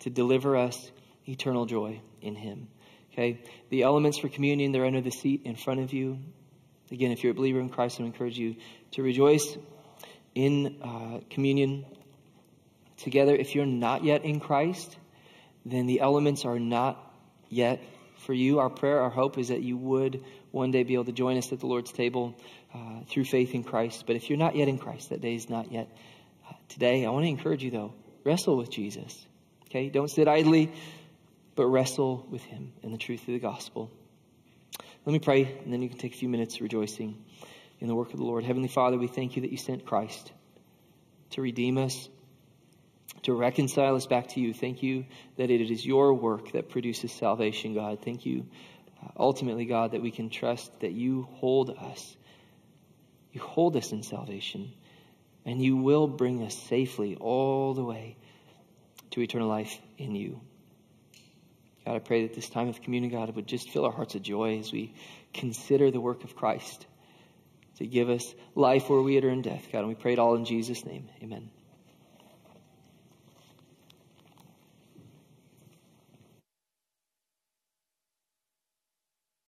to 0.00 0.10
deliver 0.10 0.56
us 0.56 0.90
eternal 1.26 1.66
joy 1.66 2.00
in 2.22 2.34
Him. 2.34 2.68
Okay? 3.12 3.42
The 3.68 3.82
elements 3.82 4.18
for 4.18 4.30
communion, 4.30 4.72
they're 4.72 4.86
under 4.86 5.02
the 5.02 5.10
seat 5.10 5.42
in 5.44 5.54
front 5.54 5.80
of 5.80 5.92
you. 5.92 6.18
Again, 6.90 7.12
if 7.12 7.22
you're 7.22 7.32
a 7.32 7.34
believer 7.34 7.60
in 7.60 7.68
Christ, 7.68 8.00
I 8.00 8.04
encourage 8.04 8.38
you 8.38 8.56
to 8.92 9.02
rejoice 9.02 9.56
in 10.34 10.80
uh, 10.82 11.20
communion 11.30 11.84
together. 12.96 13.34
If 13.34 13.54
you're 13.54 13.66
not 13.66 14.04
yet 14.04 14.24
in 14.24 14.40
Christ, 14.40 14.96
then 15.66 15.86
the 15.86 16.00
elements 16.00 16.44
are 16.44 16.58
not 16.58 16.98
yet 17.48 17.82
for 18.24 18.32
you. 18.32 18.58
Our 18.58 18.70
prayer, 18.70 19.00
our 19.00 19.10
hope 19.10 19.38
is 19.38 19.48
that 19.48 19.62
you 19.62 19.76
would 19.76 20.24
one 20.50 20.70
day 20.70 20.82
be 20.82 20.94
able 20.94 21.04
to 21.06 21.12
join 21.12 21.36
us 21.36 21.52
at 21.52 21.60
the 21.60 21.66
Lord's 21.66 21.92
table 21.92 22.34
uh, 22.74 23.00
through 23.08 23.24
faith 23.24 23.54
in 23.54 23.64
Christ. 23.64 24.04
But 24.06 24.16
if 24.16 24.28
you're 24.28 24.38
not 24.38 24.56
yet 24.56 24.68
in 24.68 24.78
Christ, 24.78 25.10
that 25.10 25.20
day 25.20 25.34
is 25.34 25.48
not 25.50 25.70
yet 25.70 25.88
uh, 26.48 26.54
today. 26.68 27.04
I 27.04 27.10
want 27.10 27.24
to 27.24 27.28
encourage 27.28 27.62
you, 27.62 27.70
though, 27.70 27.92
wrestle 28.24 28.56
with 28.56 28.70
Jesus. 28.70 29.26
Okay? 29.68 29.90
Don't 29.90 30.08
sit 30.08 30.26
idly, 30.26 30.72
but 31.54 31.66
wrestle 31.66 32.26
with 32.30 32.42
him 32.42 32.72
in 32.82 32.92
the 32.92 32.98
truth 32.98 33.20
of 33.20 33.26
the 33.26 33.38
gospel. 33.38 33.90
Let 35.08 35.12
me 35.14 35.20
pray, 35.20 35.58
and 35.64 35.72
then 35.72 35.80
you 35.80 35.88
can 35.88 35.96
take 35.96 36.12
a 36.12 36.18
few 36.18 36.28
minutes 36.28 36.60
rejoicing 36.60 37.24
in 37.80 37.88
the 37.88 37.94
work 37.94 38.12
of 38.12 38.18
the 38.18 38.26
Lord. 38.26 38.44
Heavenly 38.44 38.68
Father, 38.68 38.98
we 38.98 39.06
thank 39.06 39.36
you 39.36 39.40
that 39.40 39.50
you 39.50 39.56
sent 39.56 39.86
Christ 39.86 40.30
to 41.30 41.40
redeem 41.40 41.78
us 41.78 42.10
to 43.22 43.32
reconcile 43.32 43.96
us 43.96 44.04
back 44.04 44.28
to 44.28 44.40
you. 44.40 44.52
Thank 44.52 44.82
you 44.82 45.06
that 45.38 45.48
it 45.48 45.62
is 45.62 45.86
your 45.86 46.12
work 46.12 46.52
that 46.52 46.68
produces 46.68 47.10
salvation, 47.10 47.72
God. 47.72 48.02
Thank 48.04 48.26
you, 48.26 48.48
uh, 49.02 49.08
ultimately, 49.16 49.64
God, 49.64 49.92
that 49.92 50.02
we 50.02 50.10
can 50.10 50.28
trust 50.28 50.78
that 50.80 50.92
you 50.92 51.26
hold 51.36 51.70
us. 51.70 52.14
You 53.32 53.40
hold 53.40 53.78
us 53.78 53.92
in 53.92 54.02
salvation, 54.02 54.74
and 55.46 55.62
you 55.62 55.78
will 55.78 56.06
bring 56.06 56.42
us 56.42 56.54
safely 56.54 57.16
all 57.16 57.72
the 57.72 57.82
way 57.82 58.18
to 59.12 59.22
eternal 59.22 59.48
life 59.48 59.80
in 59.96 60.14
you. 60.14 60.42
God, 61.88 61.96
I 61.96 62.00
pray 62.00 62.26
that 62.26 62.34
this 62.34 62.50
time 62.50 62.68
of 62.68 62.82
communion, 62.82 63.10
God, 63.10 63.34
would 63.34 63.46
just 63.46 63.70
fill 63.70 63.86
our 63.86 63.90
hearts 63.90 64.12
with 64.12 64.22
joy 64.22 64.58
as 64.58 64.70
we 64.70 64.92
consider 65.32 65.90
the 65.90 66.02
work 66.02 66.22
of 66.22 66.36
Christ 66.36 66.86
to 67.76 67.86
give 67.86 68.10
us 68.10 68.34
life 68.54 68.90
where 68.90 69.00
we 69.00 69.14
had 69.14 69.24
earned 69.24 69.44
death, 69.44 69.68
God. 69.72 69.78
And 69.78 69.88
we 69.88 69.94
pray 69.94 70.12
it 70.12 70.18
all 70.18 70.34
in 70.34 70.44
Jesus' 70.44 70.84
name. 70.84 71.08
Amen. 71.22 71.48